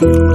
Ja, 0.00 0.27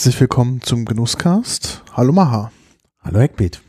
herzlich 0.00 0.18
willkommen 0.18 0.62
zum 0.62 0.86
Genusscast. 0.86 1.82
Hallo 1.92 2.10
Maha. 2.10 2.50
Hallo 3.02 3.18
Eckbeat. 3.18 3.60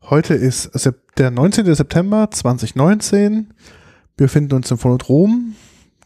Heute 0.00 0.32
ist 0.32 0.70
der 1.18 1.30
19. 1.30 1.74
September 1.74 2.30
2019. 2.30 3.52
Wir 4.16 4.26
befinden 4.26 4.54
uns 4.54 4.70
im 4.70 4.78
Phonodrom. 4.78 5.56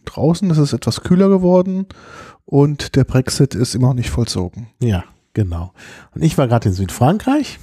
Draußen 0.04 0.50
ist 0.50 0.58
es 0.58 0.72
etwas 0.72 1.02
kühler 1.02 1.28
geworden 1.28 1.86
und 2.44 2.96
der 2.96 3.04
Brexit 3.04 3.54
ist 3.54 3.76
immer 3.76 3.86
noch 3.90 3.94
nicht 3.94 4.10
vollzogen. 4.10 4.66
Ja, 4.80 5.04
genau. 5.32 5.72
Und 6.12 6.24
ich 6.24 6.36
war 6.36 6.48
gerade 6.48 6.70
in 6.70 6.74
Südfrankreich, 6.74 7.60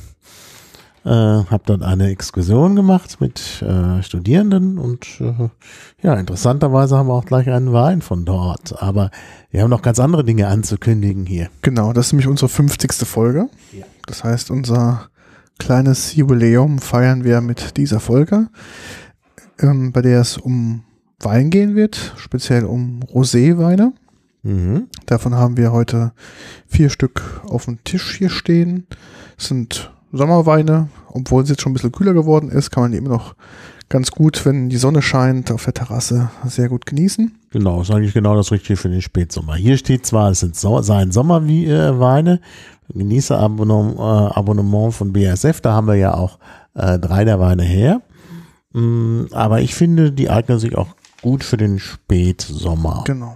äh, 1.06 1.10
habe 1.10 1.64
dort 1.66 1.82
eine 1.82 2.10
Exkursion 2.10 2.76
gemacht 2.76 3.22
mit 3.22 3.62
äh, 3.62 4.04
Studierenden 4.04 4.78
und 4.78 5.08
äh, 5.22 5.50
ja, 6.02 6.16
interessanterweise 6.16 6.98
haben 6.98 7.08
wir 7.08 7.14
auch 7.14 7.26
gleich 7.26 7.50
einen 7.50 7.74
Wein 7.74 8.02
von 8.02 8.26
dort. 8.26 8.82
Aber 8.82 9.12
wir 9.52 9.62
haben 9.62 9.70
noch 9.70 9.82
ganz 9.82 10.00
andere 10.00 10.24
Dinge 10.24 10.48
anzukündigen 10.48 11.26
hier. 11.26 11.50
Genau, 11.62 11.94
das 11.94 12.08
ist 12.08 12.14
nämlich 12.14 12.28
unsere 12.28 12.50
50. 12.50 12.94
Folge. 13.08 13.50
Ja. 13.72 13.86
Das 14.06 14.24
heißt, 14.24 14.52
unser 14.52 15.10
kleines 15.58 16.16
Jubiläum 16.16 16.80
feiern 16.80 17.24
wir 17.24 17.42
mit 17.42 17.78
dieser 17.78 18.00
Folge, 18.00 18.48
ähm, 19.60 19.92
bei 19.92 20.02
der 20.02 20.22
es 20.22 20.38
um 20.38 20.84
Wein 21.20 21.50
gehen 21.50 21.76
wird, 21.76 22.14
speziell 22.18 22.66
um 22.66 23.02
Roséweine. 23.04 23.92
Mhm. 24.44 24.88
Davon 25.06 25.36
haben 25.36 25.58
wir 25.58 25.72
heute 25.72 26.14
vier 26.68 26.90
Stück 26.90 27.42
auf 27.46 27.66
dem 27.66 27.84
Tisch 27.84 28.18
hier 28.18 28.30
stehen. 28.30 28.88
Es 29.38 29.48
sind 29.48 29.92
Sommerweine, 30.12 30.90
obwohl 31.08 31.44
es 31.44 31.50
jetzt 31.50 31.62
schon 31.62 31.72
ein 31.72 31.74
bisschen 31.74 31.92
kühler 31.92 32.14
geworden 32.14 32.50
ist, 32.50 32.72
kann 32.72 32.84
man 32.84 32.92
die 32.92 32.98
immer 32.98 33.10
noch 33.10 33.36
ganz 33.90 34.12
gut, 34.12 34.46
wenn 34.46 34.70
die 34.70 34.78
Sonne 34.78 35.02
scheint, 35.02 35.52
auf 35.52 35.66
der 35.66 35.74
Terrasse 35.74 36.30
sehr 36.46 36.70
gut 36.70 36.86
genießen. 36.86 37.36
Genau, 37.52 37.82
ist 37.82 37.92
eigentlich 37.92 38.14
genau 38.14 38.36
das 38.36 38.52
Richtige 38.52 38.78
für 38.78 38.90
den 38.90 39.02
Spätsommer. 39.02 39.56
Hier 39.56 39.78
steht 39.78 40.06
zwar, 40.06 40.32
es 40.32 40.42
sind 40.42 40.56
so, 40.56 40.82
seien 40.82 41.12
Sommerweine, 41.12 42.40
Genießerabonnement 42.94 43.98
äh, 43.98 44.34
Abonnement 44.34 44.94
von 44.94 45.14
BASF, 45.14 45.62
da 45.62 45.74
haben 45.74 45.88
wir 45.88 45.96
ja 45.96 46.14
auch 46.14 46.40
äh, 46.76 46.98
drei 47.00 47.26
der 47.26 47.40
Weine 47.40 47.64
her. 47.64 48.02
Mm, 48.74 49.26
aber 49.32 49.62
ich 49.62 49.76
finde, 49.76 50.12
die 50.12 50.30
eignen 50.30 50.60
sich 50.60 50.78
auch 50.78 50.88
gut 51.22 51.44
für 51.44 51.58
den 51.58 51.80
Spätsommer. 51.80 53.04
Genau. 53.06 53.36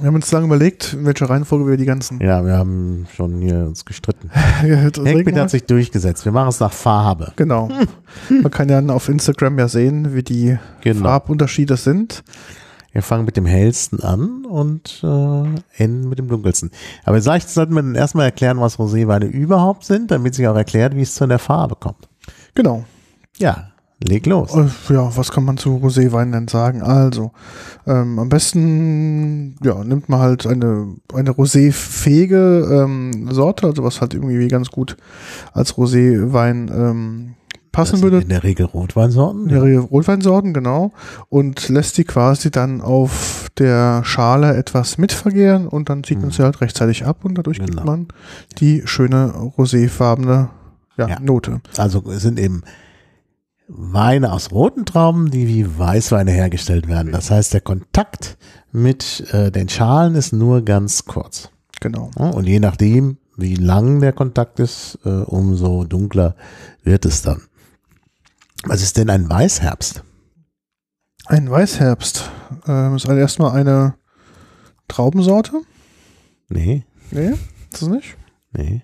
Wir 0.00 0.06
haben 0.06 0.14
uns 0.14 0.30
lange 0.30 0.46
überlegt, 0.46 0.92
in 0.92 1.04
welcher 1.06 1.28
Reihenfolge 1.28 1.66
wir 1.68 1.76
die 1.76 1.84
ganzen 1.84 2.20
Ja, 2.20 2.44
wir 2.46 2.56
haben 2.56 3.06
schon 3.16 3.40
hier 3.40 3.66
uns 3.66 3.84
gestritten. 3.84 4.30
Wollen. 4.62 5.36
hat 5.40 5.50
sich 5.50 5.64
durchgesetzt. 5.64 6.24
Wir 6.24 6.30
machen 6.30 6.50
es 6.50 6.60
nach 6.60 6.72
Farbe. 6.72 7.32
Genau. 7.34 7.68
Man 8.28 8.50
kann 8.52 8.68
ja 8.68 8.80
auf 8.94 9.08
Instagram 9.08 9.58
ja 9.58 9.66
sehen, 9.66 10.14
wie 10.14 10.22
die 10.22 10.56
Genau. 10.82 11.02
Farbunterschiede 11.08 11.76
sind. 11.76 12.22
Wir 12.92 13.02
fangen 13.02 13.24
mit 13.24 13.36
dem 13.36 13.44
hellsten 13.46 14.00
an 14.02 14.44
und 14.44 15.00
äh, 15.02 15.82
enden 15.82 16.08
mit 16.08 16.18
dem 16.18 16.28
dunkelsten. 16.28 16.70
Aber 17.04 17.20
vielleicht 17.20 17.50
sollten 17.50 17.74
wir 17.74 17.82
dann 17.82 17.94
erstmal 17.96 18.26
erklären, 18.26 18.60
was 18.60 18.78
Roséweine 18.78 19.26
überhaupt 19.26 19.84
sind, 19.84 20.10
damit 20.10 20.34
sich 20.34 20.46
auch 20.48 20.56
erklärt, 20.56 20.94
wie 20.96 21.02
es 21.02 21.14
zu 21.14 21.26
der 21.26 21.38
Farbe 21.38 21.74
kommt. 21.76 22.08
Genau. 22.54 22.84
Ja, 23.36 23.67
leg 24.02 24.26
los. 24.26 24.54
Äh, 24.54 24.66
Ja, 24.94 25.16
was 25.16 25.30
kann 25.30 25.44
man 25.44 25.56
zu 25.56 25.76
Roséwein 25.76 26.32
denn 26.32 26.48
sagen? 26.48 26.82
Also, 26.82 27.32
ähm, 27.86 28.18
am 28.18 28.28
besten 28.28 29.56
ja, 29.62 29.82
nimmt 29.84 30.08
man 30.08 30.20
halt 30.20 30.46
eine, 30.46 30.94
eine 31.12 31.30
roséfähige 31.30 32.84
ähm, 32.84 33.28
Sorte, 33.32 33.66
also 33.66 33.82
was 33.84 34.00
halt 34.00 34.14
irgendwie 34.14 34.48
ganz 34.48 34.68
gut 34.70 34.96
als 35.52 35.74
Roséwein 35.76 36.70
ähm, 36.72 37.34
passen 37.72 38.02
würde. 38.02 38.20
in 38.20 38.28
der 38.28 38.42
Regel 38.44 38.66
Rotweinsorten. 38.66 39.44
Mehrere 39.46 39.78
Rotweinsorten, 39.78 40.52
genau. 40.54 40.92
Und 41.28 41.68
lässt 41.68 41.98
die 41.98 42.04
quasi 42.04 42.50
dann 42.50 42.80
auf 42.80 43.50
der 43.58 44.02
Schale 44.04 44.56
etwas 44.56 44.98
mitvergären 44.98 45.66
und 45.68 45.88
dann 45.88 46.02
zieht 46.04 46.18
man 46.18 46.28
Mhm. 46.28 46.32
sie 46.32 46.42
halt 46.44 46.60
rechtzeitig 46.60 47.04
ab 47.04 47.24
und 47.24 47.36
dadurch 47.36 47.58
gibt 47.58 47.72
Genau. 47.72 47.84
man 47.84 48.08
die 48.58 48.82
schöne 48.86 49.32
roséfarbene 49.58 50.48
ja, 50.96 51.08
Ja. 51.08 51.20
Note. 51.20 51.60
Also 51.76 52.02
es 52.10 52.22
sind 52.22 52.38
eben 52.40 52.62
Weine 53.68 54.32
aus 54.32 54.50
roten 54.50 54.86
Trauben, 54.86 55.30
die 55.30 55.46
wie 55.46 55.78
Weißweine 55.78 56.30
hergestellt 56.30 56.88
werden. 56.88 57.12
Das 57.12 57.30
heißt, 57.30 57.52
der 57.52 57.60
Kontakt 57.60 58.38
mit 58.72 59.28
äh, 59.32 59.50
den 59.50 59.68
Schalen 59.68 60.14
ist 60.14 60.32
nur 60.32 60.62
ganz 60.64 61.04
kurz. 61.04 61.50
Genau. 61.80 62.10
Und 62.16 62.46
je 62.46 62.60
nachdem, 62.60 63.18
wie 63.36 63.54
lang 63.54 64.00
der 64.00 64.12
Kontakt 64.14 64.58
ist, 64.58 64.98
äh, 65.04 65.08
umso 65.10 65.84
dunkler 65.84 66.34
wird 66.82 67.04
es 67.04 67.22
dann. 67.22 67.42
Was 68.64 68.82
ist 68.82 68.96
denn 68.96 69.10
ein 69.10 69.28
Weißherbst? 69.28 70.02
Ein 71.26 71.50
Weißherbst 71.50 72.30
ähm, 72.66 72.96
ist 72.96 73.06
also 73.06 73.20
erstmal 73.20 73.52
eine 73.52 73.94
Traubensorte. 74.88 75.60
Nee, 76.48 76.84
Nee, 77.10 77.34
ist 77.72 77.82
es 77.82 77.88
nicht? 77.88 78.16
nee. 78.52 78.82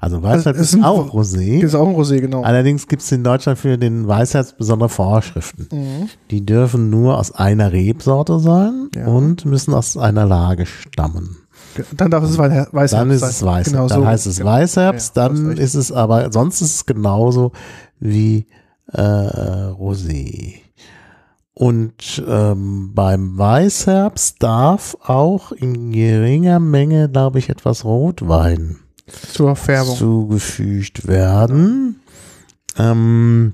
Also 0.00 0.20
es 0.22 0.46
ist 0.46 0.70
sind- 0.72 0.84
auch 0.84 1.12
Rosé. 1.14 1.60
Ist 1.62 1.74
auch 1.74 1.88
ein 1.88 1.94
Rosé, 1.94 2.20
genau. 2.20 2.42
Allerdings 2.42 2.86
gibt 2.86 3.02
es 3.02 3.10
in 3.12 3.24
Deutschland 3.24 3.58
für 3.58 3.78
den 3.78 4.06
Weißherbst 4.06 4.56
besondere 4.58 4.88
Vorschriften. 4.88 5.68
Mhm. 5.72 6.08
Die 6.30 6.44
dürfen 6.44 6.90
nur 6.90 7.18
aus 7.18 7.32
einer 7.32 7.72
Rebsorte 7.72 8.38
sein 8.40 8.88
Ja. 8.94 9.06
und 9.06 9.44
müssen 9.46 9.72
aus 9.74 9.96
einer 9.96 10.26
Lage 10.26 10.66
stammen. 10.66 11.36
Dann 11.96 12.10
darf 12.10 12.22
es 12.24 12.38
Weißherbst 12.38 12.92
Dann 12.92 13.10
ist 13.10 13.22
es 13.22 13.42
Weißherbst. 13.42 13.72
Genau 13.72 13.88
dann 13.88 14.00
so. 14.02 14.06
heißt 14.06 14.26
es 14.26 14.36
Genau. 14.38 14.50
Weißherbst, 14.50 15.16
Ja, 15.16 15.28
dann 15.28 15.50
ist 15.56 15.74
es 15.74 15.90
aber, 15.90 16.30
sonst 16.30 16.60
ist 16.60 16.74
es 16.76 16.86
genauso 16.86 17.52
wie 17.98 18.46
äh, 18.92 19.00
Rosé. 19.00 20.54
Und 21.54 22.22
ähm, 22.28 22.92
beim 22.94 23.38
Weißherbst 23.38 24.42
darf 24.42 24.96
auch 25.04 25.52
in 25.52 25.90
geringer 25.92 26.58
Menge, 26.60 27.08
glaube 27.08 27.38
ich, 27.38 27.48
etwas 27.48 27.84
Rotwein 27.84 28.76
Zur 29.06 29.54
Färbung. 29.56 29.96
zugefügt 29.96 31.06
werden. 31.06 32.00
Ähm, 32.78 33.52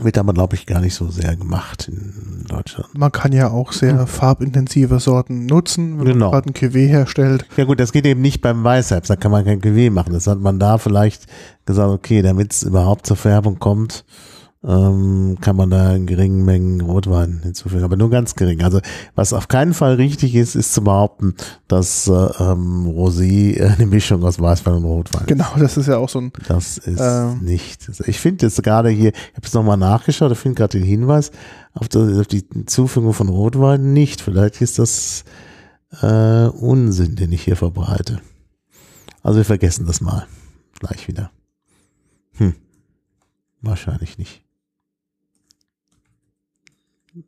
wird 0.00 0.18
aber, 0.18 0.34
glaube 0.34 0.56
ich, 0.56 0.66
gar 0.66 0.80
nicht 0.80 0.94
so 0.94 1.08
sehr 1.08 1.36
gemacht 1.36 1.88
in 1.88 2.44
Deutschland. 2.48 2.96
Man 2.98 3.10
kann 3.12 3.32
ja 3.32 3.50
auch 3.50 3.72
sehr 3.72 4.06
farbintensive 4.06 5.00
Sorten 5.00 5.46
nutzen, 5.46 5.98
wenn 5.98 6.04
Genau. 6.06 6.30
man 6.30 6.42
gerade 6.42 6.50
ein 6.50 6.54
Cuvée 6.54 6.86
herstellt. 6.86 7.46
Ja 7.56 7.64
gut, 7.64 7.80
das 7.80 7.92
geht 7.92 8.04
eben 8.04 8.20
nicht 8.20 8.42
beim 8.42 8.62
Weißherbst, 8.62 9.08
da 9.08 9.16
kann 9.16 9.30
man 9.30 9.44
kein 9.46 9.60
Cuvée 9.62 9.90
machen. 9.90 10.12
Das 10.12 10.26
hat 10.26 10.38
man 10.38 10.58
da 10.58 10.76
vielleicht 10.78 11.26
gesagt, 11.64 11.90
okay, 11.90 12.20
damit 12.22 12.52
es 12.52 12.62
überhaupt 12.62 13.06
zur 13.06 13.16
Färbung 13.16 13.58
kommt, 13.58 14.04
ähm, 14.66 15.38
kann 15.40 15.54
man 15.54 15.70
da 15.70 15.94
in 15.94 16.06
geringen 16.06 16.44
Mengen 16.44 16.80
Rotwein 16.80 17.40
hinzufügen, 17.44 17.84
aber 17.84 17.96
nur 17.96 18.10
ganz 18.10 18.34
gering. 18.34 18.62
Also 18.62 18.80
was 19.14 19.32
auf 19.32 19.46
keinen 19.46 19.74
Fall 19.74 19.94
richtig 19.94 20.34
ist, 20.34 20.56
ist 20.56 20.74
zu 20.74 20.82
behaupten, 20.82 21.34
dass 21.68 22.08
äh, 22.08 22.12
ähm, 22.12 22.86
Rosé 22.88 23.56
äh, 23.60 23.68
eine 23.68 23.86
Mischung 23.86 24.24
aus 24.24 24.40
Weißwein 24.40 24.74
und 24.74 24.84
Rotwein 24.84 25.22
ist. 25.22 25.28
Genau, 25.28 25.46
das 25.58 25.76
ist 25.76 25.86
ja 25.86 25.98
auch 25.98 26.08
so 26.08 26.18
ein. 26.20 26.32
Das 26.48 26.78
ist 26.78 27.00
Ähm. 27.00 27.38
nicht. 27.44 27.88
Ich 28.08 28.18
finde 28.18 28.46
jetzt 28.46 28.60
gerade 28.64 28.88
hier, 28.90 29.10
ich 29.10 29.36
habe 29.36 29.46
es 29.46 29.54
nochmal 29.54 29.76
nachgeschaut, 29.76 30.32
ich 30.32 30.38
finde 30.38 30.56
gerade 30.56 30.78
den 30.78 30.86
Hinweis 30.86 31.30
auf, 31.74 31.88
die- 31.88 32.18
auf 32.20 32.26
die 32.26 32.44
Zufügung 32.66 33.12
von 33.12 33.28
Rotwein 33.28 33.92
nicht. 33.92 34.20
Vielleicht 34.20 34.60
ist 34.60 34.80
das 34.80 35.24
äh, 36.02 36.46
Unsinn, 36.48 37.14
den 37.14 37.30
ich 37.30 37.42
hier 37.44 37.56
verbreite. 37.56 38.20
Also 39.22 39.38
wir 39.38 39.44
vergessen 39.44 39.86
das 39.86 40.00
mal. 40.00 40.26
Gleich 40.80 41.06
wieder. 41.06 41.30
Hm. 42.32 42.54
Wahrscheinlich 43.62 44.18
nicht. 44.18 44.42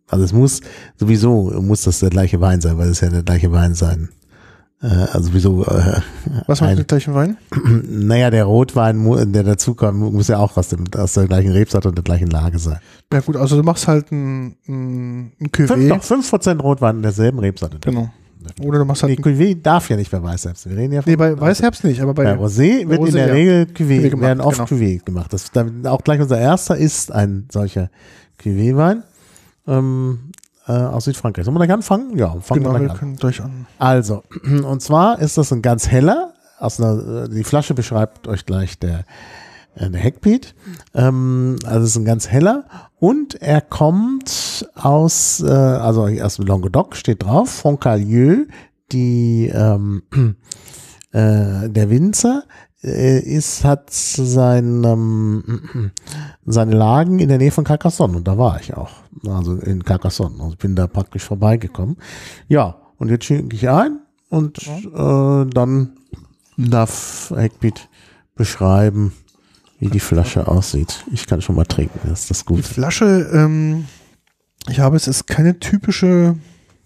Also 0.06 0.24
es 0.24 0.32
muss 0.32 0.60
sowieso 0.96 1.60
muss 1.60 1.82
das 1.82 2.00
der 2.00 2.10
gleiche 2.10 2.40
Wein 2.40 2.60
sein, 2.60 2.78
weil 2.78 2.88
es 2.88 3.00
ja 3.00 3.08
der 3.08 3.22
gleiche 3.22 3.52
Wein 3.52 3.74
sein. 3.74 4.08
Äh, 4.80 4.86
also 4.86 5.28
sowieso 5.28 5.64
äh, 5.64 6.00
Was 6.46 6.60
macht 6.60 6.78
den 6.78 6.86
gleichen 6.86 7.14
Wein? 7.14 7.36
naja, 7.88 8.30
der 8.30 8.44
Rotwein, 8.44 9.32
der 9.32 9.42
dazukommt, 9.42 9.98
muss 9.98 10.28
ja 10.28 10.38
auch 10.38 10.56
aus, 10.56 10.68
dem, 10.68 10.84
aus 10.96 11.14
der 11.14 11.26
gleichen 11.26 11.52
Rebsorte 11.52 11.88
und 11.88 11.96
der 11.96 12.04
gleichen 12.04 12.28
Lage 12.28 12.58
sein. 12.58 12.78
Ja 13.12 13.20
gut, 13.20 13.36
also 13.36 13.56
du 13.56 13.62
machst 13.62 13.88
halt 13.88 14.12
ein, 14.12 14.56
ein, 14.68 15.32
ein 15.40 15.50
Fünf, 15.52 15.70
Cuvée. 15.72 15.88
doch, 15.88 16.02
5% 16.02 16.60
Rotwein 16.60 16.96
in 16.96 17.02
derselben 17.02 17.38
Rebsorte. 17.40 17.78
Genau. 17.80 18.10
Oder 18.62 18.78
du 18.78 18.84
machst 18.84 19.02
halt. 19.02 19.18
Nee, 19.18 19.24
Cuvée 19.24 19.60
darf 19.60 19.90
ja 19.90 19.96
nicht 19.96 20.10
bei 20.10 20.22
Weißherbst. 20.22 20.70
Wir 20.70 20.76
reden 20.76 20.94
ja 20.94 21.02
von 21.02 21.10
nee, 21.10 21.16
bei 21.16 21.38
Weißherbst 21.38 21.84
nicht, 21.84 22.00
aber 22.00 22.14
bei. 22.14 22.24
Bei 22.24 22.34
Rosé 22.34 22.88
wird 22.88 23.00
Rosé, 23.00 23.08
in 23.08 23.14
der 23.14 23.26
ja. 23.26 23.32
Regel 23.32 23.66
Cuvée, 23.74 24.00
Cuvée 24.00 24.10
gemacht, 24.10 24.22
werden 24.22 24.40
oft 24.40 24.68
genau. 24.68 24.68
Cuvée 24.70 25.04
gemacht. 25.04 25.32
Das 25.32 25.50
auch 25.84 26.02
gleich 26.02 26.20
unser 26.20 26.38
erster 26.38 26.76
ist 26.76 27.12
ein 27.12 27.46
solcher 27.50 27.90
Cuvée-Wein 28.40 29.02
ähm, 29.68 30.32
äh, 30.66 30.72
aus 30.72 31.04
Südfrankreich. 31.04 31.44
Sollen 31.44 31.54
wir 31.56 31.64
gleich 31.64 31.74
anfangen? 31.74 32.16
Ja, 32.16 32.38
fangen 32.40 32.62
genau, 32.62 32.74
wir 32.74 32.80
gleich 32.80 32.90
an. 32.90 32.96
können 32.98 33.16
durch 33.16 33.42
an. 33.42 33.66
Also, 33.78 34.22
und 34.44 34.82
zwar 34.82 35.18
ist 35.20 35.38
das 35.38 35.52
ein 35.52 35.62
ganz 35.62 35.88
heller, 35.88 36.34
aus 36.58 36.80
einer, 36.80 37.24
äh, 37.24 37.28
die 37.28 37.44
Flasche 37.44 37.74
beschreibt 37.74 38.28
euch 38.28 38.46
gleich 38.46 38.78
der, 38.78 39.04
äh, 39.74 39.90
der 39.90 40.00
Heckbeat. 40.00 40.54
Ähm, 40.94 41.56
also 41.64 41.84
es 41.84 41.90
ist 41.90 41.96
ein 41.96 42.04
ganz 42.04 42.28
heller 42.28 42.64
und 42.98 43.40
er 43.40 43.60
kommt 43.60 44.68
aus, 44.74 45.40
äh, 45.40 45.50
also 45.50 46.06
aus 46.06 46.38
Languedoc 46.38 46.96
steht 46.96 47.22
drauf, 47.22 47.50
Foncalieu, 47.50 48.46
die 48.92 49.50
ähm, 49.54 50.02
äh, 51.12 51.68
der 51.68 51.90
Winzer 51.90 52.44
äh, 52.82 53.20
ist, 53.20 53.64
hat 53.64 53.90
sein, 53.90 54.84
ähm, 54.84 55.92
seine 56.52 56.74
Lagen 56.74 57.18
in 57.18 57.28
der 57.28 57.38
Nähe 57.38 57.50
von 57.50 57.64
Carcassonne 57.64 58.16
und 58.16 58.28
da 58.28 58.38
war 58.38 58.60
ich 58.60 58.74
auch. 58.74 58.90
Also 59.26 59.56
in 59.56 59.84
Carcassonne. 59.84 60.42
Also 60.42 60.56
bin 60.56 60.74
da 60.74 60.86
praktisch 60.86 61.24
vorbeigekommen. 61.24 61.96
Ja, 62.48 62.76
und 62.98 63.10
jetzt 63.10 63.24
schenke 63.24 63.56
ich 63.56 63.68
ein 63.68 64.00
und 64.28 64.58
äh, 64.66 65.46
dann 65.46 65.92
darf 66.56 67.32
Heckbeat 67.34 67.88
beschreiben, 68.34 69.12
wie 69.78 69.88
die 69.88 70.00
Flasche 70.00 70.48
aussieht. 70.48 71.04
Ich 71.12 71.26
kann 71.26 71.40
schon 71.40 71.56
mal 71.56 71.64
trinken, 71.64 72.00
das 72.08 72.22
ist 72.22 72.30
das 72.30 72.38
Die 72.40 72.46
Gute. 72.46 72.62
Flasche, 72.62 73.30
ähm, 73.32 73.84
ich 74.68 74.80
habe 74.80 74.96
es 74.96 75.06
ist 75.06 75.26
keine 75.26 75.58
typische 75.58 76.36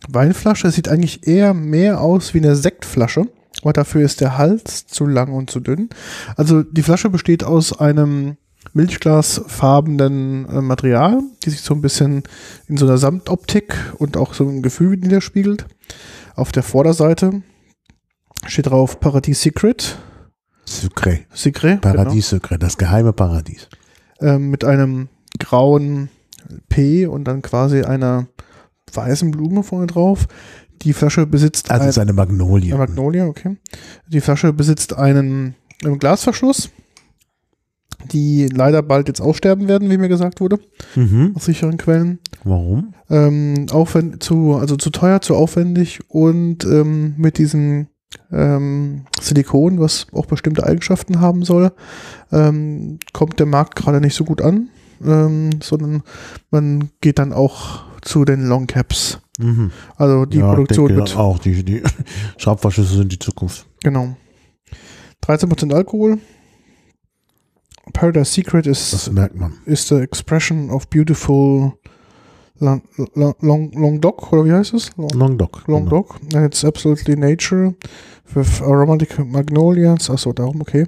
Weinflasche. 0.08 0.68
Es 0.68 0.74
sieht 0.74 0.88
eigentlich 0.88 1.26
eher 1.26 1.54
mehr 1.54 2.00
aus 2.00 2.34
wie 2.34 2.38
eine 2.38 2.56
Sektflasche. 2.56 3.26
Aber 3.62 3.72
dafür 3.72 4.02
ist 4.02 4.20
der 4.20 4.38
Hals 4.38 4.86
zu 4.86 5.06
lang 5.06 5.32
und 5.32 5.50
zu 5.50 5.60
dünn. 5.60 5.90
Also 6.36 6.62
die 6.62 6.82
Flasche 6.82 7.10
besteht 7.10 7.44
aus 7.44 7.78
einem 7.78 8.36
milchglasfarbenen 8.72 10.48
äh, 10.48 10.60
Material, 10.60 11.20
die 11.44 11.50
sich 11.50 11.60
so 11.60 11.74
ein 11.74 11.82
bisschen 11.82 12.22
in 12.68 12.76
so 12.76 12.86
einer 12.86 12.98
Samtoptik 12.98 13.76
und 13.98 14.16
auch 14.16 14.34
so 14.34 14.48
im 14.48 14.62
Gefühl 14.62 14.96
niederspiegelt. 14.96 15.66
Auf 16.34 16.52
der 16.52 16.62
Vorderseite 16.62 17.42
steht 18.46 18.66
drauf 18.66 19.00
Paradies 19.00 19.42
Secret. 19.42 19.98
Sucré. 20.66 21.20
Secret. 21.34 21.80
Paradies 21.80 22.32
Sucré, 22.32 22.56
das 22.56 22.78
geheime 22.78 23.12
Paradies. 23.12 23.68
Genau, 24.18 24.34
ähm, 24.34 24.50
mit 24.50 24.64
einem 24.64 25.08
grauen 25.38 26.08
P 26.68 27.06
und 27.06 27.24
dann 27.24 27.42
quasi 27.42 27.82
einer 27.82 28.26
weißen 28.92 29.30
Blume 29.30 29.62
vorne 29.62 29.86
drauf. 29.86 30.26
Die 30.82 30.92
Flasche 30.92 31.26
besitzt 31.26 31.70
Also 31.70 31.84
es 31.84 31.90
ist 31.90 31.98
ein, 31.98 32.02
eine 32.02 32.12
Magnolie. 32.12 32.70
eine 32.72 32.78
Magnolia, 32.78 33.26
okay. 33.26 33.56
Die 34.08 34.20
Flasche 34.20 34.52
besitzt 34.52 34.94
einen, 34.94 35.54
einen 35.84 35.98
Glasverschluss, 35.98 36.70
die 38.10 38.46
leider 38.46 38.82
bald 38.82 39.08
jetzt 39.08 39.20
aussterben 39.20 39.68
werden, 39.68 39.90
wie 39.90 39.98
mir 39.98 40.08
gesagt 40.08 40.40
wurde, 40.40 40.58
Mhm. 40.96 41.32
aus 41.34 41.44
sicheren 41.44 41.76
Quellen. 41.76 42.18
Warum? 42.44 42.94
Ähm, 43.10 43.66
aufwend 43.70 44.22
zu, 44.22 44.54
also 44.54 44.76
zu 44.76 44.90
teuer, 44.90 45.20
zu 45.20 45.34
aufwendig 45.36 46.00
und 46.08 46.64
ähm, 46.64 47.14
mit 47.16 47.38
diesem 47.38 47.86
ähm, 48.30 49.04
Silikon, 49.20 49.80
was 49.80 50.06
auch 50.12 50.26
bestimmte 50.26 50.64
Eigenschaften 50.66 51.20
haben 51.20 51.44
soll, 51.44 51.72
ähm, 52.30 52.98
kommt 53.12 53.38
der 53.38 53.46
Markt 53.46 53.76
gerade 53.76 54.00
nicht 54.00 54.14
so 54.14 54.24
gut 54.24 54.42
an, 54.42 54.68
ähm, 55.04 55.50
sondern 55.62 56.02
man 56.50 56.90
geht 57.00 57.18
dann 57.18 57.32
auch 57.32 57.84
zu 58.02 58.24
den 58.24 58.46
Long 58.46 58.66
Caps. 58.66 59.18
Mhm. 59.38 59.70
Also 59.96 60.26
die 60.26 60.38
ja, 60.38 60.48
Produktion 60.52 60.88
denke 60.88 61.00
wird, 61.02 61.10
dann 61.14 61.18
auch, 61.18 61.38
die, 61.38 61.62
die 61.64 61.82
Schraubverschlüsse 62.36 62.96
sind 62.96 63.12
die 63.12 63.18
Zukunft. 63.18 63.66
genau. 63.82 64.16
13% 65.24 65.72
Alkohol. 65.72 66.18
Paradise 67.92 68.32
Secret 68.32 68.66
Das 68.66 68.92
ist, 68.92 69.12
merkt 69.12 69.36
man. 69.36 69.54
is 69.66 69.88
the 69.88 69.96
expression 69.96 70.70
of 70.70 70.88
beautiful 70.88 71.72
long, 72.58 72.82
long, 73.14 73.34
long, 73.40 73.72
long 73.72 74.00
Dog, 74.00 74.32
oder 74.32 74.44
wie 74.44 74.52
heißt 74.52 74.74
es? 74.74 74.90
Long, 74.96 75.10
Languedoc. 75.10 75.66
Long 75.66 75.84
genau. 75.84 76.02
Dog. 76.02 76.16
And 76.34 76.46
it's 76.46 76.64
absolutely 76.64 77.16
nature 77.16 77.74
with 78.34 78.62
aromatic 78.62 79.18
magnolias. 79.18 80.08
Achso, 80.10 80.32
darum, 80.32 80.60
okay. 80.60 80.86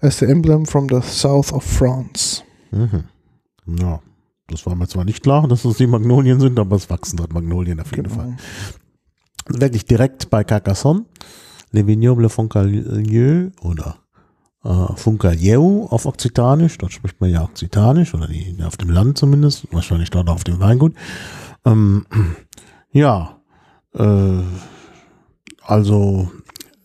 As 0.00 0.18
the 0.18 0.26
emblem 0.26 0.66
from 0.66 0.88
the 0.88 1.00
south 1.02 1.52
of 1.52 1.64
France. 1.64 2.42
Mhm. 2.70 3.04
Ja, 3.78 4.00
das 4.48 4.66
war 4.66 4.74
mir 4.74 4.86
zwar 4.86 5.04
nicht 5.04 5.22
klar, 5.22 5.48
dass 5.48 5.64
es 5.64 5.78
die 5.78 5.86
Magnolien 5.86 6.38
sind, 6.40 6.58
aber 6.58 6.76
es 6.76 6.90
wachsen 6.90 7.16
dort 7.16 7.32
Magnolien 7.32 7.80
auf 7.80 7.94
jeden 7.96 8.10
Fall. 8.10 8.36
Wirklich 9.48 9.86
direkt 9.86 10.28
bei 10.30 10.44
Carcassonne. 10.44 11.04
Le 11.70 11.86
Vignoble 11.86 12.28
Foncalieu 12.28 13.50
oder 13.62 13.96
äh, 14.64 14.96
Foncalieu 14.96 15.86
auf 15.90 16.06
Okzitanisch. 16.06 16.78
Dort 16.78 16.92
spricht 16.92 17.20
man 17.20 17.30
ja 17.30 17.42
Okzitanisch 17.42 18.14
oder 18.14 18.26
die, 18.26 18.56
auf 18.64 18.76
dem 18.76 18.90
Land 18.90 19.18
zumindest. 19.18 19.66
Wahrscheinlich 19.72 20.10
dort 20.10 20.28
auf 20.28 20.44
dem 20.44 20.60
Weingut. 20.60 20.94
Ähm, 21.64 22.06
ja, 22.92 23.36
äh, 23.94 24.42
also 25.62 26.30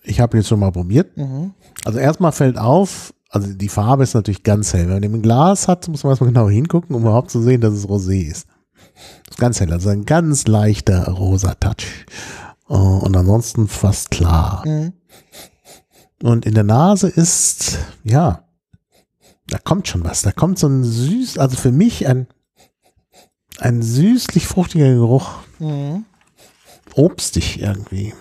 ich 0.04 0.20
habe 0.20 0.38
jetzt 0.38 0.48
schon 0.48 0.60
mal 0.60 0.72
probiert. 0.72 1.16
Mhm. 1.18 1.54
Also 1.86 2.00
erstmal 2.00 2.31
fällt 2.31 2.58
auf, 2.58 3.14
also 3.30 3.54
die 3.54 3.70
Farbe 3.70 4.04
ist 4.04 4.14
natürlich 4.14 4.44
ganz 4.44 4.74
hell. 4.74 4.84
Wenn 4.84 4.94
man 4.94 5.02
den 5.02 5.14
im 5.16 5.22
Glas 5.22 5.68
hat, 5.68 5.88
muss 5.88 6.04
man 6.04 6.12
erstmal 6.12 6.32
genau 6.32 6.50
hingucken, 6.50 6.96
um 6.96 7.04
überhaupt 7.04 7.32
zu 7.32 7.42
sehen, 7.42 7.62
dass 7.62 7.74
es 7.74 7.88
Rosé 7.88 8.30
ist. 8.30 8.48
Das 9.25 9.36
ist 9.36 9.40
ganz 9.40 9.60
hell, 9.60 9.72
also 9.72 9.90
ein 9.90 10.06
ganz 10.06 10.48
leichter 10.48 11.08
rosa 11.08 11.54
Touch. 11.56 12.06
Äh, 12.70 12.74
Und 12.74 13.16
ansonsten 13.16 13.68
fast 13.68 14.12
klar. 14.12 14.64
Mhm. 14.66 14.94
Und 16.21 16.45
in 16.45 16.54
der 16.54 16.63
Nase 16.63 17.07
ist, 17.07 17.80
ja, 18.04 18.44
da 19.48 19.57
kommt 19.57 19.88
schon 19.88 20.04
was. 20.04 20.21
Da 20.21 20.31
kommt 20.31 20.60
so 20.60 20.68
ein 20.68 20.83
süß, 20.83 21.38
also 21.38 21.56
für 21.57 21.71
mich 21.71 22.07
ein, 22.07 22.27
ein 23.60 23.81
süßlich 23.81 24.45
fruchtiger 24.45 24.94
Geruch. 24.94 25.39
Mhm. 25.60 26.06
Obstig 26.94 27.62
irgendwie. 27.62 28.13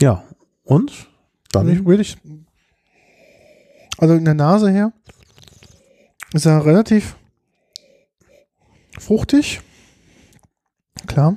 Ja, 0.00 0.24
und? 0.64 1.08
Dann 1.52 1.66
Nicht 1.66 1.84
wirklich. 1.84 2.16
Also 3.98 4.14
in 4.14 4.24
der 4.24 4.34
Nase 4.34 4.70
her 4.70 4.92
ist 6.32 6.46
er 6.46 6.64
relativ 6.64 7.16
fruchtig. 8.98 9.60
Klar. 11.06 11.36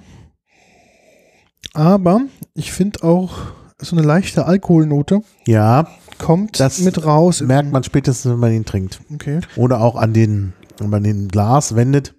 Aber 1.74 2.22
ich 2.54 2.72
finde 2.72 3.04
auch 3.04 3.54
so 3.84 3.96
eine 3.96 4.06
leichte 4.06 4.46
Alkoholnote 4.46 5.22
Ja, 5.48 5.88
kommt 6.20 6.60
Das 6.60 6.80
mit 6.82 7.06
raus. 7.06 7.42
merkt 7.42 7.72
man 7.72 7.84
spätestens, 7.84 8.32
wenn 8.32 8.40
man 8.40 8.52
ihn 8.54 8.66
trinkt. 8.66 9.02
Okay. 9.14 9.40
Oder 9.56 9.82
auch 9.82 9.96
an 9.96 10.14
den, 10.14 10.54
wenn 10.80 10.90
man 10.90 11.04
den 11.04 11.28
Glas 11.28 11.76
wendet, 11.76 12.14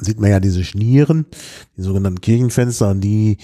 sieht 0.00 0.20
man 0.20 0.30
ja 0.30 0.40
diese 0.40 0.64
Schnieren, 0.64 1.26
die 1.76 1.82
sogenannten 1.82 2.20
Kirchenfenster, 2.20 2.90
und 2.90 3.00
die 3.00 3.38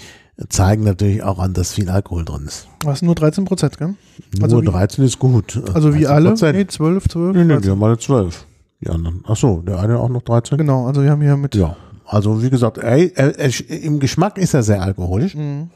zeigen 0.49 0.83
natürlich 0.83 1.23
auch 1.23 1.39
an, 1.39 1.53
dass 1.53 1.73
viel 1.73 1.89
Alkohol 1.89 2.25
drin 2.25 2.45
ist. 2.45 2.67
Was 2.83 3.01
nur 3.01 3.15
13 3.15 3.45
Prozent, 3.45 3.77
gell? 3.77 3.95
Nur 4.35 4.43
Also 4.43 4.61
wie- 4.61 4.65
13 4.65 5.05
ist 5.05 5.19
gut. 5.19 5.61
Also 5.73 5.93
wie 5.93 6.05
13%. 6.05 6.07
alle? 6.47 6.57
Nee, 6.57 6.67
12, 6.67 7.07
12. 7.09 7.35
Nee, 7.35 7.43
nee, 7.43 7.53
13. 7.53 7.63
wir 7.63 7.71
haben 7.71 7.83
alle 7.83 7.97
12. 7.97 8.45
Die 8.83 8.89
anderen. 8.89 9.23
Ach 9.27 9.35
so, 9.35 9.61
der 9.61 9.79
eine 9.79 9.99
auch 9.99 10.09
noch 10.09 10.23
13? 10.23 10.57
Genau, 10.57 10.87
also 10.87 11.03
wir 11.03 11.11
haben 11.11 11.21
hier 11.21 11.37
mit. 11.37 11.53
Ja. 11.55 11.75
Also 12.05 12.41
wie 12.43 12.49
gesagt, 12.49 12.79
ey, 12.79 13.11
er, 13.15 13.37
er, 13.39 13.51
im 13.69 13.99
Geschmack 13.99 14.37
ist 14.37 14.53
er 14.55 14.63
sehr 14.63 14.81
alkoholisch, 14.81 15.35
Mhm. 15.35 15.69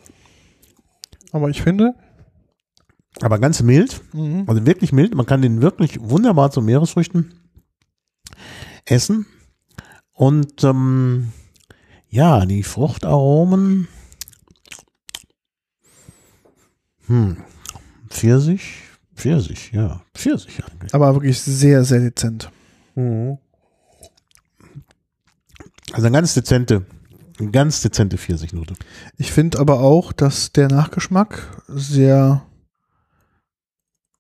Aber 1.36 1.50
ich 1.50 1.62
finde, 1.62 1.94
aber 3.20 3.40
ganz 3.40 3.62
mild. 3.62 4.02
mhm. 4.14 4.46
Also 4.48 4.66
wirklich 4.66 4.94
mild. 4.94 5.16
Man 5.16 5.26
kann 5.26 5.42
den 5.42 5.62
wirklich 5.62 6.00
wunderbar 6.00 6.50
zu 6.50 6.62
Meeresfrüchten 6.62 7.34
essen. 8.86 9.26
Und 10.14 10.64
ähm, 10.64 11.34
ja, 12.08 12.46
die 12.46 12.64
Fruchtaromen. 12.64 13.90
Hm. 17.08 17.36
Pfirsich? 18.10 18.84
Pfirsich, 19.14 19.74
ja. 19.74 20.04
Pfirsich 20.14 20.64
eigentlich. 20.64 20.96
aber 20.96 21.16
wirklich 21.16 21.42
sehr, 21.42 21.84
sehr 21.84 22.00
dezent. 22.00 22.50
Also 22.96 23.38
eine 25.98 26.12
ganz 26.12 26.34
dezente, 26.34 26.86
eine 27.40 27.52
ganz 27.52 27.82
dezente 27.82 28.18
Pfirsichnote. 28.18 28.76
Ich 29.18 29.32
finde 29.32 29.60
aber 29.60 29.80
auch, 29.82 30.14
dass 30.14 30.52
der 30.52 30.68
Nachgeschmack 30.70 31.62
sehr 31.68 32.46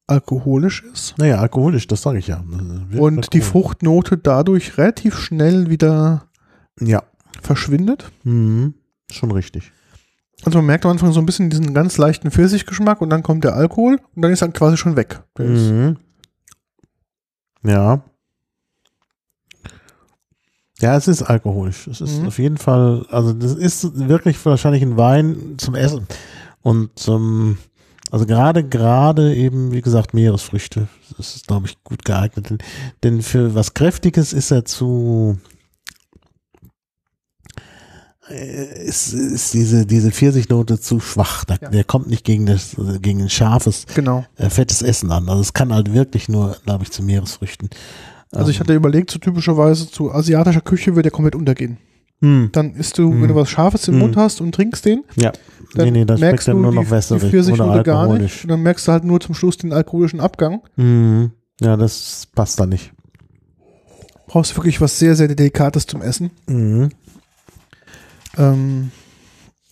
alkoholisch 0.07 0.83
ist 0.83 1.17
Naja, 1.17 1.37
alkoholisch, 1.39 1.87
das 1.87 2.01
sage 2.03 2.19
ich 2.19 2.27
ja. 2.27 2.43
Und 2.97 3.33
die. 3.33 3.41
Fruchtnote 3.41 4.17
dadurch 4.17 4.77
relativ 4.77 5.17
schnell 5.17 5.69
wieder 5.69 6.27
Ja. 6.79 7.03
verschwindet. 7.41 8.11
Mhm. 8.23 8.75
Schon 9.11 9.31
richtig. 9.31 9.71
Also 10.43 10.59
man 10.59 10.65
merkt 10.67 10.85
am 10.85 10.91
Anfang 10.91 11.11
so 11.11 11.19
ein 11.19 11.25
bisschen 11.25 11.49
diesen 11.49 11.73
ganz 11.73 11.97
leichten 11.97 12.29
Pfirsichgeschmack 12.29 13.01
und 13.01 13.09
dann 13.09 13.23
kommt 13.23 13.43
der 13.45 13.55
Alkohol 13.55 13.99
und 14.15 14.21
dann 14.21 14.31
ist 14.31 14.41
er 14.41 14.49
quasi 14.49 14.77
schon 14.77 14.95
weg. 14.95 15.21
Mhm. 15.39 15.97
Ja. 17.63 18.03
Ja, 20.85 20.95
es 20.97 21.07
ist 21.07 21.23
alkoholisch. 21.23 21.87
Es 21.87 21.99
ist 21.99 22.19
Mhm. 22.21 22.27
auf 22.27 22.37
jeden 22.37 22.57
Fall, 22.57 23.05
also 23.09 23.33
das 23.33 23.53
ist 23.53 23.97
wirklich 24.07 24.43
wahrscheinlich 24.45 24.83
ein 24.83 24.97
Wein 24.97 25.55
zum 25.57 25.73
Essen. 25.73 26.05
Und 26.61 26.91
ähm, 27.07 27.57
also 28.11 28.25
gerade, 28.27 28.63
gerade 28.63 29.33
eben, 29.35 29.71
wie 29.71 29.81
gesagt, 29.81 30.13
Meeresfrüchte. 30.13 30.87
Das 31.17 31.35
ist, 31.35 31.47
glaube 31.47 31.65
ich, 31.67 31.83
gut 31.83 32.05
geeignet. 32.05 32.49
Denn, 32.51 32.57
denn 33.03 33.21
für 33.23 33.55
was 33.55 33.73
Kräftiges 33.73 34.31
ist 34.31 34.51
er 34.51 34.63
zu 34.65 35.37
äh, 38.29 38.85
ist, 38.85 39.13
ist 39.13 39.53
diese, 39.53 39.85
diese 39.85 40.11
Pfirsichnote 40.11 40.79
zu 40.79 40.99
schwach. 40.99 41.45
Da, 41.45 41.55
Ja. 41.61 41.69
Der 41.69 41.83
kommt 41.83 42.07
nicht 42.07 42.23
gegen 42.23 42.45
das, 42.45 42.75
gegen 43.01 43.21
ein 43.23 43.29
scharfes, 43.29 43.85
Genau. 43.95 44.25
äh, 44.37 44.49
fettes 44.49 44.81
Essen 44.81 45.11
an. 45.11 45.27
Also 45.29 45.41
es 45.41 45.53
kann 45.53 45.73
halt 45.73 45.93
wirklich 45.93 46.29
nur, 46.29 46.57
glaube 46.65 46.83
ich, 46.83 46.91
zu 46.91 47.03
Meeresfrüchten. 47.03 47.69
Also 48.31 48.49
ich 48.51 48.57
Ähm, 48.57 48.61
hatte 48.61 48.73
überlegt, 48.75 49.11
so 49.11 49.19
typischerweise 49.19 49.89
zu 49.89 50.11
asiatischer 50.11 50.61
Küche 50.61 50.91
würde 50.91 51.03
der 51.03 51.11
komplett 51.11 51.35
untergehen. 51.35 51.77
hm, 52.21 52.49
Dann 52.53 52.73
isst 52.75 52.97
du, 52.97 53.11
Hm. 53.11 53.21
wenn 53.21 53.27
du 53.29 53.35
was 53.35 53.49
Scharfes 53.49 53.87
im 53.87 53.95
Hm. 53.95 53.99
Mund 54.01 54.17
hast 54.17 54.41
und 54.41 54.53
trinkst 54.55 54.85
den, 54.85 55.03
ja, 55.15 55.31
dann 55.73 55.85
nee, 55.85 55.91
nee, 55.91 56.05
das 56.05 56.19
merkst 56.19 56.47
du 56.47 56.53
nur 56.53 56.71
noch 56.71 56.83
die 56.83 56.91
wässrig 56.91 57.21
oder 57.21 57.29
Pfirsichnote 57.29 57.83
gar 57.83 58.17
nicht. 58.17 58.43
Und 58.43 58.49
dann 58.51 58.61
merkst 58.63 58.87
du 58.87 58.91
halt 58.91 59.03
nur 59.03 59.19
zum 59.19 59.35
Schluss 59.35 59.57
den 59.57 59.73
alkoholischen 59.73 60.19
Abgang. 60.19 60.61
Mhm. 60.75 61.31
Ja, 61.61 61.75
das 61.77 62.27
passt 62.35 62.59
da 62.59 62.65
nicht. 62.65 62.91
Brauchst 64.27 64.55
wirklich 64.57 64.81
was 64.81 64.97
sehr, 64.99 65.15
sehr 65.15 65.27
Delikates 65.27 65.85
zum 65.87 66.01
Essen. 66.01 66.31
Mhm. 66.47 66.89
Ähm, 68.37 68.91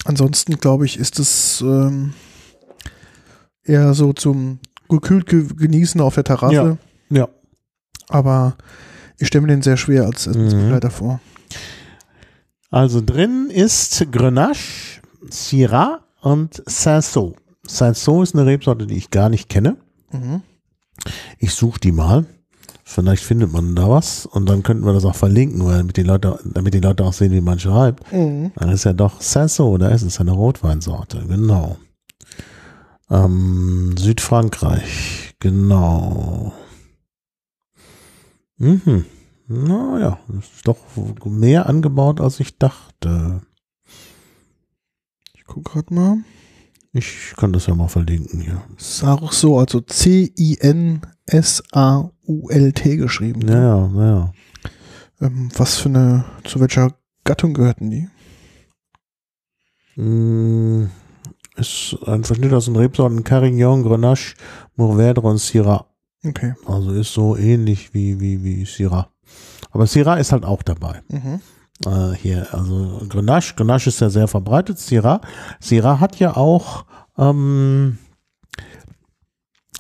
ansonsten 0.06 0.58
glaube 0.58 0.86
ich, 0.86 0.98
ist 1.00 1.20
es 1.20 1.62
ähm, 1.62 2.14
eher 3.64 3.94
so 3.94 4.14
zum 4.14 4.60
gekühlt 4.90 5.26
ge 5.28 5.46
genießen 5.56 6.00
auf 6.02 6.16
der 6.16 6.24
Terrasse. 6.24 6.78
Ja. 7.10 7.18
Ja. 7.18 7.30
Aber 8.10 8.56
ich 9.18 9.28
stelle 9.28 9.44
mir 9.44 9.54
den 9.54 9.62
sehr 9.62 9.78
schwer 9.78 10.06
als 10.06 10.28
Essensbegleiter 10.28 10.92
vor. 10.92 11.20
Also 12.70 13.02
drin 13.06 13.50
ist 13.54 14.06
Grenache, 14.12 15.02
Syrah 15.30 16.00
und 16.22 16.64
Cinsault. 16.68 17.36
Cinsault 17.68 18.24
ist 18.24 18.36
eine 18.36 18.46
Rebsorte, 18.46 18.88
die 18.88 18.98
ich 18.98 19.12
gar 19.12 19.30
nicht 19.30 19.48
kenne. 19.48 19.78
Mhm. 20.12 20.42
Ich 21.38 21.54
suche 21.54 21.80
die 21.80 21.92
mal. 21.92 22.26
Vielleicht 22.84 23.24
findet 23.24 23.52
man 23.52 23.76
da 23.76 23.90
was 23.90 24.26
und 24.26 24.48
dann 24.48 24.62
könnten 24.62 24.86
wir 24.86 24.94
das 24.94 25.06
auch 25.06 25.16
verlinken, 25.16 25.64
weil 25.66 25.78
damit 25.78 25.98
die 25.98 26.04
Leute, 26.04 26.38
damit 26.44 26.74
die 26.74 26.80
Leute 26.80 27.06
auch 27.06 27.14
sehen, 27.14 27.32
wie 27.32 27.42
man 27.42 27.60
schreibt. 27.60 28.12
Mhm. 28.12 28.52
Dann 28.56 28.70
ist 28.70 28.84
ja 28.84 28.94
doch 28.94 29.20
Cinsault, 29.20 29.82
da 29.82 29.90
ist 29.90 30.02
es 30.02 30.20
eine 30.20 30.32
Rotweinsorte, 30.32 31.26
genau. 31.28 31.78
Ähm, 33.10 33.96
Südfrankreich, 33.98 35.36
genau. 35.40 36.54
Mhm. 38.58 39.06
Naja, 39.48 40.20
ist 40.40 40.66
doch 40.68 40.78
mehr 41.26 41.68
angebaut, 41.68 42.22
als 42.22 42.40
ich 42.40 42.58
dachte. 42.58 43.42
Ich 45.34 45.44
gucke 45.46 45.72
gerade 45.72 45.94
mal. 45.94 46.18
Ich 46.94 47.34
kann 47.36 47.52
das 47.54 47.66
ja 47.66 47.76
mal 47.76 47.88
verlinken 47.88 48.40
hier. 48.42 48.62
Sarso, 48.78 49.60
also 49.60 49.82
C-I-N-S-A-U-L-T 49.82 51.02
geschrieben. 52.98 53.40
Naja, 53.42 53.88
naja. 53.88 54.32
Ähm, 55.20 55.50
was 55.58 55.78
für 55.80 55.90
eine, 55.90 56.26
zu 56.44 56.60
welcher 56.60 56.94
Gattung 57.24 57.54
gehörten 57.54 57.90
die? 57.90 58.08
Mm, 60.00 60.90
Ist 61.56 61.98
ein 62.06 62.24
Verschnitt 62.24 62.54
aus 62.54 62.66
den 62.66 62.76
Rebsorten 62.76 63.24
Carignan, 63.24 63.84
Grenache, 63.84 64.36
Mourvèdre 64.78 65.22
und 65.22 65.38
Syrah. 65.40 65.88
Okay. 66.25 66.53
Also 66.65 66.92
ist 66.92 67.13
so 67.13 67.36
ähnlich 67.36 67.94
wie, 67.94 68.20
wie, 68.20 68.44
wie 68.44 68.65
Syrah. 68.65 69.10
Aber 69.72 69.88
Syrah 69.88 70.15
ist 70.15 70.32
halt 70.32 70.46
auch 70.46 70.63
dabei. 70.63 71.01
Mhm. 71.10 71.42
Äh, 71.86 72.15
hier, 72.15 72.48
also 72.53 73.01
Grenache, 73.10 73.56
Grenache 73.56 73.89
ist 73.89 74.00
ja 74.00 74.10
sehr 74.10 74.27
verbreitet. 74.27 74.80
Syrah, 74.80 75.22
Syrah 75.60 76.00
hat 76.00 76.20
ja 76.20 76.38
auch, 76.38 76.86
ähm, 77.18 77.98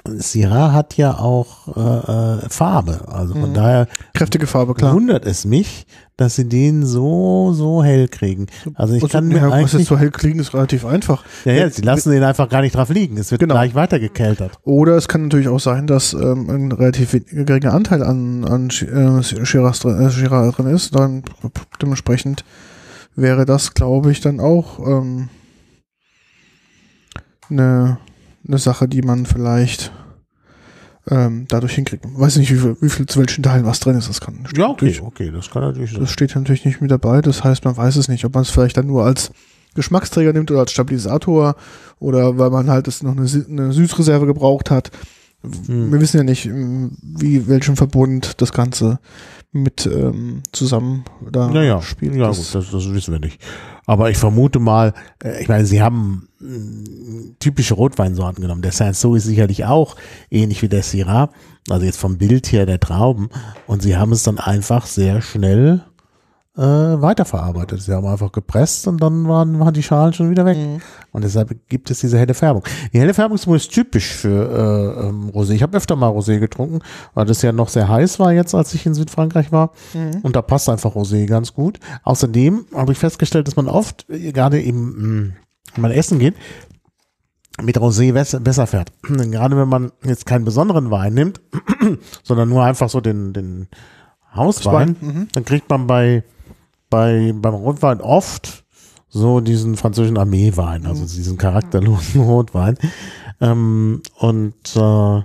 Syrah 0.05 0.73
hat 0.73 0.97
ja 0.97 1.17
auch 1.17 1.67
äh, 1.77 2.45
äh, 2.45 2.49
Farbe. 2.49 3.07
Also 3.07 3.33
von 3.33 3.51
Mhm. 3.51 3.53
daher 3.53 3.87
Kräftige 4.13 4.47
Farbe, 4.47 4.73
klar. 4.73 4.93
wundert 4.93 5.25
es 5.25 5.45
mich, 5.45 5.85
dass 6.17 6.35
sie 6.35 6.47
den 6.47 6.85
so, 6.85 7.53
so 7.53 7.83
hell 7.83 8.07
kriegen. 8.09 8.47
Also 8.75 8.95
ich 8.95 9.03
Also, 9.03 9.13
kann 9.17 9.27
mir 9.29 9.37
ja, 9.37 9.45
was 9.47 9.53
eigentlich 9.53 9.73
jetzt 9.73 9.87
so 9.87 9.97
hell 9.97 10.11
kriegen, 10.11 10.39
ist 10.39 10.53
relativ 10.53 10.85
einfach. 10.85 11.23
Ja, 11.45 11.53
ja, 11.53 11.69
sie 11.69 11.81
lassen 11.83 12.11
den 12.11 12.23
einfach 12.23 12.49
gar 12.49 12.61
nicht 12.61 12.75
drauf 12.75 12.89
liegen. 12.89 13.17
Es 13.17 13.31
wird 13.31 13.39
Genau. 13.39 13.53
gleich 13.55 13.75
weitergekeltert. 13.75 14.51
Oder 14.63 14.97
es 14.97 15.07
kann 15.07 15.23
natürlich 15.23 15.47
auch 15.47 15.59
sein, 15.61 15.87
dass 15.87 16.13
ähm, 16.13 16.49
ein 16.49 16.71
relativ 16.73 17.11
geringer 17.31 17.73
Anteil 17.73 18.03
an, 18.03 18.43
an 18.45 18.69
äh, 18.69 19.23
Shiraz 19.23 19.79
drin, 19.79 19.99
äh, 20.01 20.11
Shiraz 20.11 20.55
drin 20.55 20.67
ist. 20.67 20.93
Dann 20.95 21.23
dementsprechend 21.81 22.43
wäre 23.15 23.45
das, 23.45 23.73
glaube 23.73 24.11
ich, 24.11 24.19
dann 24.19 24.39
auch 24.41 24.79
ähm, 24.85 25.29
eine, 27.49 27.97
eine 28.47 28.57
Sache, 28.57 28.87
die 28.87 29.01
man 29.01 29.25
vielleicht 29.25 29.91
ähm, 31.09 31.45
dadurch 31.49 31.75
hinkriegt. 31.75 32.05
Ich 32.05 32.19
weiß 32.19 32.37
nicht, 32.37 32.51
wie 32.51 32.57
viel, 32.57 32.77
wie 32.79 32.89
viel 32.89 33.05
zu 33.05 33.19
welchen 33.19 33.43
Teilen 33.43 33.65
was 33.65 33.79
drin 33.79 33.97
ist. 33.97 34.09
Das 34.09 34.21
kann 34.21 34.45
Ja, 34.55 34.69
okay, 34.69 34.99
okay, 35.03 35.31
das 35.31 35.49
kann 35.49 35.63
natürlich 35.63 35.91
sein. 35.91 36.01
Das 36.01 36.11
steht 36.11 36.35
natürlich 36.35 36.65
nicht 36.65 36.81
mit 36.81 36.91
dabei. 36.91 37.21
Das 37.21 37.43
heißt, 37.43 37.65
man 37.65 37.75
weiß 37.75 37.95
es 37.97 38.07
nicht, 38.07 38.23
ob 38.25 38.33
man 38.33 38.43
es 38.43 38.49
vielleicht 38.49 38.77
dann 38.77 38.87
nur 38.87 39.03
als 39.03 39.31
Geschmacksträger 39.75 40.33
nimmt 40.33 40.51
oder 40.51 40.61
als 40.61 40.71
Stabilisator 40.71 41.55
oder 41.99 42.37
weil 42.37 42.51
man 42.51 42.69
halt 42.69 42.87
es 42.87 43.03
noch 43.03 43.17
eine, 43.17 43.27
eine 43.49 43.73
Süßreserve 43.73 44.25
gebraucht 44.25 44.71
hat. 44.71 44.91
Hm. 45.67 45.91
Wir 45.91 45.99
wissen 46.01 46.17
ja 46.17 46.23
nicht, 46.23 46.45
ähm, 46.45 46.91
wie 47.01 47.47
welchen 47.47 47.75
Verbund 47.75 48.41
das 48.41 48.51
Ganze 48.53 48.99
mit 49.51 49.85
ähm, 49.85 50.41
zusammen 50.51 51.03
da 51.31 51.51
Ja, 51.51 51.61
ja, 51.63 51.81
spielt. 51.81 52.15
ja 52.15 52.27
Das- 52.27 52.37
gut, 52.37 52.55
das, 52.55 52.71
das 52.71 52.93
wissen 52.93 53.11
wir 53.11 53.19
nicht. 53.19 53.39
Aber 53.85 54.09
ich 54.09 54.17
vermute 54.17 54.59
mal, 54.59 54.93
äh, 55.23 55.41
ich 55.41 55.47
meine, 55.49 55.65
sie 55.65 55.81
haben 55.81 56.27
mh, 56.39 57.33
typische 57.39 57.73
Rotweinsorten 57.73 58.41
genommen. 58.41 58.61
Der 58.61 58.71
Saint-Saul 58.71 59.17
ist 59.17 59.25
sicherlich 59.25 59.65
auch 59.65 59.95
ähnlich 60.31 60.61
wie 60.61 60.69
der 60.69 60.81
Syrah, 60.83 61.29
also 61.69 61.85
jetzt 61.85 61.99
vom 61.99 62.17
Bild 62.17 62.51
her 62.51 62.65
der 62.65 62.79
Trauben. 62.79 63.29
Und 63.67 63.83
sie 63.83 63.97
haben 63.97 64.11
es 64.13 64.23
dann 64.23 64.39
einfach 64.39 64.85
sehr 64.85 65.21
schnell 65.21 65.83
äh, 66.55 66.61
weiterverarbeitet. 66.61 67.81
Sie 67.81 67.91
haben 67.93 68.05
einfach 68.05 68.31
gepresst 68.31 68.87
und 68.87 69.01
dann 69.01 69.27
waren, 69.27 69.59
waren 69.59 69.73
die 69.73 69.81
Schalen 69.81 70.13
schon 70.13 70.29
wieder 70.29 70.45
weg. 70.45 70.57
Mhm. 70.57 70.81
Und 71.11 71.23
deshalb 71.23 71.67
gibt 71.67 71.89
es 71.89 71.99
diese 71.99 72.19
helle 72.19 72.33
Färbung. 72.35 72.63
Die 72.93 72.99
helle 72.99 73.13
Färbung 73.13 73.35
ist 73.35 73.45
übrigens 73.45 73.67
typisch 73.69 74.13
für 74.13 74.49
äh, 74.99 75.07
ähm, 75.07 75.29
Rosé. 75.29 75.51
Ich 75.53 75.63
habe 75.63 75.75
öfter 75.77 75.95
mal 75.95 76.09
Rosé 76.11 76.39
getrunken, 76.39 76.79
weil 77.15 77.25
das 77.25 77.41
ja 77.41 77.51
noch 77.51 77.69
sehr 77.69 77.87
heiß 77.87 78.19
war 78.19 78.33
jetzt, 78.33 78.53
als 78.53 78.73
ich 78.75 78.85
in 78.85 78.93
Südfrankreich 78.93 79.51
war. 79.51 79.71
Mhm. 79.93 80.19
Und 80.21 80.35
da 80.35 80.41
passt 80.43 80.69
einfach 80.69 80.95
Rosé 80.95 81.25
ganz 81.25 81.53
gut. 81.53 81.79
Außerdem 82.03 82.65
habe 82.75 82.91
ich 82.91 82.99
festgestellt, 82.99 83.47
dass 83.47 83.55
man 83.55 83.67
oft, 83.67 84.07
äh, 84.09 84.31
gerade 84.31 84.61
im, 84.61 85.25
mh, 85.25 85.33
wenn 85.75 85.81
man 85.81 85.91
essen 85.91 86.19
geht, 86.19 86.35
mit 87.61 87.77
Rosé 87.79 88.11
besser, 88.39 88.67
fährt. 88.67 88.91
Gerade 89.03 89.57
wenn 89.57 89.67
man 89.69 89.91
jetzt 90.03 90.25
keinen 90.25 90.43
besonderen 90.45 90.89
Wein 90.91 91.13
nimmt, 91.13 91.39
sondern 92.23 92.49
nur 92.49 92.63
einfach 92.63 92.89
so 92.89 92.99
den, 92.99 93.33
den 93.33 93.67
Hauswein, 94.35 94.95
Mhm. 94.99 95.27
dann 95.33 95.45
kriegt 95.45 95.69
man 95.69 95.85
bei, 95.85 96.23
bei, 96.93 97.33
beim 97.35 97.55
Rotwein 97.55 98.01
oft 98.01 98.63
so 99.09 99.39
diesen 99.39 99.75
französischen 99.77 100.17
Armeewein, 100.19 100.85
also 100.85 101.01
diesen 101.05 101.37
charakterlosen 101.39 102.21
Rotwein. 102.33 102.77
Ähm, 103.41 104.03
und 104.19 104.53
äh, 104.75 105.21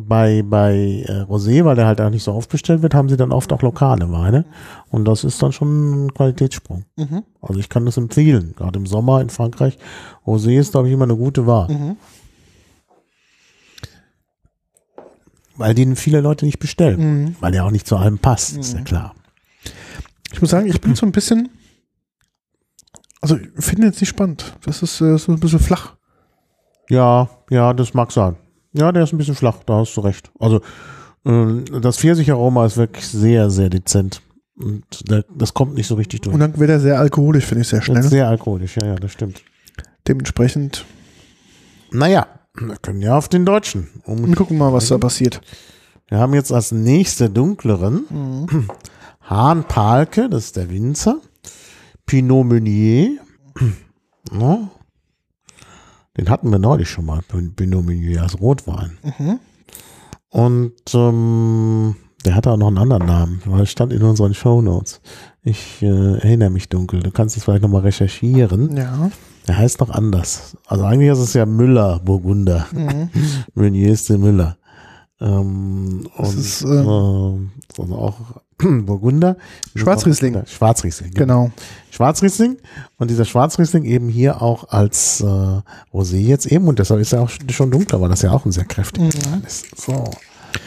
bei, 0.00 0.42
bei 0.42 1.04
äh, 1.06 1.22
Rosé, 1.22 1.64
weil 1.64 1.76
der 1.76 1.86
halt 1.86 2.00
auch 2.00 2.10
nicht 2.10 2.24
so 2.24 2.32
oft 2.32 2.50
bestellt 2.50 2.82
wird, 2.82 2.94
haben 2.94 3.08
sie 3.08 3.16
dann 3.16 3.30
oft 3.30 3.52
auch 3.52 3.62
lokale 3.62 4.10
Weine. 4.10 4.44
Und 4.90 5.04
das 5.04 5.22
ist 5.22 5.40
dann 5.40 5.52
schon 5.52 6.06
ein 6.06 6.14
Qualitätssprung. 6.14 6.84
Mhm. 6.96 7.22
Also 7.40 7.60
ich 7.60 7.68
kann 7.68 7.86
das 7.86 7.96
empfehlen, 7.96 8.54
gerade 8.56 8.76
im 8.80 8.86
Sommer 8.86 9.20
in 9.20 9.30
Frankreich. 9.30 9.78
Rosé 10.26 10.58
ist, 10.58 10.72
glaube 10.72 10.88
ich, 10.88 10.94
immer 10.94 11.04
eine 11.04 11.16
gute 11.16 11.46
Wahl, 11.46 11.68
Mhm. 11.68 11.96
weil 15.56 15.74
den 15.74 15.94
viele 15.94 16.20
Leute 16.20 16.44
nicht 16.44 16.58
bestellen, 16.58 17.00
Mhm. 17.26 17.36
weil 17.38 17.52
der 17.52 17.64
auch 17.64 17.70
nicht 17.70 17.86
zu 17.86 17.96
allem 17.96 18.18
passt, 18.18 18.56
ist 18.56 18.74
ja 18.74 18.80
klar. 18.80 19.14
Ich 20.34 20.40
muss 20.42 20.50
sagen, 20.50 20.66
ich 20.66 20.80
bin 20.80 20.94
so 20.96 21.06
ein 21.06 21.12
bisschen, 21.12 21.48
also 23.20 23.36
ich 23.36 23.64
finde 23.64 23.86
jetzt 23.86 24.00
nicht 24.00 24.10
spannend. 24.10 24.54
Das 24.64 24.82
ist 24.82 25.00
äh, 25.00 25.16
so 25.16 25.32
ein 25.32 25.40
bisschen 25.40 25.60
flach. 25.60 25.94
Ja, 26.90 27.30
ja, 27.50 27.72
das 27.72 27.94
mag 27.94 28.12
sein. 28.12 28.36
Ja, 28.72 28.92
der 28.92 29.04
ist 29.04 29.12
ein 29.12 29.18
bisschen 29.18 29.34
flach, 29.36 29.58
da 29.64 29.78
hast 29.78 29.96
du 29.96 30.00
recht. 30.02 30.30
Also 30.38 30.60
ähm, 31.24 31.64
das 31.80 31.96
Pfirsicheraroma 31.98 32.66
ist 32.66 32.76
wirklich 32.76 33.06
sehr, 33.06 33.48
sehr 33.48 33.70
dezent. 33.70 34.20
Und 34.56 34.84
das 35.34 35.54
kommt 35.54 35.74
nicht 35.74 35.86
so 35.86 35.94
richtig 35.94 36.20
durch. 36.22 36.34
Und 36.34 36.40
dann 36.40 36.58
wird 36.58 36.70
er 36.70 36.78
sehr 36.80 36.98
alkoholisch, 36.98 37.44
finde 37.44 37.62
ich 37.62 37.68
sehr 37.68 37.82
schnell. 37.82 38.02
sehr 38.02 38.28
alkoholisch, 38.28 38.76
ja, 38.76 38.86
ja, 38.88 38.94
das 38.96 39.10
stimmt. 39.12 39.42
Dementsprechend, 40.06 40.84
Naja, 41.90 42.26
wir 42.54 42.76
können 42.76 43.00
ja 43.00 43.16
auf 43.16 43.28
den 43.28 43.44
Deutschen. 43.46 43.88
Um, 44.04 44.26
wir 44.28 44.36
gucken 44.36 44.58
mal, 44.58 44.72
was 44.72 44.88
da 44.88 44.98
passiert. 44.98 45.40
wir 46.08 46.18
haben 46.18 46.34
jetzt 46.34 46.52
als 46.52 46.70
nächste 46.72 47.30
dunkleren 47.30 48.04
Mhm. 48.10 48.68
Hahn 49.24 49.64
Palke, 49.64 50.28
das 50.28 50.46
ist 50.46 50.56
der 50.56 50.70
Winzer. 50.70 51.20
Pinot 52.06 52.46
Meunier. 52.46 53.18
No. 54.32 54.70
Den 56.16 56.30
hatten 56.30 56.50
wir 56.50 56.58
neulich 56.58 56.88
schon 56.88 57.04
mal, 57.04 57.20
Pinot 57.28 57.84
Meunier 57.84 58.22
als 58.22 58.40
Rotwein. 58.40 58.96
Mhm. 59.18 59.38
Und 60.30 60.72
ähm, 60.94 61.94
Der 62.24 62.34
hatte 62.34 62.50
auch 62.50 62.56
noch 62.56 62.68
einen 62.68 62.78
anderen 62.78 63.04
Namen, 63.06 63.42
weil 63.44 63.60
es 63.62 63.70
stand 63.70 63.92
in 63.92 64.02
unseren 64.02 64.32
Shownotes. 64.32 65.02
Ich 65.42 65.82
äh, 65.82 66.14
erinnere 66.16 66.48
mich 66.48 66.70
dunkel. 66.70 67.00
Du 67.00 67.10
kannst 67.10 67.36
es 67.36 67.44
vielleicht 67.44 67.62
nochmal 67.62 67.82
recherchieren. 67.82 68.74
Ja. 68.78 69.10
Der 69.46 69.58
heißt 69.58 69.80
noch 69.80 69.90
anders. 69.90 70.56
Also 70.66 70.84
eigentlich 70.84 71.10
ist 71.10 71.18
es 71.18 71.34
ja 71.34 71.44
Müller 71.44 72.00
Burgunder. 72.02 72.66
Mhm. 72.72 73.10
Meuniers 73.54 74.06
de 74.06 74.16
Müller. 74.16 74.56
Ähm, 75.20 76.08
Das 76.16 76.28
und 76.30 76.38
ist, 76.40 76.62
äh, 76.64 76.68
ähm, 76.68 77.50
also 77.78 77.94
auch 77.94 78.16
Burgunder. 78.86 79.36
Schwarzriesling. 79.74 80.42
Schwarzriesling. 80.46 81.10
genau. 81.12 81.44
Genau. 81.44 81.52
Schwarzriesling 81.90 82.56
und 82.98 83.10
dieser 83.10 83.24
Schwarzriesling 83.24 83.84
eben 83.84 84.08
hier 84.08 84.42
auch 84.42 84.68
als 84.70 85.20
äh, 85.20 85.60
Rosé 85.92 86.16
jetzt 86.18 86.46
eben 86.46 86.66
und 86.68 86.78
deshalb 86.78 87.00
ist 87.00 87.12
er 87.12 87.22
auch 87.22 87.30
schon- 87.50 87.70
dunkler, 87.70 88.00
weil 88.00 88.08
das 88.08 88.22
ja 88.22 88.30
auch 88.32 88.44
ein 88.44 88.52
sehr 88.52 88.64
kräftiger 88.64 89.04
Mhm. 89.06 89.44
ist. 89.46 89.66
So, 89.80 90.10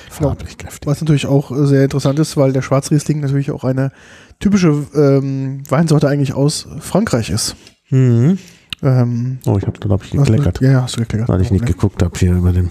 farblich 0.10 0.58
kräftig. 0.58 0.88
Was 0.88 1.02
natürlich 1.02 1.26
auch 1.26 1.52
äh, 1.52 1.66
sehr 1.68 1.84
interessant 1.84 2.18
ist, 2.20 2.38
weil 2.38 2.54
der 2.54 2.62
Schwarzriesling 2.62 3.20
natürlich 3.20 3.52
auch 3.52 3.64
eine 3.64 3.92
typische 4.40 4.70
ähm, 4.96 5.64
Weinsorte 5.70 6.08
eigentlich 6.08 6.34
aus 6.34 6.68
Frankreich 6.80 7.30
ist. 7.30 7.56
Mhm. 7.90 8.38
Ähm, 8.84 9.40
Oh, 9.46 9.58
ich 9.58 9.66
habe 9.66 9.80
glaube 9.80 10.04
ich 10.06 10.12
gekleckert, 10.12 10.62
Ja, 10.62 10.84
hast 10.84 10.96
du 10.98 11.02
gekleckert. 11.02 11.28
weil 11.30 11.42
ich 11.42 11.52
nicht 11.52 11.66
geguckt 11.66 12.04
habe 12.04 12.18
hier 12.18 12.34
über 12.34 12.52
den. 12.54 12.70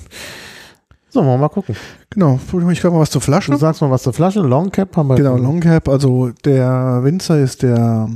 So, 1.16 1.25
wollen 1.25 1.37
wir 1.37 1.38
mal 1.38 1.49
gucken. 1.49 1.75
Genau, 2.11 2.38
ich 2.70 2.80
glaube 2.80 2.96
mal 2.96 3.00
was 3.00 3.08
zur 3.08 3.23
Flasche. 3.23 3.50
Du 3.50 3.56
sagst 3.56 3.80
mal 3.80 3.90
was 3.90 4.02
zur 4.02 4.12
Flasche. 4.12 4.40
Long 4.40 4.70
Cap 4.70 4.94
haben 4.99 5.08
wir. 5.08 5.16
Genau, 5.16 5.38
Long 5.38 5.61
Cap, 5.61 5.88
also 5.88 6.28
der 6.44 7.00
Winzer 7.04 7.40
ist 7.40 7.62
der 7.62 8.11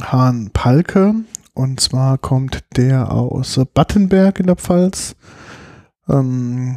Hahn 0.00 0.50
Palke 0.52 1.16
und 1.54 1.80
zwar 1.80 2.16
kommt 2.16 2.60
der 2.76 3.10
aus 3.10 3.60
Battenberg 3.74 4.38
in 4.38 4.46
der 4.46 4.54
Pfalz. 4.54 5.16
Ähm, 6.08 6.76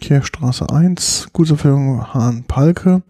Kirchstraße 0.00 0.70
1, 0.70 1.28
Gutsempfehlung 1.32 2.12
Hahn 2.12 2.42
Palke. 2.48 3.02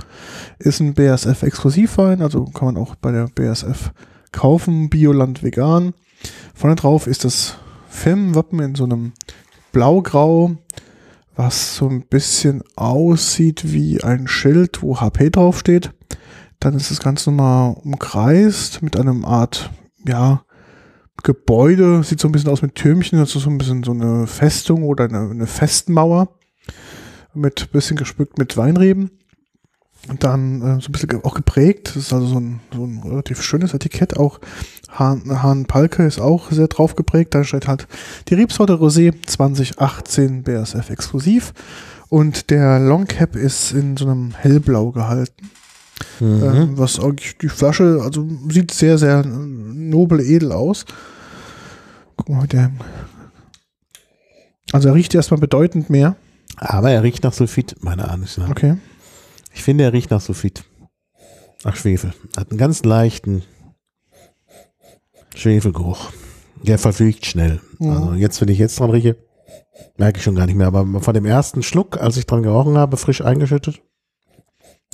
Ist 0.59 0.81
ein 0.81 0.93
BASF-Exklusivwein, 0.93 2.21
also 2.21 2.45
kann 2.45 2.75
man 2.75 2.77
auch 2.77 2.95
bei 2.97 3.11
der 3.11 3.31
BASF 3.35 3.93
kaufen, 4.33 4.91
Bioland 4.91 5.43
vegan. 5.43 5.95
Vorne 6.55 6.77
drauf 6.77 7.07
ist 7.07 7.25
das 7.25 7.57
Firmenwappen 7.89 8.61
in 8.61 8.75
so 8.75 8.85
einem 8.85 9.15
Blaugrau, 9.73 10.57
was 11.37 11.77
so 11.77 11.89
ein 11.89 12.07
bisschen 12.07 12.63
aussieht 12.77 13.73
wie 13.73 14.03
ein 14.03 14.27
Schild, 14.27 14.83
wo 14.83 15.01
HP 15.01 15.31
draufsteht. 15.31 15.93
Dann 16.61 16.75
ist 16.75 16.91
das 16.91 17.01
Ganze 17.01 17.31
nochmal 17.31 17.77
umkreist 17.85 18.83
mit 18.83 18.99
einem 18.99 19.25
Art, 19.25 19.71
ja, 20.07 20.43
Gebäude. 21.23 22.03
Sieht 22.03 22.21
so 22.21 22.29
ein 22.29 22.33
bisschen 22.33 22.51
aus 22.51 22.63
mit 22.63 22.75
Türmchen. 22.75 23.23
Ist 23.23 23.33
so 23.33 23.51
ein 23.51 23.59
bisschen 23.59 23.83
so 23.83 23.93
eine 23.93 24.27
Festung 24.27 24.85
oder 24.85 25.05
eine, 25.05 25.31
eine 25.31 25.47
Festmauer. 25.47 26.29
Mit 27.35 27.71
bisschen 27.73 27.97
gespückt 27.97 28.39
mit 28.39 28.57
Weinreben. 28.57 29.11
Und 30.09 30.25
dann 30.25 30.63
äh, 30.63 30.81
so 30.81 30.89
ein 30.89 30.93
bisschen 30.93 31.23
auch 31.25 31.35
geprägt. 31.35 31.89
Das 31.89 31.97
ist 31.97 32.13
also 32.13 32.27
so 32.27 32.41
ein, 32.41 32.61
so 32.73 32.85
ein 32.85 33.03
relativ 33.05 33.43
schönes 33.43 33.75
Etikett. 33.75 34.17
Auch 34.17 34.41
Hahn, 34.99 35.43
Hahn 35.43 35.67
Palke 35.67 36.05
ist 36.05 36.21
auch 36.21 36.51
sehr 36.51 36.69
drauf 36.69 36.97
geprägt. 36.97 37.35
Da 37.35 37.45
steht 37.45 37.69
halt 37.69 37.87
die 38.29 38.35
Rebsorte 38.35 38.75
Rosé 38.75 39.15
2018 39.27 40.43
BASF 40.43 40.91
exklusiv. 40.91 41.53
Und 42.09 42.51
der 42.51 42.79
Long 42.79 43.07
Cap 43.07 43.37
ist 43.37 43.73
in 43.73 43.97
so 43.97 44.07
einem 44.07 44.33
hellblau 44.35 44.93
gehalten. 44.93 45.51
Mhm. 46.21 46.43
Ähm, 46.45 46.79
was 46.79 47.01
eigentlich 47.01 47.37
die 47.39 47.49
Flasche, 47.49 48.01
also 48.03 48.29
sieht 48.49 48.71
sehr, 48.71 48.99
sehr 48.99 49.25
nobel, 49.25 50.21
edel 50.21 50.53
aus. 50.53 50.85
Guck 52.17 52.29
mal, 52.29 52.47
der. 52.47 52.71
Also 54.73 54.89
er 54.89 54.95
riecht 54.95 55.15
erstmal 55.15 55.41
bedeutend 55.41 55.91
mehr. 55.91 56.17
Aber 56.57 56.91
er 56.91 57.03
riecht 57.03 57.23
nach 57.25 57.33
Sulfit, 57.33 57.77
Ansicht 57.85 58.39
nach. 58.39 58.51
Okay. 58.51 58.77
Ich 59.53 59.63
finde, 59.63 59.85
er 59.85 59.93
riecht 59.93 60.11
nach 60.11 60.21
Sulfit. 60.21 60.65
Nach 61.65 61.77
Schwefel. 61.77 62.13
Hat 62.37 62.51
einen 62.51 62.59
ganz 62.59 62.85
leichten 62.85 63.43
Schwefelgeruch. 65.37 66.11
Der 66.63 66.79
verfliegt 66.79 67.27
schnell. 67.27 67.61
Mhm. 67.79 67.91
Also 67.91 68.15
jetzt, 68.15 68.41
wenn 68.41 68.49
ich 68.49 68.59
jetzt 68.59 68.81
dran 68.81 68.91
rieche, 68.91 69.17
merke 69.97 70.19
ich 70.19 70.25
schon 70.25 70.35
gar 70.35 70.47
nicht 70.47 70.57
mehr. 70.57 70.67
Aber 70.67 71.01
von 71.01 71.15
dem 71.15 71.27
ersten 71.27 71.63
Schluck, 71.63 71.99
als 72.01 72.17
ich 72.17 72.27
dran 72.27 72.43
gerochen 72.43 72.79
habe, 72.79 72.97
frisch 72.97 73.21
eingeschüttet. 73.21 73.81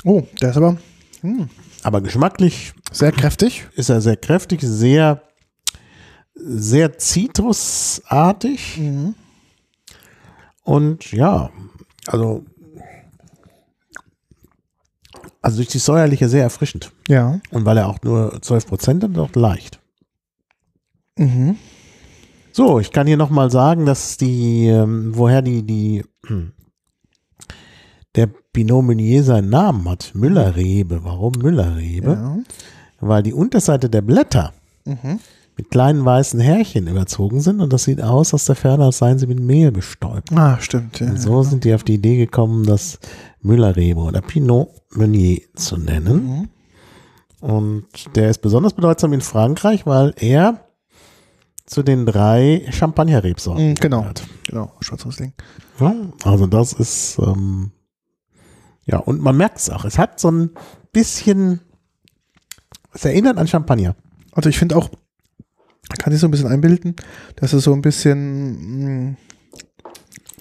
Oh, 0.05 0.23
der 0.41 0.51
ist 0.51 0.57
aber 0.57 0.77
hm, 1.21 1.49
Aber 1.85 2.01
geschmacklich 2.01 2.73
sehr 2.91 3.13
kräftig. 3.13 3.69
ist 3.77 3.89
er 3.89 4.01
sehr 4.01 4.17
kräftig, 4.17 4.61
sehr, 4.63 5.23
sehr 6.35 6.99
zitrusartig. 6.99 8.79
Mhm. 8.79 9.15
Und 10.65 11.13
ja, 11.13 11.51
also, 12.07 12.45
also 15.41 15.57
durch 15.57 15.69
die 15.69 15.79
säuerliche 15.79 16.29
sehr 16.29 16.43
erfrischend. 16.43 16.93
Ja. 17.09 17.41
Und 17.51 17.65
weil 17.65 17.79
er 17.79 17.89
auch 17.89 18.03
nur 18.03 18.41
12 18.43 18.67
Prozent 18.67 19.05
hat, 19.05 19.17
auch 19.17 19.35
leicht. 19.35 19.79
Mhm. 21.19 21.57
So, 22.53 22.79
ich 22.81 22.91
kann 22.93 23.07
hier 23.07 23.17
nochmal 23.17 23.51
sagen, 23.51 23.87
dass 23.87 24.17
die, 24.19 24.67
ähm, 24.67 25.13
woher 25.17 25.41
die, 25.43 25.63
die, 25.63 26.05
hm, 26.27 26.53
der 28.15 28.29
Pinot 28.53 28.85
Meunier 28.85 29.23
seinen 29.25 29.49
Namen 29.49 29.89
hat. 29.89 30.11
Müllerrebe. 30.15 31.01
Warum 31.03 31.33
Müllerrebe? 31.39 32.11
Ja. 32.13 32.39
Weil 33.01 33.23
die 33.23 33.33
Unterseite 33.33 33.89
der 33.89 34.03
Blätter 34.03 34.53
Mhm. 34.85 35.19
mit 35.57 35.71
kleinen 35.71 36.05
weißen 36.05 36.39
Härchen 36.41 36.89
überzogen 36.89 37.41
sind 37.41 37.61
und 37.61 37.73
das 37.73 37.85
sieht 37.85 38.03
aus 38.03 38.35
aus 38.35 38.45
der 38.45 38.57
Ferne, 38.57 38.85
als 38.85 38.99
seien 38.99 39.19
sie 39.19 39.27
mit 39.27 39.41
Mehl 39.41 39.73
bestäubt. 39.73 40.31
Ah, 40.33 40.59
stimmt. 40.61 41.01
Ja. 41.01 41.07
Und 41.09 41.21
so 41.21 41.43
sind 41.43 41.65
die 41.65 41.73
auf 41.73 41.85
die 41.85 41.95
Idee 41.95 42.17
gekommen, 42.19 42.67
das 42.67 42.99
Müllerrebe 43.41 44.01
oder 44.01 44.21
Pinot 44.21 44.69
Meunier 44.95 45.41
zu 45.55 45.79
nennen. 45.79 46.49
Mhm. 47.41 47.49
Und 47.49 47.87
der 48.15 48.29
ist 48.29 48.39
besonders 48.43 48.75
bedeutsam 48.75 49.13
in 49.15 49.21
Frankreich, 49.23 49.87
weil 49.87 50.15
er 50.19 50.61
zu 51.67 51.83
den 51.83 52.07
drei 52.07 52.67
Champagner-Rebsorten 52.71 53.71
Mhm, 53.71 53.75
genau. 53.77 54.01
gehört. 54.01 54.23
Genau, 54.49 54.73
Schwarzriesling. 54.81 55.33
Ja, 55.81 55.95
also 56.25 56.47
das 56.47 56.73
ist, 56.73 57.19
ähm, 57.19 57.71
ja, 58.85 58.99
und 58.99 59.21
man 59.21 59.37
merkt 59.37 59.59
es 59.59 59.71
auch. 59.71 59.85
Es 59.85 59.99
hat 59.99 60.19
so 60.21 60.31
ein 60.31 60.51
bisschen, 60.93 61.61
es 62.93 63.05
erinnert 63.05 63.39
an 63.39 63.47
Champagner. 63.47 63.95
Also 64.33 64.49
ich 64.49 64.59
finde 64.59 64.77
auch, 64.77 64.91
kann 65.99 66.13
sich 66.13 66.21
so 66.21 66.27
ein 66.27 66.31
bisschen 66.31 66.49
einbilden, 66.49 66.97
dass 67.37 67.53
es 67.53 67.65
so 67.65 67.73
ein 67.73 67.83
bisschen, 67.83 69.11
mh, 69.11 69.17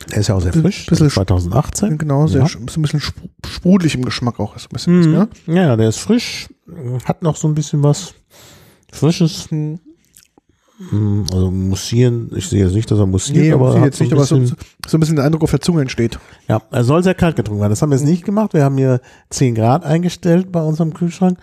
Der 0.10 0.18
ist 0.18 0.28
ja 0.28 0.36
auch 0.36 0.42
sehr 0.42 0.54
frisch, 0.54 0.88
bisschen 0.88 1.10
2018. 1.10 1.98
genau, 1.98 2.26
sehr, 2.28 2.42
Ja. 2.42 2.48
so 2.48 2.58
ein 2.60 2.66
bisschen 2.82 3.00
spru- 3.00 3.30
sprudelig 3.46 3.94
im 3.96 4.04
Geschmack 4.06 4.40
auch. 4.40 4.56
Ist 4.56 4.66
ein 4.66 4.74
bisschen, 4.74 5.00
Mhm. 5.10 5.14
ja? 5.14 5.28
Ja, 5.48 5.54
ja, 5.68 5.76
der 5.78 5.90
ist 5.90 6.00
frisch, 6.00 6.50
hat 7.06 7.22
noch 7.22 7.36
so 7.36 7.48
ein 7.48 7.54
bisschen 7.54 7.84
was 7.84 8.14
Frisches, 8.92 9.50
Mhm. 9.52 9.74
Mm, 9.74 9.80
also 11.32 11.52
mussieren, 11.52 12.32
ich 12.36 12.48
sehe 12.50 12.64
jetzt 12.66 12.74
nicht, 12.74 12.90
dass 12.90 13.00
er 13.00 13.06
mussiert, 13.06 13.38
Nee, 13.38 13.52
aber, 13.52 13.74
hat 13.76 13.84
jetzt 13.86 14.00
nicht, 14.02 14.12
aber 14.14 14.24
so, 14.26 14.38
bisschen, 14.40 14.58
so 14.88 14.98
ein 14.98 15.00
bisschen 15.00 15.16
der 15.16 15.26
Eindruck 15.26 15.44
auf 15.44 15.52
der 15.52 15.62
Zunge 15.62 15.82
entsteht. 15.82 16.20
ja, 16.48 16.62
er 16.72 16.84
soll 16.84 17.04
sehr 17.04 17.14
kalt 17.16 17.36
getrunken 17.36 17.62
werden. 17.62 17.72
Das 17.72 17.82
haben 17.82 17.92
wir 17.92 17.98
jetzt 17.98 18.06
nicht 18.08 18.26
gemacht. 18.26 18.54
Wir 18.54 18.64
haben 18.64 18.78
hier 18.78 19.00
10 19.30 19.56
Grad 19.56 19.84
eingestellt 19.86 20.52
bei 20.52 20.62
unserem 20.62 20.94
Kühlschrank. 20.94 21.38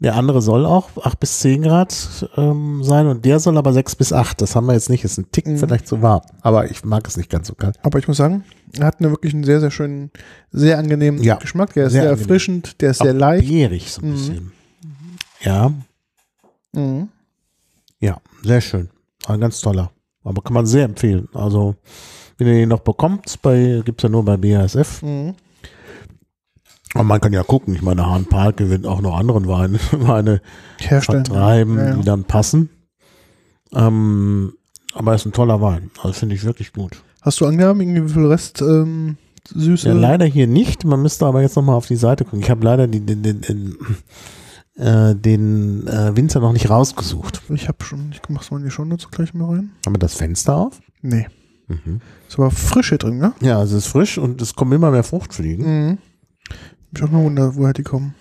Der 0.00 0.16
andere 0.16 0.42
soll 0.42 0.66
auch 0.66 0.90
8 1.02 1.20
bis 1.20 1.38
10 1.40 1.62
Grad 1.62 2.28
ähm, 2.36 2.82
sein 2.82 3.06
und 3.06 3.24
der 3.24 3.38
soll 3.38 3.56
aber 3.56 3.72
6 3.72 3.94
bis 3.96 4.12
8. 4.12 4.40
Das 4.42 4.56
haben 4.56 4.66
wir 4.66 4.74
jetzt 4.74 4.90
nicht. 4.90 5.04
Ist 5.04 5.18
ein 5.18 5.26
Tick 5.30 5.46
Mhm. 5.46 5.56
vielleicht 5.56 5.86
zu 5.86 6.02
warm. 6.02 6.22
Aber 6.42 6.70
ich 6.70 6.84
mag 6.84 7.06
es 7.06 7.16
nicht 7.16 7.30
ganz 7.30 7.46
so 7.46 7.54
kalt. 7.54 7.76
Aber 7.82 7.98
ich 7.98 8.08
muss 8.08 8.16
sagen, 8.16 8.44
er 8.78 8.86
hat 8.86 9.00
einen 9.00 9.12
wirklich 9.12 9.32
einen 9.34 9.44
sehr, 9.44 9.60
sehr 9.60 9.70
schönen, 9.70 10.10
sehr 10.50 10.78
angenehmen 10.78 11.22
Ja, 11.22 11.36
Geschmack. 11.36 11.72
Der 11.74 11.86
ist 11.86 11.92
sehr 11.92 12.02
sehr, 12.02 12.10
erfrischend, 12.10 12.80
der 12.82 12.90
ist 12.90 12.98
sehr 12.98 13.14
Auch 13.14 13.18
leicht. 13.18 13.48
Beerig 13.48 13.92
so 13.92 14.02
ein 14.02 14.08
Mhm. 14.08 14.12
bisschen. 14.14 14.52
Ja, 15.42 15.72
Mhm. 16.72 17.08
Ja, 18.04 18.18
sehr 18.42 18.60
schön. 18.60 18.90
Ein 19.26 19.40
ganz 19.40 19.60
toller. 19.60 19.90
Aber 20.22 20.42
kann 20.42 20.54
man 20.54 20.66
sehr 20.66 20.84
empfehlen. 20.84 21.28
Also, 21.34 21.74
wenn 22.38 22.46
ihr 22.46 22.54
den 22.54 22.68
noch 22.68 22.80
bekommt, 22.80 23.40
bei, 23.42 23.82
gibt's 23.84 24.02
ja 24.02 24.08
nur 24.08 24.24
bei 24.24 24.36
BASF. 24.36 25.02
Mhm. 25.02 25.34
Aber 26.94 27.04
man 27.04 27.20
kann 27.20 27.32
ja 27.32 27.42
gucken. 27.42 27.74
Ich 27.74 27.82
meine, 27.82 28.06
Hahn 28.06 28.26
Park 28.26 28.58
gewinnt 28.58 28.86
auch 28.86 29.00
noch 29.00 29.16
anderen 29.16 29.48
Weine, 29.48 29.78
Weine 29.92 30.40
Herstellen. 30.80 31.24
vertreiben, 31.24 31.76
Ja, 31.78 31.84
ja. 31.88 31.94
die 31.96 32.04
dann 32.04 32.24
passen. 32.24 32.70
Ähm, 33.72 34.52
aber 34.94 35.12
er 35.12 35.16
ist 35.16 35.26
ein 35.26 35.32
toller 35.32 35.60
Wein. 35.60 35.90
Also 36.00 36.12
finde 36.12 36.34
ich 36.36 36.44
wirklich 36.44 36.72
gut. 36.72 37.02
Hast 37.22 37.40
du 37.40 37.46
angaben, 37.46 37.80
irgendwie 37.80 38.04
wie 38.04 38.12
viel 38.12 38.26
Rest 38.26 38.60
ähm, 38.62 39.16
Süße? 39.48 39.88
Ja, 39.88 39.94
leider 39.94 40.24
hier 40.26 40.46
nicht. 40.46 40.84
Man 40.84 41.02
müsste 41.02 41.26
aber 41.26 41.42
jetzt 41.42 41.56
nochmal 41.56 41.74
auf 41.76 41.86
die 41.86 41.96
Seite 41.96 42.24
gucken. 42.24 42.40
Ich 42.40 42.50
habe 42.50 42.64
leider 42.64 42.86
die, 42.86 43.00
den, 43.00 43.22
den, 43.22 43.40
den, 43.40 43.76
äh, 44.76 45.14
den 45.14 45.86
äh, 45.86 46.16
Winzer 46.16 46.40
noch 46.40 46.52
nicht 46.52 46.68
rausgesucht. 46.70 47.42
Ich 47.50 47.68
habe 47.68 47.84
schon, 47.84 48.10
ich 48.12 48.20
mach's 48.28 48.50
mal 48.50 48.58
in 48.58 48.64
die 48.64 48.70
Shownotes 48.70 49.10
gleich 49.10 49.32
mal 49.34 49.54
rein. 49.54 49.70
Haben 49.86 49.94
wir 49.94 49.98
das 50.00 50.14
Fenster 50.14 50.56
auf? 50.56 50.80
Nee. 51.02 51.26
Mhm. 51.68 52.00
Ist 52.28 52.38
aber 52.38 52.50
frisch 52.50 52.90
hier 52.90 52.98
drin, 52.98 53.18
ne? 53.18 53.32
Ja, 53.40 53.62
es 53.62 53.72
ist 53.72 53.86
frisch 53.86 54.18
und 54.18 54.42
es 54.42 54.54
kommen 54.54 54.72
immer 54.72 54.90
mehr 54.90 55.04
Fruchtfliegen. 55.04 55.64
Mhm. 55.90 55.98
Ich 56.94 57.02
auch 57.02 57.10
mal 57.10 57.22
wundert, 57.24 57.56
woher 57.56 57.72
die 57.72 57.82
kommen. 57.82 58.14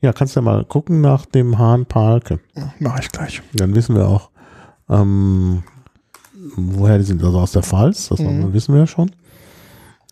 Ja, 0.00 0.12
kannst 0.12 0.36
ja 0.36 0.42
mal 0.42 0.64
gucken 0.64 1.00
nach 1.00 1.24
dem 1.26 1.58
Hahn 1.58 1.86
Palke. 1.86 2.40
Ja, 2.54 2.74
Mach 2.78 2.98
ich 2.98 3.10
gleich. 3.10 3.42
Dann 3.54 3.74
wissen 3.74 3.94
wir 3.96 4.06
auch, 4.06 4.30
ähm, 4.88 5.62
woher 6.56 6.98
die 6.98 7.04
sind. 7.04 7.22
Also 7.24 7.38
aus 7.38 7.52
der 7.52 7.62
Pfalz, 7.62 8.08
das 8.08 8.18
Mhm. 8.20 8.52
wissen 8.52 8.74
wir 8.74 8.80
ja 8.82 8.86
schon. 8.86 9.10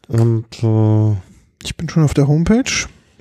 Und 0.08 0.46
äh, 0.62 1.16
Ich 1.64 1.76
bin 1.76 1.88
schon 1.88 2.02
auf 2.04 2.14
der 2.14 2.26
Homepage. 2.28 2.70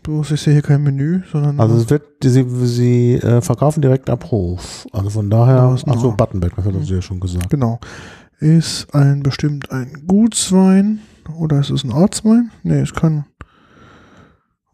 Bloß 0.03 0.31
ich 0.31 0.41
sehe 0.41 0.53
hier 0.53 0.61
kein 0.63 0.81
Menü, 0.81 1.21
sondern 1.31 1.59
also 1.59 1.75
es 1.75 1.87
wird, 1.91 2.03
sie, 2.23 2.43
sie 2.65 3.13
äh, 3.15 3.39
verkaufen 3.41 3.81
direkt 3.83 4.09
ab 4.09 4.31
Hof. 4.31 4.87
Also 4.91 5.11
von 5.11 5.29
daher, 5.29 5.73
ist 5.75 5.87
achso. 5.87 6.11
Buttonberg, 6.13 6.55
das 6.55 6.65
hat 6.65 6.73
Mhm. 6.73 6.83
sie 6.83 6.95
ja 6.95 7.01
schon 7.03 7.19
gesagt. 7.19 7.49
genau. 7.51 7.79
Ist 8.39 8.87
ein 8.95 9.21
bestimmt 9.21 9.69
ein 9.71 10.03
Gutswein 10.07 11.01
oder 11.37 11.59
ist 11.59 11.69
es 11.69 11.83
ein 11.83 11.91
Ortswein? 11.91 12.49
Nee, 12.63 12.79
es 12.79 12.93
kann. 12.93 13.25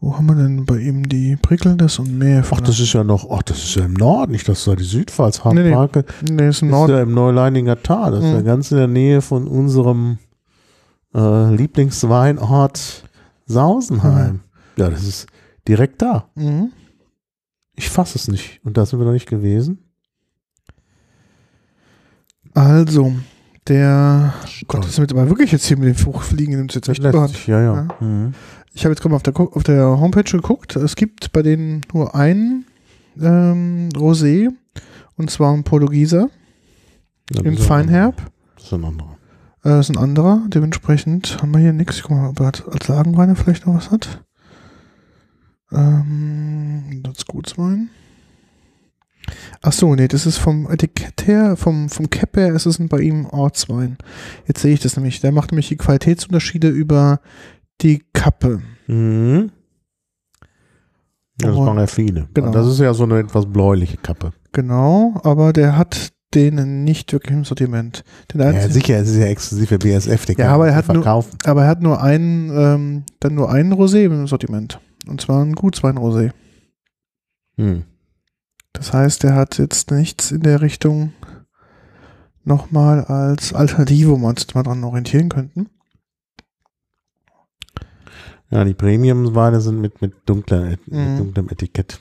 Wo 0.00 0.16
haben 0.16 0.26
wir 0.26 0.36
denn 0.36 0.64
bei 0.64 0.78
ihm 0.78 1.06
die 1.08 1.36
Prickelndes 1.36 1.98
und 1.98 2.16
Meer? 2.16 2.44
Ach, 2.50 2.60
das 2.62 2.80
ist 2.80 2.92
ja 2.94 3.04
noch, 3.04 3.28
ach, 3.30 3.42
das 3.42 3.58
ist 3.58 3.74
ja 3.74 3.84
im 3.84 3.94
Norden, 3.94 4.32
nicht, 4.32 4.48
das 4.48 4.60
ist 4.60 4.66
ja 4.66 4.76
die 4.76 4.84
Südpfalz, 4.84 5.44
Nee, 5.44 5.54
nee. 5.54 5.74
Hartmarke. 5.74 6.04
nee, 6.22 6.48
ist 6.48 6.62
im 6.62 6.68
ist 6.68 6.72
Norden. 6.72 6.92
ja 6.92 7.02
im 7.02 7.12
Neuleininger 7.12 7.82
Tal. 7.82 8.12
Das 8.12 8.24
ist 8.24 8.30
ja 8.30 8.40
Mhm. 8.40 8.44
ganz 8.46 8.70
in 8.70 8.78
der 8.78 8.86
Nähe 8.86 9.20
von 9.20 9.46
unserem 9.46 10.16
äh, 11.14 11.54
Lieblingsweinort 11.54 13.04
Sausenheim. 13.48 14.40
Ja, 14.76 14.90
das 14.90 15.04
ist 15.04 15.26
direkt 15.66 16.00
da. 16.02 16.28
Mhm. 16.34 16.70
Ich 17.74 17.90
fasse 17.90 18.18
es 18.18 18.28
nicht. 18.28 18.60
Und 18.64 18.76
da 18.76 18.86
sind 18.86 18.98
wir 18.98 19.06
noch 19.06 19.12
nicht 19.12 19.28
gewesen. 19.28 19.78
Also, 22.54 23.14
der. 23.68 24.34
Gott, 24.66 24.82
das 24.82 24.90
ist 24.90 24.98
mit 24.98 25.12
aber 25.12 25.28
wirklich 25.28 25.52
jetzt 25.52 25.66
hier 25.66 25.76
mit 25.76 25.96
den 25.96 26.06
Hochfliegen 26.06 26.56
nimmt 26.56 26.74
jetzt 26.74 26.88
echt 26.88 27.02
sich, 27.02 27.46
ja, 27.46 27.60
ja. 27.60 27.74
Ja. 27.74 27.88
Mhm. 28.00 28.34
Ich 28.72 28.84
habe 28.84 28.92
jetzt 28.92 29.00
gerade 29.00 29.10
mal 29.10 29.16
auf 29.16 29.22
der, 29.22 29.38
auf 29.38 29.62
der 29.62 30.00
Homepage 30.00 30.30
geguckt. 30.30 30.76
Es 30.76 30.96
gibt 30.96 31.32
bei 31.32 31.42
denen 31.42 31.82
nur 31.92 32.14
einen 32.14 32.66
ähm, 33.20 33.88
Rosé 33.94 34.48
und 35.16 35.30
zwar 35.30 35.52
ein 35.52 35.64
Portugieser 35.64 36.30
Ja, 37.32 37.42
im 37.42 37.56
Feinherb. 37.56 38.30
Das 38.56 38.66
ist 38.66 38.72
ein 38.72 38.84
anderer. 38.84 39.17
Äh, 39.68 39.76
das 39.76 39.90
ist 39.90 39.96
ein 39.96 40.02
anderer. 40.02 40.42
Dementsprechend 40.48 41.42
haben 41.42 41.52
wir 41.52 41.60
hier 41.60 41.72
nichts. 41.72 41.96
Ich 41.96 42.02
guck 42.02 42.12
mal, 42.16 42.30
ob 42.30 42.40
er 42.40 42.52
als 42.72 42.88
Lagenweine 42.88 43.36
vielleicht 43.36 43.66
noch 43.66 43.74
was 43.74 43.90
hat. 43.90 44.24
Ähm, 45.70 47.02
das 47.02 47.26
Gutswein. 47.26 47.90
Ach 49.60 49.72
so, 49.72 49.94
nee, 49.94 50.08
das 50.08 50.24
ist 50.24 50.38
vom 50.38 50.70
Etikett 50.70 51.26
her, 51.26 51.56
vom, 51.56 51.90
vom 51.90 52.08
Cap 52.08 52.34
her, 52.38 52.54
ist 52.54 52.64
es 52.64 52.78
ein 52.78 52.88
bei 52.88 53.00
ihm 53.00 53.26
Ortswein. 53.26 53.98
Jetzt 54.46 54.62
sehe 54.62 54.72
ich 54.72 54.80
das 54.80 54.96
nämlich. 54.96 55.20
Der 55.20 55.32
macht 55.32 55.52
nämlich 55.52 55.68
die 55.68 55.76
Qualitätsunterschiede 55.76 56.68
über 56.68 57.20
die 57.82 58.02
Kappe. 58.14 58.62
Mhm. 58.86 59.50
Ja, 61.42 61.48
das 61.48 61.56
machen 61.58 61.78
ja 61.78 61.86
viele. 61.86 62.28
genau. 62.32 62.52
Das 62.52 62.66
ist 62.66 62.80
ja 62.80 62.94
so 62.94 63.04
eine 63.04 63.18
etwas 63.18 63.44
bläuliche 63.44 63.98
Kappe. 63.98 64.32
Genau, 64.52 65.20
aber 65.22 65.52
der 65.52 65.76
hat 65.76 66.12
den 66.34 66.84
nicht 66.84 67.12
wirklich 67.12 67.36
im 67.36 67.44
Sortiment. 67.44 68.04
Den 68.32 68.40
Ja, 68.40 68.68
sicher, 68.68 68.96
es 68.98 69.08
ist 69.10 69.16
ja 69.16 69.26
exklusiv 69.26 69.68
für 69.68 69.78
BSF, 69.78 70.26
den 70.26 70.36
Ja, 70.36 70.44
kann 70.46 70.54
aber 70.54 70.68
er 70.68 70.74
hat 70.76 70.86
nur- 70.88 70.96
verkaufen. 71.02 71.38
aber 71.44 71.62
er 71.62 71.68
hat 71.68 71.80
nur 71.82 72.02
einen, 72.02 72.50
ähm, 72.50 73.04
dann 73.20 73.34
nur 73.34 73.50
einen 73.50 73.72
Rosé 73.72 74.04
im 74.04 74.26
Sortiment. 74.26 74.80
Und 75.06 75.20
zwar 75.20 75.42
ein 75.44 75.54
Gutswein-Rosé. 75.54 76.32
Hm. 77.56 77.84
Das 78.74 78.92
heißt, 78.92 79.24
er 79.24 79.34
hat 79.34 79.58
jetzt 79.58 79.90
nichts 79.90 80.30
in 80.30 80.42
der 80.42 80.60
Richtung 80.60 81.12
nochmal 82.44 83.04
als 83.04 83.52
Alternative, 83.54 84.10
wo 84.10 84.16
wir 84.18 84.28
uns 84.28 84.42
jetzt 84.42 84.54
mal 84.54 84.62
dran 84.62 84.84
orientieren 84.84 85.28
könnten. 85.30 85.68
Ja, 88.50 88.64
die 88.64 88.74
Premium-Weine 88.74 89.60
sind 89.60 89.80
mit, 89.80 90.00
mit, 90.00 90.14
dunkler, 90.26 90.62
mit 90.70 90.86
Mhm. 90.88 91.18
dunklem 91.18 91.48
Etikett. 91.50 92.00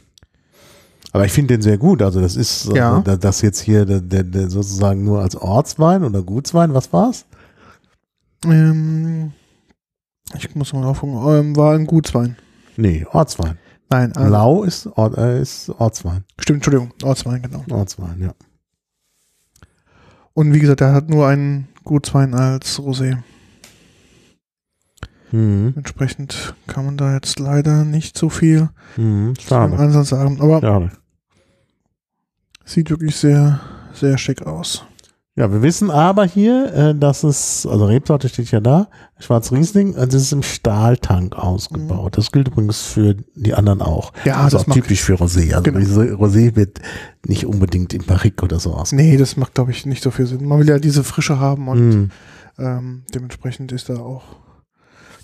Aber 1.17 1.25
ich 1.25 1.31
finde 1.31 1.55
den 1.55 1.63
sehr 1.63 1.79
gut. 1.79 2.03
Also 2.03 2.21
das 2.21 2.35
ist 2.35 2.65
Ja. 2.75 2.91
also, 2.91 3.01
da- 3.01 3.17
das 3.17 3.41
jetzt 3.41 3.59
hier 3.61 3.85
der, 3.85 4.01
der, 4.01 4.23
der 4.23 4.51
sozusagen 4.51 5.03
nur 5.03 5.21
als 5.21 5.35
Ortswein 5.35 6.03
oder 6.03 6.21
Gutswein, 6.21 6.75
was 6.75 6.93
war's? 6.93 7.25
Ähm, 8.45 9.31
ich 10.35 10.53
muss 10.53 10.73
mal 10.73 10.83
aufgucken. 10.85 11.15
Ähm, 11.27 11.55
war 11.55 11.73
ein 11.73 11.87
Gutswein. 11.87 12.35
Nee, 12.75 13.03
Ortswein. 13.11 13.57
Nein, 13.89 14.15
also, 14.15 14.29
Lau 14.31 14.63
ist, 14.63 14.85
Ort, 14.95 15.17
äh, 15.17 15.41
ist 15.41 15.69
Ortswein. 15.79 16.23
stimmt, 16.37 16.57
Entschuldigung, 16.57 16.91
Ortswein, 17.01 17.41
genau. 17.41 17.63
Ortswein, 17.71 18.21
ja. 18.21 18.33
Und 20.33 20.53
wie 20.53 20.59
gesagt, 20.59 20.81
er 20.81 20.93
hat 20.93 21.09
nur 21.09 21.25
einen 21.27 21.67
Gutswein 21.83 22.35
als 22.35 22.77
Rosé. 22.79 23.17
Mhm. 25.31 25.73
Entsprechend 25.75 26.53
kann 26.67 26.85
man 26.85 26.95
da 26.97 27.13
jetzt 27.15 27.39
leider 27.39 27.83
nicht 27.85 28.17
so 28.17 28.29
viel 28.29 28.69
Mhm. 28.97 29.33
Schade. 29.39 29.75
Ansatz 29.77 30.09
sagen. 30.09 30.39
Aber 30.41 30.61
Schade. 30.61 30.91
Sieht 32.67 32.89
wirklich 32.89 33.15
sehr, 33.15 33.59
sehr 33.93 34.17
schick 34.17 34.45
aus. 34.45 34.83
Ja, 35.35 35.51
wir 35.51 35.61
wissen 35.61 35.91
aber 35.91 36.25
hier, 36.25 36.73
äh, 36.73 36.95
dass 36.95 37.23
es, 37.23 37.67
also 37.67 37.85
Rebsorte 37.85 38.27
steht 38.27 38.49
ja 38.49 38.59
da, 38.59 38.87
Schwarz 39.19 39.51
Riesling, 39.51 39.95
also 39.95 40.17
es 40.17 40.23
ist 40.23 40.31
im 40.33 40.41
Stahltank 40.41 41.35
ausgebaut. 41.35 42.17
Das 42.17 42.31
gilt 42.31 42.47
übrigens 42.47 42.81
für 42.81 43.15
die 43.35 43.53
anderen 43.53 43.83
auch. 43.83 44.13
Ja, 44.25 44.45
das 44.49 44.55
ist 44.63 44.67
auch 44.67 44.73
typisch 44.73 45.03
für 45.03 45.13
Rosé. 45.13 45.51
Also 45.53 45.61
Genau. 45.61 45.79
Rosé 45.79 46.55
wird 46.55 46.81
nicht 47.27 47.45
unbedingt 47.45 47.93
im 47.93 48.03
Barrique 48.03 48.43
oder 48.43 48.59
so 48.59 48.73
aus. 48.73 48.91
Nee, 48.93 49.15
das 49.17 49.37
macht, 49.37 49.53
glaube 49.53 49.69
ich, 49.69 49.85
nicht 49.85 50.01
so 50.01 50.09
viel 50.09 50.25
Sinn. 50.25 50.43
Man 50.47 50.57
will 50.59 50.69
ja 50.69 50.79
diese 50.79 51.03
Frische 51.03 51.39
haben 51.39 51.67
und 51.67 51.89
Mhm. 51.89 52.09
ähm, 52.57 53.03
dementsprechend 53.13 53.71
ist 53.71 53.89
da 53.89 53.97
auch. 53.97 54.23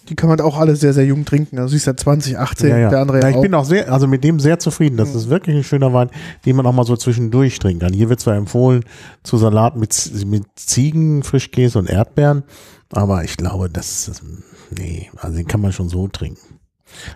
Die 0.10 0.16
kann 0.16 0.30
man 0.30 0.40
auch 0.42 0.58
alle 0.58 0.76
sehr, 0.76 0.94
sehr 0.94 1.06
jung 1.06 1.24
trinken. 1.26 1.58
Also 1.60 1.70
sie 1.70 1.78
ist 1.78 1.86
ja 1.88 1.96
2018, 1.96 2.70
Ja, 2.70 2.78
ja. 2.78 2.90
der 2.90 3.00
andere 3.00 3.22
ja, 3.22 3.30
ich 3.30 3.36
auch. 3.38 3.42
bin 3.42 3.54
auch 3.54 3.64
sehr, 3.66 3.92
also 3.92 4.06
mit 4.08 4.24
dem 4.24 4.40
sehr 4.40 4.60
zufrieden. 4.60 4.98
Das 4.98 5.12
Mhm. 5.12 5.16
ist 5.18 5.30
wirklich 5.30 5.56
ein 5.56 5.64
schöner 5.64 5.94
Wein, 5.94 6.10
den 6.46 6.56
man 6.56 6.66
auch 6.66 6.74
mal 6.74 6.84
so 6.86 6.96
zwischendurch 6.98 7.58
trinken 7.60 7.80
kann. 7.82 7.94
Hier 7.94 8.10
wird 8.10 8.20
zwar 8.20 8.36
empfohlen 8.36 8.84
zu 9.24 9.38
Salat 9.38 9.78
mit, 9.78 10.12
mit 10.26 10.44
Ziegen, 10.56 11.24
Frischkäse 11.24 11.80
und 11.80 11.90
Erdbeeren, 11.90 12.44
aber 12.92 13.24
ich 13.24 13.38
glaube, 13.38 13.70
das, 13.70 14.06
das 14.08 14.22
nee, 14.78 15.10
also 15.18 15.38
den 15.38 15.48
kann 15.48 15.62
man 15.62 15.72
schon 15.72 15.90
so 15.90 16.08
trinken. 16.08 16.60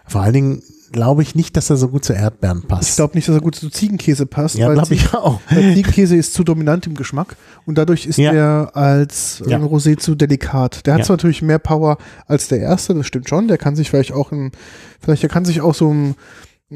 Vor 0.08 0.22
allen 0.22 0.34
Dingen 0.34 0.64
glaube 0.92 1.22
ich 1.22 1.36
nicht, 1.36 1.58
dass 1.58 1.70
er 1.70 1.78
so 1.78 1.90
gut 1.90 2.06
zu 2.06 2.14
Erdbeeren 2.14 2.64
passt. 2.64 2.90
ich 2.90 2.96
glaube 2.96 3.16
nicht, 3.16 3.28
dass 3.28 3.36
er 3.36 3.42
gut 3.42 3.56
zu 3.56 3.70
Ziegenkäse 3.70 4.26
passt, 4.26 4.56
ja, 4.56 4.68
weil, 4.68 4.76
glaube 4.76 4.94
ich 4.94 5.14
auch. 5.14 5.40
weil 5.50 5.74
Ziegenkäse 5.76 6.16
ist 6.16 6.34
zu 6.34 6.44
dominant 6.44 6.88
im 6.88 6.96
Geschmack 6.96 7.36
und 7.66 7.78
dadurch 7.78 8.06
ist 8.06 8.18
Ja. 8.18 8.32
er 8.34 8.72
als 8.76 9.42
äh, 9.46 9.50
Ja. 9.52 9.58
Rosé 9.60 9.98
zu 9.98 10.16
delikat. 10.16 10.86
Der 10.86 10.94
hat 10.94 11.00
Ja. 11.02 11.06
zwar 11.06 11.18
natürlich 11.18 11.42
mehr 11.42 11.60
Power 11.60 11.98
als 12.28 12.48
der 12.48 12.60
erste, 12.60 12.94
das 12.94 13.06
stimmt 13.08 13.28
schon. 13.30 13.48
Der 13.48 13.58
kann 13.58 13.76
sich 13.76 13.90
vielleicht 13.90 14.14
auch 14.14 14.32
im, 14.32 14.52
vielleicht 15.00 15.24
der 15.24 15.30
kann 15.30 15.46
sich 15.46 15.62
auch 15.62 15.76
so 15.76 15.92
im 15.92 16.16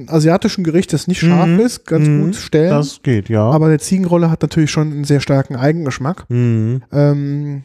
asiatischen 0.08 0.64
Gericht, 0.64 0.94
das 0.94 1.08
nicht 1.08 1.20
scharf 1.20 1.48
Mhm. 1.48 1.60
ist, 1.60 1.86
ganz 1.86 2.08
Mhm. 2.08 2.22
gut 2.26 2.36
stellen. 2.36 2.70
Das 2.70 3.02
geht, 3.04 3.30
ja. 3.30 3.44
Aber 3.50 3.68
der 3.70 3.80
Ziegenrolle 3.80 4.32
hat 4.32 4.42
natürlich 4.42 4.72
schon 4.72 4.92
einen 4.92 5.04
sehr 5.04 5.20
starken 5.20 5.56
Eigengeschmack. 5.56 6.26
Mhm. 6.30 6.82
Ähm, 6.92 7.64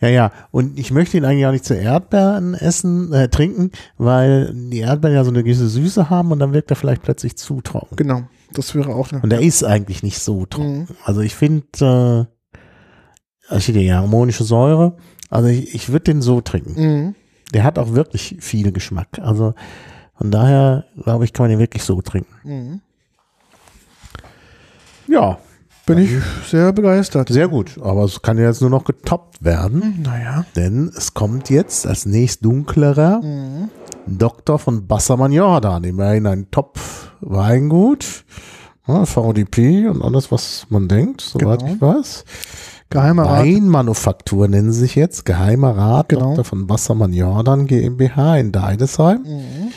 Ja, 0.00 0.08
ja. 0.08 0.32
Und 0.50 0.78
ich 0.78 0.90
möchte 0.90 1.16
ihn 1.16 1.24
eigentlich 1.24 1.46
auch 1.46 1.52
nicht 1.52 1.64
zu 1.64 1.74
Erdbeeren 1.74 2.54
essen, 2.54 3.12
äh, 3.12 3.28
trinken, 3.28 3.70
weil 3.96 4.52
die 4.54 4.78
Erdbeeren 4.80 5.14
ja 5.16 5.24
so 5.24 5.30
eine 5.30 5.42
gewisse 5.42 5.68
Süße 5.68 6.10
haben 6.10 6.32
und 6.32 6.38
dann 6.38 6.52
wirkt 6.52 6.70
er 6.70 6.76
vielleicht 6.76 7.02
plötzlich 7.02 7.36
zu 7.36 7.60
trocken. 7.60 7.96
genau, 7.96 8.22
das 8.52 8.74
wäre 8.74 8.94
auch 8.94 9.12
eine. 9.12 9.22
Und 9.22 9.32
er 9.32 9.40
ist 9.40 9.64
eigentlich 9.64 10.02
nicht 10.02 10.20
so 10.20 10.46
trocken. 10.46 10.80
Mhm. 10.80 10.86
Also 11.04 11.20
ich 11.20 11.34
finde, 11.34 12.28
äh, 13.50 13.60
steht 13.60 13.76
ja 13.76 13.96
harmonische 13.96 14.44
Säure. 14.44 14.96
Also 15.30 15.48
ich, 15.48 15.74
ich 15.74 15.88
würde 15.90 16.04
den 16.04 16.22
so 16.22 16.40
trinken. 16.40 16.74
Mhm. 16.80 17.14
Der 17.52 17.64
hat 17.64 17.78
auch 17.78 17.94
wirklich 17.94 18.36
viel 18.40 18.72
Geschmack. 18.72 19.18
Also 19.20 19.54
von 20.14 20.30
daher, 20.30 20.84
glaube 21.02 21.24
ich, 21.24 21.32
kann 21.32 21.44
man 21.44 21.50
den 21.50 21.58
wirklich 21.58 21.82
so 21.82 22.00
trinken. 22.02 22.34
Mhm. 22.44 22.80
Ja, 25.06 25.38
Bin 25.88 25.98
ich 25.98 26.10
sehr 26.48 26.72
begeistert. 26.72 27.28
sehr 27.30 27.48
gut. 27.48 27.78
Aber 27.82 28.04
es 28.04 28.22
kann 28.22 28.38
ja 28.38 28.44
jetzt 28.44 28.60
nur 28.60 28.70
noch 28.70 28.84
getoppt 28.84 29.42
werden, 29.44 30.02
Naja. 30.04 30.44
denn 30.54 30.90
es 30.96 31.14
kommt 31.14 31.50
jetzt 31.50 31.86
als 31.86 32.06
nächst 32.06 32.44
dunklerer 32.44 33.20
Mhm. 33.22 33.70
Doktor 34.06 34.58
von 34.58 34.86
Bassermann 34.86 35.32
Jordan, 35.32 35.84
immerhin 35.84 36.26
ein 36.26 36.46
Top-Weingut. 36.50 38.24
Ja, 38.86 39.04
VDP 39.04 39.86
und 39.88 40.02
alles, 40.02 40.30
was 40.32 40.66
man 40.70 40.88
denkt, 40.88 41.20
soweit 41.20 41.60
Genau. 41.60 41.72
ich 41.74 41.80
weiß. 41.82 42.24
Geheimer 42.90 43.24
Rat. 43.24 43.40
Weinmanufaktur 43.44 44.48
nennen 44.48 44.72
sie 44.72 44.80
sich 44.80 44.94
jetzt. 44.94 45.26
Geheimer 45.26 45.76
Rat 45.76 46.08
Genau. 46.08 46.30
Dr. 46.30 46.44
von 46.44 46.70
Wassermann 46.70 47.12
Jordan 47.12 47.66
GmbH 47.66 48.36
in 48.38 48.50
Deidesheim. 48.52 49.22
Mhm. 49.24 49.72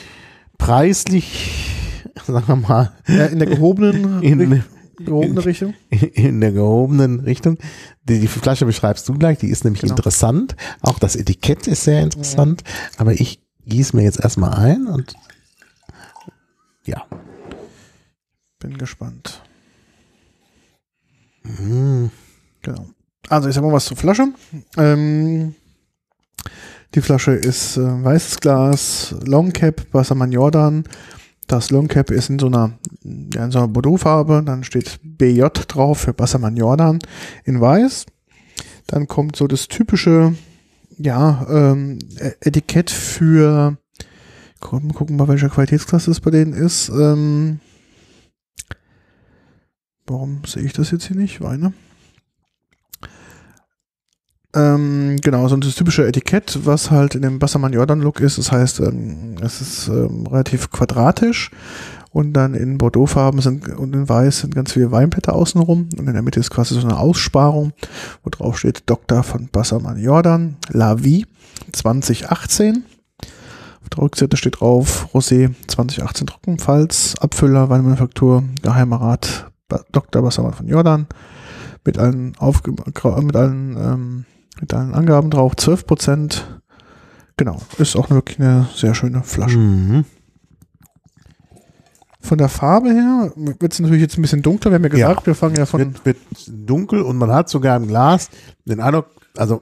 Preislich, 0.56 1.66
sagen 2.26 2.44
wir 2.46 2.56
mal, 2.56 2.92
Ja, 3.06 3.26
in 3.26 3.38
der 3.38 3.48
gehobenen, 3.48 4.22
in, 4.22 4.62
gehobene 5.04 5.44
Richtung. 5.44 5.74
in 5.90 6.40
der 6.40 6.52
gehobenen 6.52 7.20
Richtung. 7.20 7.58
Die, 8.04 8.20
die 8.20 8.26
Flasche 8.28 8.66
beschreibst 8.66 9.08
du 9.08 9.14
gleich, 9.14 9.38
die 9.38 9.48
ist 9.48 9.64
nämlich 9.64 9.82
Genau. 9.82 9.94
interessant. 9.94 10.56
Auch 10.80 10.98
das 10.98 11.16
Etikett 11.16 11.66
ist 11.66 11.84
sehr 11.84 12.00
interessant. 12.02 12.62
Aber 12.96 13.12
ich 13.12 13.40
gieße 13.66 13.96
mir 13.96 14.02
jetzt 14.02 14.20
erstmal 14.20 14.54
ein 14.54 14.86
und 14.86 15.14
ja. 16.84 17.04
Bin 18.58 18.78
gespannt. 18.78 19.42
Mm. 21.44 22.06
Genau. 22.62 22.86
Also 23.28 23.48
ich 23.48 23.54
sag 23.54 23.62
mal 23.64 23.72
was 23.72 23.86
zur 23.86 23.96
Flasche. 23.96 24.28
Ähm, 24.76 25.54
die 26.94 27.00
Flasche 27.00 27.32
ist 27.32 27.76
äh, 27.76 28.04
weißes 28.04 28.40
Glas, 28.40 29.14
Long 29.24 29.52
Cap, 29.52 29.86
Wassermann 29.92 30.32
Jordan. 30.32 30.84
Das 31.46 31.70
Long 31.70 31.88
Cap 31.88 32.10
ist 32.10 32.30
in 32.30 32.38
so 32.38 32.46
einer, 32.46 32.78
in 33.02 33.50
so 33.50 33.58
einer 33.58 33.68
Bordeaux-Farbe. 33.68 34.42
Dann 34.44 34.64
steht 34.64 35.00
BJ 35.02 35.46
drauf 35.68 36.00
für 36.00 36.18
Wassermann 36.18 36.56
Jordan 36.56 37.00
in 37.44 37.60
weiß. 37.60 38.06
Dann 38.86 39.06
kommt 39.08 39.36
so 39.36 39.46
das 39.46 39.68
typische, 39.68 40.34
ja, 40.98 41.46
ähm, 41.50 41.98
E- 42.18 42.32
Etikett 42.40 42.90
für, 42.90 43.76
gucken, 44.60 44.92
gucken 44.94 45.16
mal, 45.16 45.28
welcher 45.28 45.48
Qualitätsklasse 45.48 46.10
es 46.10 46.20
bei 46.20 46.30
denen 46.30 46.52
ist. 46.52 46.88
Ähm, 46.90 47.60
warum 50.06 50.42
sehe 50.46 50.62
ich 50.62 50.72
das 50.72 50.90
jetzt 50.90 51.06
hier 51.06 51.16
nicht? 51.16 51.40
Weine. 51.40 51.72
Ähm, 54.54 55.16
genau, 55.22 55.48
so 55.48 55.56
das 55.56 55.74
typische 55.74 56.06
Etikett, 56.06 56.58
was 56.64 56.90
halt 56.90 57.14
in 57.14 57.22
dem 57.22 57.38
Bassermann 57.38 57.72
Jordan 57.72 58.02
Look 58.02 58.20
ist. 58.20 58.36
Das 58.36 58.52
heißt, 58.52 58.80
ähm, 58.80 59.36
es 59.40 59.60
ist 59.62 59.88
ähm, 59.88 60.26
relativ 60.26 60.70
quadratisch 60.70 61.50
und 62.10 62.34
dann 62.34 62.54
in 62.54 62.76
Bordeauxfarben 62.76 63.40
sind 63.40 63.68
und 63.68 63.94
in 63.94 64.08
Weiß 64.08 64.40
sind 64.40 64.54
ganz 64.54 64.72
viele 64.72 64.92
Weinblätter 64.92 65.34
außenrum 65.34 65.88
und 65.96 66.06
in 66.06 66.12
der 66.12 66.22
Mitte 66.22 66.40
ist 66.40 66.50
quasi 66.50 66.74
so 66.74 66.86
eine 66.86 66.98
Aussparung, 66.98 67.72
wo 68.22 68.30
drauf 68.30 68.58
steht 68.58 68.82
Doktor 68.86 69.22
von 69.22 69.48
Bassermann 69.50 69.98
Jordan, 69.98 70.56
La 70.68 71.02
Vie 71.02 71.26
2018. 71.72 72.84
Auf 73.80 73.88
der 73.88 74.02
Rückseite 74.02 74.36
steht 74.36 74.60
drauf 74.60 75.08
Rosé 75.14 75.54
2018 75.66 76.26
Trockenpfalz, 76.26 77.14
Abfüller, 77.20 77.70
Weinmanufaktur, 77.70 78.44
Geheimer 78.60 79.00
Rat 79.00 79.50
Dr. 79.92 80.20
Bassermann 80.20 80.52
von 80.52 80.68
Jordan 80.68 81.06
mit 81.84 81.98
allen, 81.98 82.36
Aufge 82.36 82.72
mit 82.72 83.36
allen, 83.36 83.76
ähm, 83.76 84.24
mit 84.62 84.72
allen 84.72 84.94
Angaben 84.94 85.28
drauf, 85.30 85.54
12 85.56 85.86
Prozent. 85.86 86.60
Genau, 87.36 87.60
ist 87.78 87.96
auch 87.96 88.08
wirklich 88.08 88.38
eine 88.40 88.68
sehr 88.74 88.94
schöne 88.94 89.22
Flasche. 89.22 89.58
Mhm. 89.58 90.04
Von 92.20 92.38
der 92.38 92.48
Farbe 92.48 92.90
her 92.90 93.32
wird 93.34 93.72
es 93.72 93.80
natürlich 93.80 94.00
jetzt 94.02 94.16
ein 94.16 94.22
bisschen 94.22 94.42
dunkler. 94.42 94.70
Wir 94.70 94.76
haben 94.76 94.84
ja 94.84 94.88
gesagt, 94.90 95.20
Ja. 95.22 95.26
wir 95.26 95.34
fangen 95.34 95.56
ja 95.56 95.66
von. 95.66 95.80
Wird, 95.80 96.04
wird 96.06 96.16
dunkel 96.48 97.02
und 97.02 97.16
man 97.18 97.30
hat 97.32 97.48
sogar 97.48 97.76
im 97.76 97.88
Glas 97.88 98.30
den 98.64 98.80
Eindruck, 98.80 99.06
also 99.36 99.60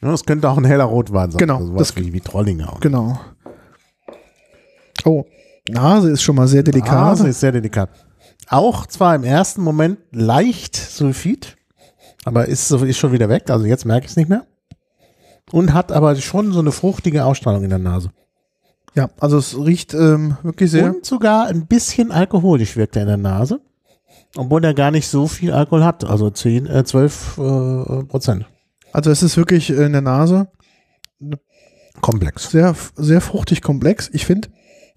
ja, 0.00 0.12
es 0.12 0.24
könnte 0.24 0.48
auch 0.48 0.56
ein 0.56 0.64
heller 0.64 0.84
Rotwein 0.84 1.32
sein. 1.32 1.38
Genau, 1.38 1.58
Also 1.58 1.76
das- 1.76 1.96
wie, 1.96 2.12
wie 2.12 2.20
Trollinger. 2.20 2.76
Genau. 2.80 3.18
Oh, 5.04 5.24
Nase 5.68 6.10
ist 6.10 6.22
schon 6.22 6.36
mal 6.36 6.46
sehr 6.46 6.62
delikat. 6.62 6.92
Nase 6.92 7.28
ist 7.28 7.40
sehr 7.40 7.52
delikat. 7.52 7.90
Auch 8.48 8.86
zwar 8.86 9.14
im 9.16 9.24
ersten 9.24 9.62
Moment 9.62 9.98
leicht 10.12 10.76
Sulfid, 10.76 11.56
aber 12.24 12.46
ist, 12.46 12.70
ist 12.70 12.98
schon 12.98 13.12
wieder 13.12 13.28
weg. 13.28 13.50
Also 13.50 13.66
jetzt 13.66 13.84
merke 13.84 14.06
ich 14.06 14.12
es 14.12 14.16
nicht 14.16 14.28
mehr. 14.28 14.46
Und 15.52 15.72
hat 15.72 15.90
aber 15.90 16.14
schon 16.16 16.52
so 16.52 16.60
eine 16.60 16.72
fruchtige 16.72 17.24
Ausstrahlung 17.24 17.64
in 17.64 17.70
der 17.70 17.78
Nase. 17.78 18.10
Ja, 18.94 19.10
also 19.18 19.38
es 19.38 19.56
riecht 19.56 19.94
ähm, 19.94 20.36
wirklich 20.42 20.70
sehr. 20.70 20.94
Und 20.94 21.04
sogar 21.04 21.46
ein 21.46 21.66
bisschen 21.66 22.10
alkoholisch 22.10 22.76
wirkt 22.76 22.96
er 22.96 23.02
in 23.02 23.08
der 23.08 23.16
Nase. 23.16 23.60
Obwohl 24.36 24.64
er 24.64 24.74
gar 24.74 24.90
nicht 24.90 25.08
so 25.08 25.26
viel 25.26 25.52
Alkohol 25.52 25.84
hat. 25.84 26.04
Also 26.04 26.30
10, 26.30 26.66
äh, 26.66 26.84
12 26.84 27.38
äh, 27.38 28.04
Prozent. 28.04 28.46
Also 28.92 29.10
es 29.10 29.22
ist 29.22 29.36
wirklich 29.36 29.70
in 29.70 29.92
der 29.92 30.00
Nase 30.00 30.48
Komplex. 32.00 32.50
sehr, 32.50 32.74
sehr 32.96 33.20
fruchtig 33.20 33.62
komplex. 33.62 34.10
Ich 34.12 34.26
finde 34.26 34.48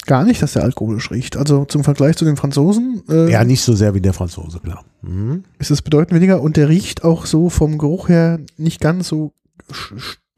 gar 0.06 0.24
nicht, 0.24 0.42
dass 0.42 0.54
der 0.54 0.64
alkoholisch 0.64 1.12
riecht. 1.12 1.38
Also 1.38 1.66
zum 1.66 1.84
Vergleich 1.84 2.18
zu 2.18 2.26
den 2.26 2.38
Franzosen 2.38 3.04
äh, 3.10 3.32
Ja, 3.32 3.44
nicht 3.44 3.62
so 3.62 3.74
sehr 3.74 3.94
wie 3.94 4.02
der 4.02 4.14
Franzose, 4.14 4.60
klar. 4.60 4.84
Mhm. 5.02 5.44
ist 5.60 5.72
es 5.72 5.82
bedeutend 5.82 6.16
weniger 6.16 6.42
und 6.42 6.56
der 6.58 6.70
riecht 6.70 7.04
auch 7.04 7.26
so 7.26 7.50
vom 7.50 7.78
Geruch 7.78 8.10
her 8.10 8.40
nicht 8.58 8.80
ganz 8.80 9.10
so 9.10 9.34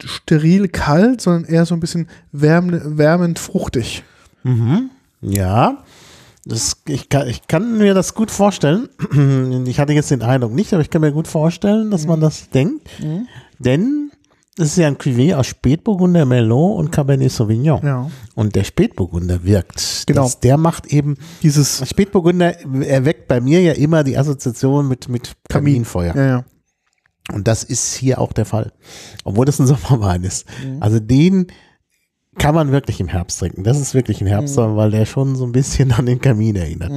steril 0.04 0.68
kalt, 0.68 1.22
sondern 1.22 1.46
eher 1.46 1.66
so 1.66 1.76
ein 1.76 1.80
bisschen 1.80 2.08
wärmend, 2.32 2.98
wärmend 2.98 3.40
fruchtig. 3.40 4.04
Mhm. 4.44 4.90
Ja, 5.22 5.84
das, 6.46 6.84
ich, 6.88 7.10
kann, 7.10 7.28
ich 7.28 7.48
kann 7.48 7.78
mir 7.78 7.94
das 7.94 8.14
gut 8.14 8.32
vorstellen. 8.32 8.90
Ich 9.68 9.80
hatte 9.80 9.94
jetzt 9.94 10.12
den 10.12 10.22
Eindruck 10.22 10.54
nicht, 10.54 10.74
aber 10.74 10.82
ich 10.82 10.90
kann 10.92 11.02
mir 11.02 11.12
gut 11.12 11.28
vorstellen, 11.28 11.90
dass 11.90 12.06
man 12.06 12.20
das 12.20 12.50
denkt. 12.50 12.88
Denn 13.58 14.12
es 14.58 14.68
ist 14.68 14.78
ja 14.78 14.88
ein 14.88 14.98
Cuvée 14.98 15.36
aus 15.36 15.48
Spätburgunder, 15.48 16.26
Merlot 16.26 16.80
und 16.80 16.92
Cabernet 16.92 17.32
Sauvignon. 17.32 17.86
Ja. 17.86 18.10
Und 18.36 18.56
der 18.56 18.64
Spätburgunder 18.64 19.44
wirkt. 19.44 20.04
Genau. 20.08 20.24
Das, 20.24 20.40
der 20.40 20.58
macht 20.58 20.88
eben, 20.88 21.18
Dieses 21.44 21.88
Spätburgunder 21.88 22.62
erweckt 22.84 23.28
bei 23.28 23.42
mir 23.42 23.62
ja 23.62 23.74
immer 23.74 24.04
die 24.04 24.18
Assoziation 24.18 24.88
mit, 24.88 25.10
mit 25.10 25.34
Kaminfeuer. 25.50 26.16
Ja, 26.16 26.26
ja. 26.26 26.46
Und 27.34 27.48
das 27.48 27.64
ist 27.64 27.96
hier 27.96 28.22
auch 28.22 28.32
der 28.32 28.46
Fall. 28.46 28.72
Obwohl 29.26 29.46
das 29.46 29.60
ein 29.60 29.68
Sommerwein 29.68 30.24
ist. 30.24 30.46
Also 30.80 31.00
den 31.00 31.48
kann 32.38 32.56
man 32.56 32.72
wirklich 32.72 33.00
im 33.00 33.08
Herbst 33.08 33.40
trinken. 33.40 33.64
Das 33.64 33.80
ist 33.80 33.94
wirklich 33.94 34.22
ein 34.22 34.28
Herbstwein, 34.28 34.76
weil 34.76 34.92
der 34.92 35.06
schon 35.06 35.36
so 35.36 35.46
ein 35.46 35.52
bisschen 35.52 35.92
an 35.92 36.06
den 36.06 36.20
Kamin 36.22 36.56
erinnert. 36.56 36.92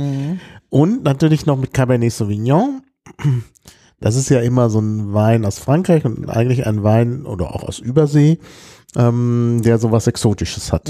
Und 0.68 1.02
natürlich 1.02 1.46
noch 1.46 1.56
mit 1.56 1.72
Cabernet 1.72 2.12
Sauvignon. 2.12 2.82
Das 4.00 4.14
ist 4.14 4.28
ja 4.28 4.40
immer 4.40 4.70
so 4.70 4.80
ein 4.80 5.12
Wein 5.12 5.44
aus 5.44 5.58
Frankreich 5.58 6.04
und 6.04 6.28
eigentlich 6.28 6.66
ein 6.66 6.82
Wein 6.82 7.26
oder 7.26 7.54
auch 7.54 7.64
aus 7.64 7.80
Übersee, 7.80 8.38
ähm, 8.96 9.60
der 9.64 9.78
sowas 9.78 10.06
Exotisches 10.06 10.72
hat. 10.72 10.88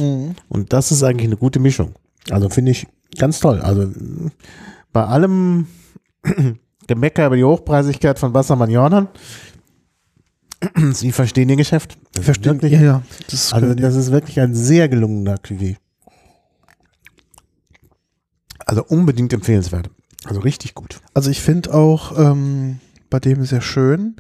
Und 0.49 0.73
das 0.73 0.93
ist 0.93 1.03
eigentlich 1.03 1.27
eine 1.27 1.37
gute 1.37 1.59
Mischung. 1.59 1.95
Also 2.31 2.51
finde 2.51 2.73
ich 2.73 2.87
ganz 3.19 3.41
toll. 3.41 3.61
Also 3.61 3.91
bei 4.93 5.05
allem 5.05 5.67
Gemecker 6.87 7.27
über 7.27 7.37
die 7.37 7.45
Hochpreisigkeit 7.45 8.19
von 8.19 8.35
Wassermann 8.35 8.71
Jordan, 8.71 9.09
Sie 10.93 11.13
verstehen 11.13 11.49
Ihr 11.49 11.57
Geschäft. 11.57 11.97
Verstehen, 12.21 12.55
wirklich, 12.55 12.73
ja, 12.73 12.81
ja. 12.81 13.03
Das 13.31 13.53
also 13.53 13.75
das 13.75 13.95
ist 13.95 14.11
wirklich 14.11 14.41
ein 14.41 14.55
sehr 14.55 14.89
gelungener 14.89 15.37
Cuvée. 15.37 15.77
Also 18.67 18.85
unbedingt 18.85 19.33
empfehlenswert. 19.33 19.89
Also 20.25 20.41
richtig 20.41 20.75
gut. 20.75 21.01
Also 21.15 21.31
ich 21.31 21.41
finde 21.41 21.73
auch 21.73 22.19
ähm, 22.19 22.81
bei 23.11 23.21
dem 23.21 23.45
sehr 23.45 23.61
schön. 23.61 24.17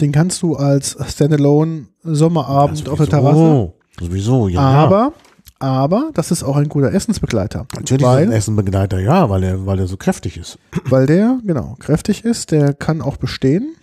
Den 0.00 0.12
kannst 0.12 0.42
du 0.42 0.56
als 0.56 0.96
Standalone 1.08 1.86
Sommerabend 2.02 2.88
auf 2.88 2.98
der 2.98 3.08
Terrasse. 3.08 3.72
Sowieso, 3.98 4.48
ja. 4.48 4.60
Aber, 4.60 5.12
aber 5.58 6.10
das 6.14 6.30
ist 6.30 6.42
auch 6.42 6.56
ein 6.56 6.68
guter 6.68 6.92
Essensbegleiter. 6.92 7.66
Natürlich 7.74 8.02
ist 8.02 8.08
ein 8.08 8.28
weil, 8.28 8.32
Essenbegleiter, 8.32 8.98
ja, 8.98 9.28
weil 9.28 9.42
er, 9.44 9.66
weil 9.66 9.78
er 9.78 9.86
so 9.86 9.96
kräftig 9.98 10.38
ist. 10.38 10.58
weil 10.86 11.06
der, 11.06 11.38
genau, 11.44 11.76
kräftig 11.78 12.24
ist, 12.24 12.50
der 12.50 12.72
kann 12.72 13.02
auch 13.02 13.16
bestehen 13.16 13.74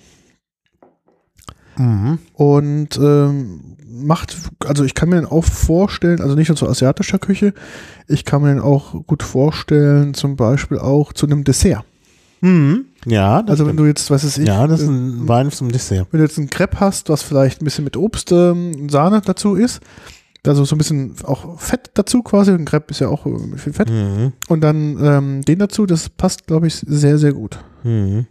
Mhm. 1.77 2.17
und 2.33 2.97
ähm, 2.97 3.77
macht, 3.87 4.35
also 4.65 4.83
ich 4.83 4.95
kann 4.95 5.09
mir 5.09 5.17
den 5.17 5.25
auch 5.27 5.43
vorstellen, 5.43 6.21
also 6.21 6.33
nicht 6.33 6.47
nur 6.49 6.55
zu 6.55 6.67
asiatischer 6.67 7.19
Küche, 7.19 7.53
ich 8.07 8.25
kann 8.25 8.41
mir 8.41 8.49
den 8.49 8.59
auch 8.59 9.05
gut 9.05 9.21
vorstellen, 9.21 10.15
zum 10.15 10.35
Beispiel 10.35 10.79
auch 10.79 11.13
zu 11.13 11.27
einem 11.27 11.43
Dessert. 11.43 11.83
Mhm. 12.41 12.85
Ja, 13.05 13.41
das 13.41 13.51
Also 13.51 13.65
wenn 13.65 13.69
stimmt. 13.73 13.79
du 13.79 13.85
jetzt, 13.85 14.11
was 14.11 14.23
ist 14.23 14.37
ich, 14.37 14.47
ja, 14.47 14.67
das 14.67 14.81
ist 14.81 14.87
äh, 14.87 14.91
ein 14.91 15.27
Wein 15.27 15.51
zum 15.51 15.71
Dessert. 15.71 16.07
wenn 16.11 16.19
du 16.19 16.25
jetzt 16.25 16.37
ein 16.37 16.49
Crepe 16.49 16.79
hast, 16.79 17.09
was 17.09 17.23
vielleicht 17.23 17.61
ein 17.61 17.65
bisschen 17.65 17.83
mit 17.83 17.97
Obst, 17.97 18.31
ähm, 18.31 18.89
Sahne 18.89 19.21
dazu 19.21 19.55
ist, 19.55 19.81
also 20.45 20.63
so 20.63 20.75
ein 20.75 20.77
bisschen 20.77 21.13
auch 21.23 21.59
Fett 21.59 21.91
dazu 21.95 22.21
quasi, 22.23 22.51
ein 22.51 22.63
Crepe 22.65 22.91
ist 22.91 22.99
ja 22.99 23.07
auch 23.09 23.25
äh, 23.25 23.57
viel 23.57 23.73
Fett, 23.73 23.89
Mhm. 23.89 24.33
und 24.47 24.61
dann 24.61 24.97
ähm, 25.03 25.41
den 25.41 25.59
dazu, 25.59 25.85
das 25.85 26.09
passt, 26.09 26.47
glaube 26.47 26.67
ich, 26.67 26.75
sehr, 26.75 27.17
sehr 27.17 27.33
gut. 27.33 27.59
Mhm. 27.83 28.27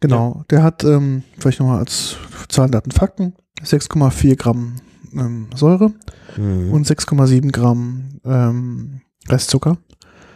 Genau, 0.00 0.44
der 0.50 0.62
hat 0.62 0.82
ähm, 0.84 1.22
vielleicht 1.38 1.60
nochmal 1.60 1.78
als 1.80 2.16
Zahlen, 2.48 2.70
Daten, 2.72 2.90
Fakten 2.90 3.34
6,4 3.62 4.36
Gramm 4.36 4.76
ähm, 5.12 5.48
Säure 5.54 5.92
Mhm. 6.36 6.72
und 6.72 6.86
6,7 6.86 7.50
Gramm 7.52 8.20
ähm, 8.24 9.00
Restzucker. 9.28 9.76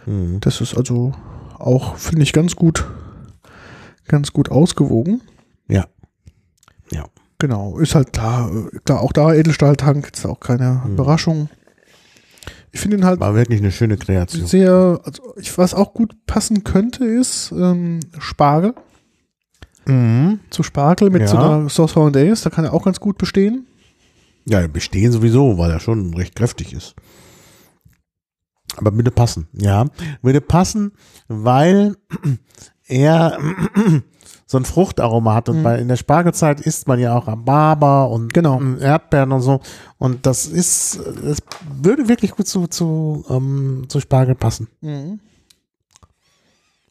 Mhm. 0.06 0.40
Das 0.40 0.60
ist 0.60 0.76
also 0.76 1.12
auch, 1.58 1.96
finde 1.96 2.22
ich, 2.22 2.32
ganz 2.32 2.56
gut, 2.56 2.84
ganz 4.08 4.32
gut 4.32 4.50
ausgewogen. 4.50 5.20
Ja. 5.68 5.86
Ja. 6.92 7.06
Genau, 7.38 7.78
ist 7.78 7.94
halt 7.94 8.12
klar, 8.12 8.50
äh, 8.50 8.78
klar 8.84 9.00
auch 9.00 9.12
da 9.12 9.32
Edelstahltank, 9.34 10.10
ist 10.14 10.26
auch 10.26 10.40
keine 10.40 10.82
Mhm. 10.84 10.92
Überraschung. 10.94 11.48
Ich 12.72 12.80
finde 12.80 12.96
ihn 12.96 13.04
halt 13.04 13.20
War 13.20 13.34
wirklich 13.34 13.60
eine 13.60 13.70
schöne 13.70 13.96
Kreation. 13.96 14.46
sehr, 14.46 15.00
also 15.04 15.34
ich, 15.36 15.56
was 15.58 15.74
auch 15.74 15.94
gut 15.94 16.14
passen 16.26 16.64
könnte, 16.64 17.04
ist 17.04 17.52
ähm, 17.52 18.00
Spargel. 18.18 18.74
Mhm. 19.86 20.40
Zu 20.50 20.62
Spargel 20.62 21.10
mit 21.10 21.22
Ja. 21.22 21.28
so 21.28 21.36
einer 21.36 21.68
Sauce 21.68 21.94
Hollandaise, 21.94 22.42
da 22.44 22.50
kann 22.50 22.64
er 22.64 22.72
auch 22.74 22.84
ganz 22.84 22.98
gut 23.00 23.16
bestehen. 23.18 23.66
Ja, 24.46 24.66
bestehen 24.66 25.12
sowieso, 25.12 25.56
weil 25.56 25.70
er 25.70 25.80
schon 25.80 26.14
recht 26.14 26.34
kräftig 26.36 26.72
ist. 26.72 26.94
Aber 28.76 28.90
bitte 28.90 29.10
passen, 29.10 29.48
ja. 29.52 29.86
Würde 30.22 30.40
passen, 30.40 30.92
weil 31.28 31.96
er 32.88 33.38
so 34.46 34.58
ein 34.58 34.64
Fruchtaroma 34.64 35.34
hat. 35.34 35.48
Und 35.48 35.58
Mhm. 35.58 35.62
bei, 35.62 35.78
in 35.78 35.88
der 35.88 35.96
Spargelzeit 35.96 36.60
isst 36.60 36.86
man 36.88 36.98
ja 37.00 37.16
auch 37.16 37.26
Rhabarber 37.26 38.10
und 38.10 38.34
Genau. 38.34 38.60
Erdbeeren 38.78 39.32
und 39.32 39.40
so. 39.40 39.60
Und 39.98 40.26
das 40.26 40.46
ist, 40.46 40.98
das 41.22 41.38
würde 41.80 42.08
wirklich 42.08 42.32
gut 42.32 42.46
zu, 42.46 42.66
zu, 42.66 43.24
ähm, 43.30 43.84
zu 43.88 44.00
Spargel 44.00 44.34
passen. 44.34 44.68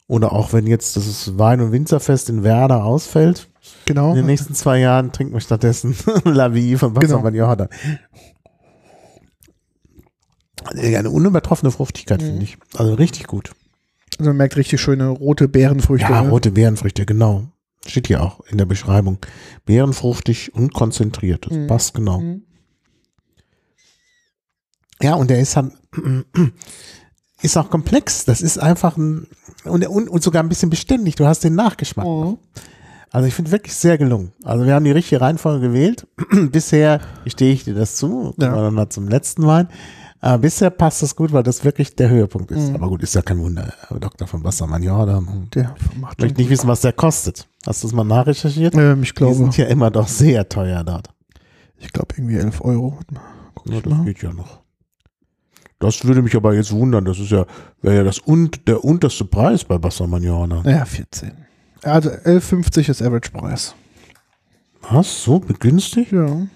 Oder 0.06 0.32
auch 0.32 0.52
wenn 0.52 0.66
jetzt 0.66 0.96
das 0.96 1.38
Wein- 1.38 1.60
und 1.60 1.72
Winzerfest 1.72 2.28
in 2.28 2.42
Werder 2.44 2.84
ausfällt, 2.84 3.48
Genau. 3.86 4.10
in 4.10 4.16
den 4.16 4.26
nächsten 4.26 4.54
zwei 4.54 4.78
Jahren 4.78 5.12
trinken 5.12 5.32
wir 5.32 5.40
stattdessen 5.40 5.96
La 6.24 6.52
Vie 6.52 6.76
von 6.76 6.92
Genau. 6.92 7.02
Wassermann 7.14 7.34
Jordan. 7.34 7.68
Eine 10.64 11.10
unübertroffene 11.10 11.70
Fruchtigkeit, 11.70 12.20
Mhm. 12.22 12.26
finde 12.26 12.42
ich. 12.44 12.58
Also 12.76 12.94
richtig 12.94 13.26
gut. 13.26 13.52
Also 14.18 14.30
man 14.30 14.36
merkt 14.36 14.56
richtig 14.56 14.80
schöne 14.80 15.08
rote 15.08 15.48
Beerenfrüchte. 15.48 16.10
Ja, 16.10 16.22
ne? 16.22 16.30
rote 16.30 16.50
Beerenfrüchte, 16.50 17.04
genau. 17.06 17.44
Steht 17.86 18.06
hier 18.06 18.22
auch 18.22 18.40
in 18.46 18.56
der 18.58 18.64
Beschreibung. 18.64 19.18
Beerenfruchtig 19.66 20.54
und 20.54 20.72
konzentriert. 20.72 21.46
Das 21.46 21.56
Mhm. 21.56 21.66
passt 21.66 21.94
genau. 21.94 22.20
Mhm. 22.20 22.42
Ja, 25.02 25.14
und 25.14 25.28
der 25.28 25.40
ist 25.40 25.56
halt, 25.56 25.72
ist 27.42 27.56
auch 27.56 27.68
komplex. 27.70 28.24
Das 28.24 28.40
ist 28.40 28.58
einfach 28.58 28.96
ein, 28.96 29.26
und, 29.64 29.86
und, 29.86 30.22
sogar 30.22 30.42
ein 30.42 30.48
bisschen 30.48 30.70
beständig. 30.70 31.16
Du 31.16 31.26
hast 31.26 31.44
den 31.44 31.54
Nachgeschmack. 31.54 32.06
Mhm. 32.06 32.38
Also 33.10 33.28
ich 33.28 33.34
finde 33.34 33.50
wirklich 33.52 33.74
sehr 33.74 33.98
gelungen. 33.98 34.32
Also 34.42 34.64
wir 34.66 34.74
haben 34.74 34.84
die 34.84 34.90
richtige 34.90 35.20
Reihenfolge 35.20 35.68
gewählt. 35.68 36.06
bisher 36.50 37.00
gestehe 37.24 37.52
ich 37.52 37.64
dir 37.64 37.74
das 37.74 37.96
zu, 37.96 38.34
ja. 38.38 38.54
dann 38.54 38.74
mal 38.74 38.88
zum 38.88 39.08
letzten 39.08 39.46
Wein. 39.46 39.68
Aber 40.24 40.38
bisher 40.38 40.70
passt 40.70 41.02
das 41.02 41.14
gut, 41.16 41.32
weil 41.32 41.42
das 41.42 41.64
wirklich 41.64 41.96
der 41.96 42.08
Höhepunkt 42.08 42.50
ist. 42.50 42.70
Mhm. 42.70 42.76
Aber 42.76 42.88
gut, 42.88 43.02
ist 43.02 43.14
ja 43.14 43.20
kein 43.20 43.38
Wunder. 43.40 43.74
Dr. 44.00 44.26
von 44.26 44.42
Wassermann, 44.42 44.82
ja, 44.82 45.04
da 45.04 45.20
Der 45.54 45.74
macht 46.00 46.14
ich 46.16 46.22
möchte 46.24 46.40
nicht 46.40 46.48
wissen, 46.48 46.66
was 46.66 46.80
der 46.80 46.94
kostet. 46.94 47.46
Hast 47.66 47.82
du 47.82 47.88
es 47.88 47.92
mal 47.92 48.04
nachrecherchiert? 48.04 48.74
Ähm, 48.74 49.02
ich 49.02 49.10
Die 49.10 49.14
glaube, 49.16 49.34
sind 49.34 49.56
ja 49.58 49.66
immer 49.66 49.90
doch 49.90 50.08
sehr 50.08 50.48
teuer 50.48 50.82
dort. 50.82 51.08
ich 51.76 51.92
glaube 51.92 52.14
irgendwie 52.16 52.36
11 52.36 52.62
Euro. 52.62 52.98
Guck 53.54 53.70
Ja, 53.70 53.80
das 53.82 53.92
mal. 53.92 54.04
geht 54.06 54.22
ja 54.22 54.32
noch. 54.32 54.60
Das 55.78 56.02
würde 56.06 56.22
mich 56.22 56.34
aber 56.34 56.54
jetzt 56.54 56.72
wundern. 56.72 57.04
Das 57.04 57.18
ist 57.18 57.30
ja, 57.30 57.44
wäre 57.82 57.96
ja 57.96 58.02
das 58.04 58.18
und, 58.18 58.66
der 58.66 58.82
unterste 58.82 59.26
Preis 59.26 59.62
bei 59.64 59.82
Wassermann 59.82 60.22
Johanna. 60.22 60.62
Naja, 60.62 60.86
14. 60.86 61.32
Also 61.82 62.08
11,50 62.08 62.88
ist 62.88 63.02
Average-Preis. 63.02 63.74
Was? 64.88 65.22
So 65.22 65.38
begünstigt? 65.38 66.12
Ja. 66.12 66.46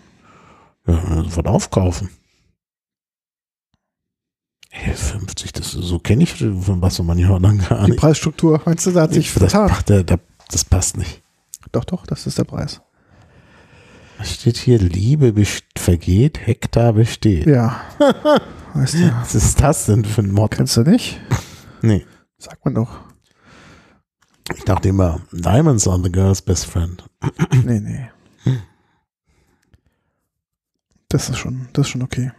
Ja, 0.87 1.23
sofort 1.25 1.49
aufkaufen. 1.49 2.09
11,50, 4.73 5.53
das 5.55 5.71
so 5.73 5.99
kenne 5.99 6.23
ich 6.25 6.35
von 6.35 6.83
Wassermann 6.83 7.19
Johanna 7.19 7.53
gar 7.55 7.85
Die 7.85 7.91
nicht. 7.93 8.01
Preisstruktur, 8.01 8.61
meinst 8.65 8.87
du, 8.87 8.91
da 8.93 9.03
hat 9.03 9.15
sich 9.15 9.33
das, 9.33 9.53
vertan? 9.53 9.73
der, 9.89 10.05
der, 10.05 10.21
das 10.51 10.65
passt 10.65 10.97
nicht. 10.97 11.23
Doch, 11.73 11.85
doch, 11.85 12.07
das 12.07 12.27
ist 12.27 12.39
der 12.39 12.45
Preis. 12.45 12.81
Was 14.19 14.35
steht 14.35 14.57
hier? 14.57 14.79
Liebe 14.79 15.33
vergeht, 15.77 16.47
Hektar 16.47 16.93
besteht. 16.93 17.47
Ja. 17.47 17.81
weißt 18.75 18.95
du, 18.95 19.13
Was 19.21 19.35
ist 19.35 19.61
das 19.61 19.87
denn 19.87 20.05
für 20.05 20.23
ein 20.23 20.33
Mod? 20.33 20.51
kennst 20.53 20.77
du 20.77 20.83
nicht? 20.83 21.21
Nee. 21.81 22.05
Sagt 22.39 22.65
man 22.65 22.75
doch. 22.75 22.99
Ich 24.57 24.65
dachte 24.65 24.89
immer, 24.89 25.21
Diamonds 25.31 25.87
are 25.87 26.03
the 26.03 26.11
girl's 26.11 26.43
best 26.43 26.67
friend. 26.67 27.05
Nee, 27.65 27.79
nee. 27.79 28.11
Das 31.09 31.29
ist 31.29 31.39
schon, 31.39 31.69
das 31.73 31.87
ist 31.87 31.91
schon 31.93 32.03
okay. 32.03 32.33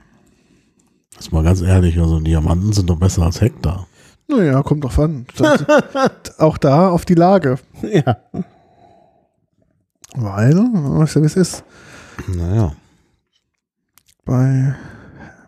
Das 1.15 1.27
ist 1.27 1.31
mal 1.31 1.43
ganz 1.43 1.61
ehrlich, 1.61 1.99
also 1.99 2.19
Diamanten 2.19 2.73
sind 2.73 2.89
doch 2.89 2.97
besser 2.97 3.23
als 3.23 3.41
Hektar. 3.41 3.87
Naja, 4.27 4.61
kommt 4.61 4.83
drauf 4.83 4.99
an. 4.99 5.25
Auch 6.37 6.57
da 6.57 6.89
auf 6.89 7.03
die 7.03 7.15
Lage. 7.15 7.57
Ja. 7.81 8.17
Weil, 10.15 10.55
weißt 10.55 11.15
du, 11.15 11.21
wie 11.21 11.25
es 11.25 11.35
ist? 11.35 11.63
Naja. 12.27 12.73
Bei, 14.25 14.75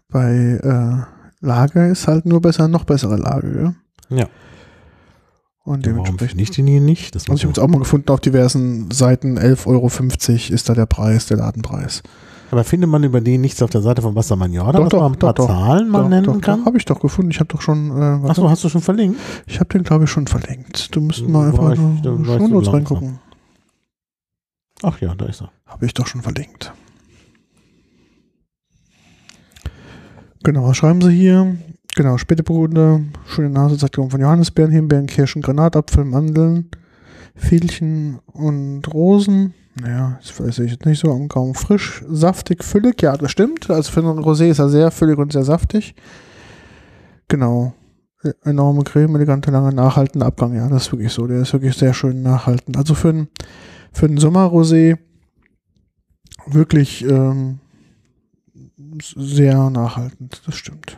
bei 0.10 0.32
äh, 0.32 1.46
Lage 1.46 1.88
ist 1.88 2.08
halt 2.08 2.26
nur 2.26 2.42
besser, 2.42 2.68
noch 2.68 2.84
bessere 2.84 3.18
Lage, 3.18 3.52
gell? 3.52 4.18
Ja. 4.18 4.28
Und 5.64 5.86
Warum 5.86 6.04
dementsprechend. 6.04 6.30
finde 6.32 6.44
ich 6.44 6.52
den 6.52 6.68
hier 6.68 6.82
nicht? 6.82 7.14
Das 7.14 7.24
ich 7.24 7.30
habe 7.30 7.34
muss 7.34 7.44
jetzt 7.44 7.60
auch 7.60 7.68
mal 7.68 7.80
gefunden, 7.80 8.10
auf 8.10 8.20
diversen 8.20 8.90
Seiten 8.90 9.38
11,50 9.38 9.68
Euro 9.68 10.56
ist 10.56 10.70
da 10.70 10.74
der 10.74 10.88
Preis, 10.88 11.28
der 11.28 11.38
Ladenpreis. 11.38 12.02
Aber 12.52 12.64
findet 12.64 12.90
man 12.90 13.04
über 13.04 13.22
den 13.22 13.42
nichts 13.42 13.62
auf 13.62 13.70
der 13.70 13.82
Seite 13.82 14.02
von 14.02 14.16
Wassermann 14.16 14.52
Jordan, 14.54 14.76
Doch, 14.76 14.84
dass 14.84 14.90
doch, 14.92 15.02
man 15.02 15.12
ein 15.14 15.20
paar 15.20 15.34
doch, 15.34 15.48
doch. 15.48 15.54
Zahlen 15.54 15.90
mal 15.90 16.04
doch, 16.04 16.10
nennen 16.10 16.26
doch, 16.26 16.42
kann? 16.42 16.66
Habe 16.66 16.78
ich 16.78 16.86
doch 16.86 17.00
gefunden. 17.00 17.32
Ich 17.32 17.40
habe 17.40 17.48
doch 17.48 17.62
schon, 17.62 17.92
äh, 17.92 18.28
Achso, 18.30 18.50
hast 18.50 18.64
du 18.64 18.70
schon 18.70 18.82
verlinkt? 18.82 19.20
ich 19.48 19.60
habe 19.60 19.70
den 19.70 19.84
glaube 19.84 20.04
ich 20.06 20.10
schon 20.10 20.28
verlinkt. 20.28 20.96
Du 20.96 21.02
müssten 21.02 21.26
Hm, 21.26 21.32
mal 21.32 21.48
einfach 21.50 21.72
ich- 21.74 21.80
nur 21.80 22.26
Shownotes 22.26 22.52
langsam. 22.52 22.74
reingucken. 22.74 23.20
Ach 24.84 25.00
ja, 25.00 25.14
da 25.16 25.26
ist 25.26 25.42
er. 25.42 25.52
Habe 25.66 25.86
ich 25.86 25.94
doch 25.94 26.08
schon 26.08 26.22
verlinkt. 26.22 26.74
Genau, 30.44 30.66
was 30.68 30.78
schreiben 30.78 31.02
sie 31.02 31.12
hier? 31.12 31.56
Genau, 31.96 32.18
Späteburgunder, 32.18 33.02
schöne 33.28 33.50
Nase, 33.50 33.78
Zeitung 33.78 34.10
von 34.10 34.22
Johannisbeeren, 34.22 34.72
Himbeeren, 34.72 35.08
Kirschen, 35.08 35.42
Granatapfel, 35.42 36.06
Mandeln, 36.06 36.70
Veilchen 37.36 38.20
und 38.26 38.82
Rosen. 38.94 39.54
Naja, 39.76 40.20
das 40.22 40.38
weiß 40.40 40.60
ich 40.60 40.72
jetzt 40.72 40.86
nicht 40.86 41.00
so 41.00 41.12
am 41.12 41.28
Gaumen. 41.28 41.56
Frisch, 41.56 42.04
saftig, 42.08 42.64
füllig, 42.64 43.02
ja, 43.02 43.16
das 43.16 43.32
stimmt. 43.32 43.70
Also 43.70 43.92
für 43.92 44.02
einen 44.02 44.20
Rosé 44.20 44.50
ist 44.50 44.60
er 44.60 44.70
sehr 44.70 44.92
füllig 44.92 45.18
und 45.18 45.32
sehr 45.32 45.44
saftig. 45.44 45.96
Genau. 47.28 47.74
Enorme 48.44 48.84
Creme, 48.84 49.16
elegante, 49.16 49.50
lange, 49.50 49.74
nachhaltende 49.74 50.26
Abgang. 50.26 50.54
Ja, 50.54 50.68
das 50.68 50.84
ist 50.84 50.92
wirklich 50.92 51.12
so. 51.12 51.26
Der 51.26 51.42
ist 51.42 51.54
wirklich 51.54 51.76
sehr 51.76 51.94
schön 51.94 52.22
nachhaltend. 52.22 52.78
Also 52.78 52.94
für 52.94 53.10
einen, 53.10 53.30
für 53.94 54.06
einen 54.06 54.20
Sommerrosé 54.20 54.98
wirklich 56.46 57.04
ähm, 57.04 57.60
sehr 59.16 59.70
nachhaltend. 59.70 60.42
Das 60.46 60.56
stimmt. 60.56 60.98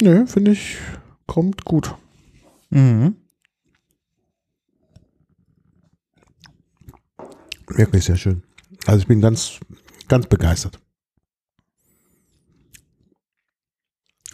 Nö, 0.00 0.26
finde 0.26 0.52
ich, 0.52 0.78
kommt 1.26 1.64
gut. 1.64 1.94
Mhm. 2.70 3.16
Wirklich 7.68 8.04
sehr 8.04 8.16
schön. 8.16 8.42
Also 8.86 9.00
ich 9.00 9.06
bin 9.06 9.20
ganz, 9.20 9.58
ganz 10.08 10.26
begeistert. 10.26 10.78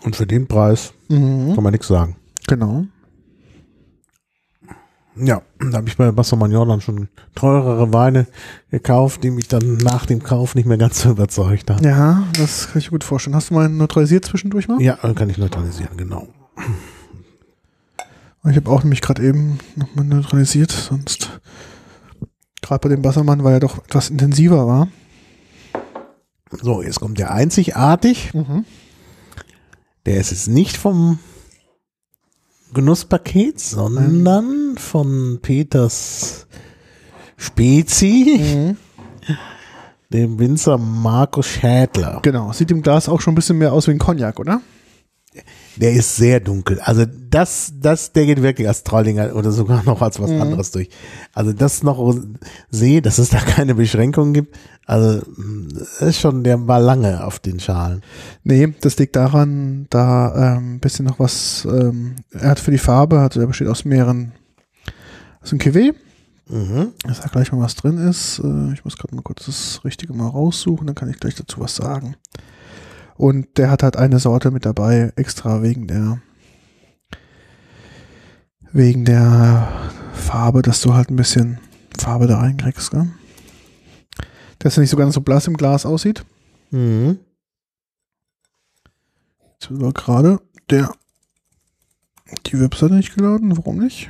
Und 0.03 0.17
für 0.17 0.27
den 0.27 0.49
Preis 0.49 0.93
Mhm. 1.09 1.55
kann 1.55 1.63
man 1.65 1.73
nichts 1.73 1.89
sagen. 1.89 2.17
Genau. 2.47 2.87
Ja, 5.17 5.43
da 5.59 5.77
habe 5.79 5.89
ich 5.89 5.97
bei 5.97 6.17
Wassermann 6.17 6.53
Jordan 6.53 6.81
schon 6.81 7.09
teurere 7.35 7.93
Weine 7.93 8.27
gekauft, 8.71 9.23
die 9.25 9.31
mich 9.31 9.49
dann 9.49 9.77
nach 9.79 10.07
dem 10.07 10.23
Kauf 10.23 10.55
nicht 10.55 10.67
mehr 10.67 10.79
ganz 10.79 11.03
so 11.03 11.11
überzeugt 11.11 11.69
haben. 11.71 11.85
Ja, 11.85 12.23
das 12.39 12.69
kann 12.69 12.79
ich 12.79 12.87
mir 12.87 12.93
gut 12.93 13.05
vorstellen. 13.05 13.37
Hast 13.37 13.51
du 13.51 13.55
mal 13.55 13.69
neutralisiert 13.69 14.25
zwischendurch 14.25 14.69
mal? 14.69 14.81
Ja, 14.81 14.95
kann 15.15 15.29
ich 15.29 15.37
neutralisieren, 15.37 15.97
genau. 15.97 16.29
Ich 18.49 18.57
habe 18.57 18.71
auch 18.71 18.83
nämlich 18.83 19.03
gerade 19.03 19.23
eben 19.23 19.59
nochmal 19.77 20.07
neutralisiert, 20.07 20.71
sonst 20.71 21.41
gerade 22.63 22.81
bei 22.89 22.95
dem 22.95 23.05
Wassermann, 23.05 23.45
weil 23.45 23.55
er 23.55 23.61
doch 23.61 23.79
etwas 23.79 24.11
intensiver 24.11 24.67
war. 24.67 24.89
So, 26.63 26.83
jetzt 26.83 27.01
kommt 27.01 27.19
der 27.19 27.31
einzigartig. 27.33 28.35
Mhm. 28.35 28.65
Der 30.07 30.17
ist 30.19 30.31
jetzt 30.31 30.49
nicht 30.49 30.77
vom 30.77 31.19
Genusspaket, 32.73 33.61
sondern 33.61 34.77
von 34.79 35.39
Peters 35.43 36.47
Spezi, 37.37 38.41
Mhm. 38.41 38.77
dem 40.11 40.39
Winzer 40.39 40.77
Markus 40.79 41.47
Schädler. 41.47 42.21
Genau, 42.23 42.53
sieht 42.53 42.71
im 42.71 42.83
Glas 42.83 43.09
auch 43.09 43.21
schon 43.21 43.33
ein 43.33 43.37
bisschen 43.37 43.59
mehr 43.59 43.73
aus 43.73 43.87
wie 43.87 43.93
ein 43.93 43.99
Cognac, 43.99 44.39
oder? 44.41 44.61
Der 45.77 45.93
ist 45.93 46.17
sehr 46.17 46.41
dunkel. 46.41 46.81
Also 46.81 47.05
das, 47.07 47.73
das, 47.81 48.13
der 48.13 48.27
geht 48.27 48.43
wirklich 48.43 48.67
als 48.67 48.83
Trollinger 48.83 49.35
oder 49.37 49.53
sogar 49.53 49.83
noch 49.85 50.03
als 50.03 50.19
was 50.21 50.31
Mhm. 50.31 50.43
anderes 50.43 50.73
durch. 50.73 50.91
Also 51.33 51.53
das 51.53 51.83
noch 51.83 52.15
sehe, 52.71 53.01
dass 53.03 53.19
es 53.19 53.31
da 53.31 53.39
keine 53.39 53.75
Beschränkungen 53.75 54.35
gibt. 54.35 54.59
Also 54.85 55.23
das 55.73 56.01
ist 56.03 56.21
schon, 56.21 56.43
der 56.43 56.67
war 56.67 56.81
lange 56.81 57.25
auf 57.25 57.39
den 57.39 57.61
Schalen. 57.61 58.03
Nee, 58.43 58.75
das 58.81 58.99
liegt 58.99 59.15
daran, 59.15 59.87
da 59.91 60.57
ähm, 60.57 60.75
ein 60.75 60.81
bisschen 60.81 61.07
noch 61.07 61.21
was, 61.21 61.65
ähm, 61.71 62.17
er 62.33 62.51
hat 62.51 62.61
für 62.61 62.73
die 62.73 62.79
Farbe, 62.79 63.21
also 63.21 63.41
er 63.41 63.47
besteht 63.47 63.69
aus 63.69 63.85
mehreren, 63.85 64.33
aus 65.43 65.53
einem 65.53 65.61
Cuvée, 65.61 65.95
Mhm. 66.49 66.89
ich 67.09 67.17
sag 67.17 67.31
gleich 67.31 67.53
mal, 67.53 67.61
was 67.61 67.77
drin 67.77 67.97
ist, 67.99 68.41
äh, 68.41 68.73
ich 68.73 68.85
muss 68.85 68.97
gerade 68.97 69.15
mal 69.15 69.23
kurz 69.23 69.47
das 69.47 69.83
Richtige 69.85 70.13
mal 70.15 70.27
raussuchen, 70.27 70.85
dann 70.89 70.97
kann 70.97 71.09
ich 71.09 71.21
gleich 71.21 71.37
dazu 71.37 71.61
was 71.61 71.77
sagen. 71.77 72.17
Und 73.21 73.59
der 73.59 73.71
hat 73.71 73.83
halt 73.83 73.97
eine 73.97 74.19
Sorte 74.19 74.51
mit 74.51 74.65
dabei, 74.65 75.13
extra 75.15 75.61
wegen 75.63 75.87
der, 75.87 76.23
wegen 78.73 79.05
der 79.05 79.69
Farbe, 80.15 80.63
dass 80.63 80.81
du 80.81 80.95
halt 80.95 81.11
ein 81.11 81.17
bisschen 81.17 81.59
Farbe 81.99 82.27
da 82.27 82.39
reinkriegst, 82.39 82.91
gell? 82.91 83.11
Dass 84.59 84.79
er 84.79 84.81
nicht 84.81 84.89
so 84.89 84.97
ganz 84.97 85.13
so 85.15 85.21
blass 85.21 85.47
im 85.47 85.59
Glas 85.59 85.85
aussieht. 85.85 86.25
Mhm. 86.71 87.19
Jetzt 89.53 89.71
aber 89.71 89.93
gerade 89.93 90.41
der 90.71 90.91
die 92.47 92.59
Webseite 92.59 92.95
nicht 92.95 93.15
geladen. 93.15 93.55
Warum 93.55 93.77
nicht? 93.81 94.09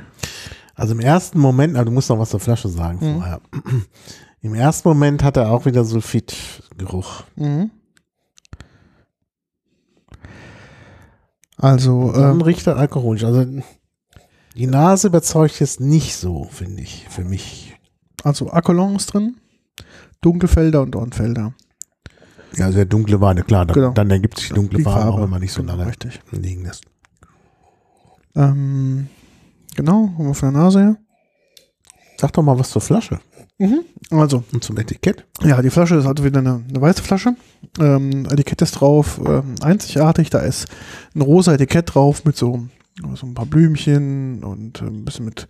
Also 0.73 0.93
im 0.93 1.01
ersten 1.01 1.37
Moment, 1.37 1.75
also 1.75 1.83
du 1.85 1.91
musst 1.91 2.09
noch 2.09 2.17
was 2.19 2.29
zur 2.29 2.39
Flasche 2.39 2.69
sagen 2.69 2.99
Mhm. 3.01 3.13
vorher. 3.15 3.41
Im 4.41 4.53
ersten 4.55 4.87
Moment 4.87 5.21
hat 5.21 5.35
er 5.35 5.51
auch 5.51 5.65
wieder 5.65 5.83
Sulfitgeruch. 5.83 7.23
Mhm. 7.35 7.71
Also, 11.61 12.11
Dann 12.11 12.31
ähm, 12.35 12.41
riecht 12.41 12.65
er 12.67 12.77
alkoholisch. 12.77 13.23
Also 13.23 13.45
die 14.55 14.67
Nase 14.67 15.07
überzeugt 15.07 15.59
jetzt 15.59 15.79
nicht 15.79 16.15
so, 16.15 16.45
finde 16.51 16.81
ich, 16.81 17.07
für 17.09 17.23
mich. 17.23 17.77
also 18.23 18.51
Akolon 18.51 18.95
ist 18.95 19.13
drin, 19.13 19.37
Dunkelfelder 20.21 20.81
und 20.81 20.91
Dornfelder. 20.91 21.53
Ja, 22.57 22.69
sehr 22.71 22.85
dunkle 22.85 23.21
Weine, 23.21 23.43
klar. 23.43 23.65
Dann, 23.65 23.75
Genau. 23.75 23.91
dann 23.91 24.09
ergibt 24.11 24.37
sich 24.39 24.49
dunkle 24.49 24.79
Die 24.79 24.83
Farbe, 24.83 24.99
auch 25.01 25.03
Farbe. 25.11 25.23
wenn 25.23 25.29
man 25.29 25.41
nicht 25.41 25.53
so 25.53 25.61
Genau, 25.61 25.75
lange 25.75 25.87
richtig. 25.89 26.19
liegen 26.31 26.63
lässt. 26.65 26.83
Ähm, 28.35 29.07
genau, 29.75 30.09
haben 30.17 30.27
wir 30.27 30.33
von 30.33 30.53
der 30.53 30.61
Nase 30.63 30.79
her. 30.81 30.97
Sag 32.17 32.33
doch 32.33 32.43
mal 32.43 32.57
was 32.59 32.69
zur 32.71 32.81
Flasche 32.81 33.19
Also, 34.09 34.43
und 34.51 34.63
zum 34.63 34.77
Etikett. 34.77 35.25
ja, 35.41 35.61
die 35.61 35.69
Flasche 35.69 35.95
ist 35.95 36.05
also 36.05 36.23
wieder 36.23 36.39
eine, 36.39 36.63
eine 36.67 36.81
weiße 36.81 37.03
Flasche. 37.03 37.35
Ähm, 37.79 38.25
Etikett 38.25 38.61
ist 38.61 38.73
drauf, 38.73 39.21
ähm, 39.25 39.55
einzigartig. 39.61 40.29
Da 40.29 40.39
ist 40.39 40.67
ein 41.15 41.21
rosa 41.21 41.53
Etikett 41.53 41.93
drauf 41.93 42.25
mit 42.25 42.35
so, 42.35 42.67
so 43.15 43.25
ein 43.25 43.33
paar 43.33 43.45
Blümchen 43.45 44.43
und 44.43 44.81
äh, 44.81 44.85
ein 44.85 45.05
bisschen 45.05 45.25
mit 45.25 45.47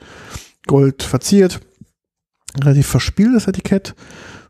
Gold 0.67 1.03
verziert. 1.03 1.61
Relativ 2.61 2.87
verspieltes 2.87 3.47
Etikett. 3.47 3.95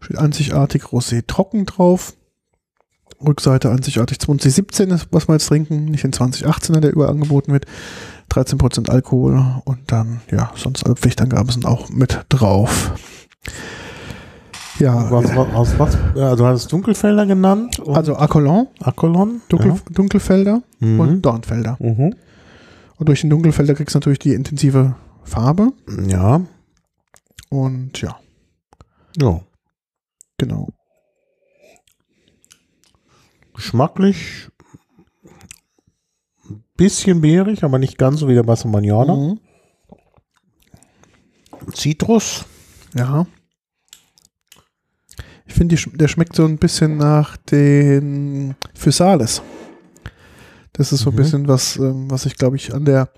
Steht 0.02 0.18
einzigartig 0.18 0.84
Rosé 0.86 1.24
trocken 1.26 1.66
drauf. 1.66 2.16
Rückseite 3.26 3.70
einzigartig 3.70 4.20
2017 4.20 4.90
ist, 4.90 5.08
was 5.12 5.28
wir 5.28 5.34
jetzt 5.34 5.48
trinken, 5.48 5.86
nicht 5.86 6.04
den 6.04 6.12
2018er, 6.12 6.80
der 6.80 6.92
überall 6.92 7.12
angeboten 7.12 7.54
wird. 7.54 7.66
13% 8.32 8.90
Alkohol 8.90 9.62
und 9.66 9.92
dann, 9.92 10.22
ja, 10.32 10.52
sonst 10.56 10.86
alle 10.86 10.96
Pflichtangaben 10.96 11.52
sind 11.52 11.66
auch 11.66 11.90
mit 11.90 12.26
drauf. 12.30 12.94
Ja, 14.80 15.12
Was, 15.12 15.36
was, 15.36 15.54
aus 15.54 15.80
was, 15.80 15.98
ja, 16.16 16.36
du 16.36 16.46
hattest 16.46 16.72
Dunkelfelder 16.72 17.26
genannt. 17.26 17.80
Also 17.88 18.16
Acolon, 18.16 18.68
Akolon. 18.80 19.42
Dunkel, 19.50 19.76
Dunkelfelder 19.92 20.64
Mhm. 20.80 21.00
und 21.00 21.22
Dornfelder. 21.22 21.78
Ja. 21.80 21.88
Mhm. 21.94 22.16
Und 22.98 23.10
durch 23.10 23.22
den 23.22 23.30
Dunkelfelder 23.30 23.76
kriegst 23.76 23.94
du 23.96 24.00
natürlich 24.00 24.20
die 24.20 24.34
intensive 24.34 24.96
Farbe. 25.24 25.74
ja. 26.08 26.42
Und 27.50 28.02
ja, 28.02 28.18
Ja. 29.20 29.42
genau. 30.38 30.70
Geschmacklich 33.54 34.48
ein 36.50 36.64
bisschen 36.78 37.20
beerig, 37.22 37.64
aber 37.64 37.78
nicht 37.78 37.98
ganz 37.98 38.20
so 38.22 38.28
wie 38.30 38.34
der 38.34 38.44
Bassamagnola. 38.44 39.14
Mhm. 39.16 39.40
Zitrus. 41.74 42.46
Ja. 42.96 43.26
Ich 45.46 45.54
finde, 45.54 45.76
der 45.76 46.08
schmeckt 46.08 46.36
so 46.36 46.46
ein 46.46 46.58
bisschen 46.58 46.98
nach 46.98 47.36
den 47.38 48.56
Physales. 48.74 49.42
Das 50.74 50.94
ist 50.94 51.02
so 51.02 51.10
ein 51.10 51.14
Mhm. 51.14 51.18
bisschen 51.18 51.48
was, 51.48 51.76
ähm, 51.78 52.10
was 52.10 52.26
ich 52.26 52.38
glaube 52.38 52.56
ich 52.56 52.74
an 52.74 52.86
der, 52.86 53.10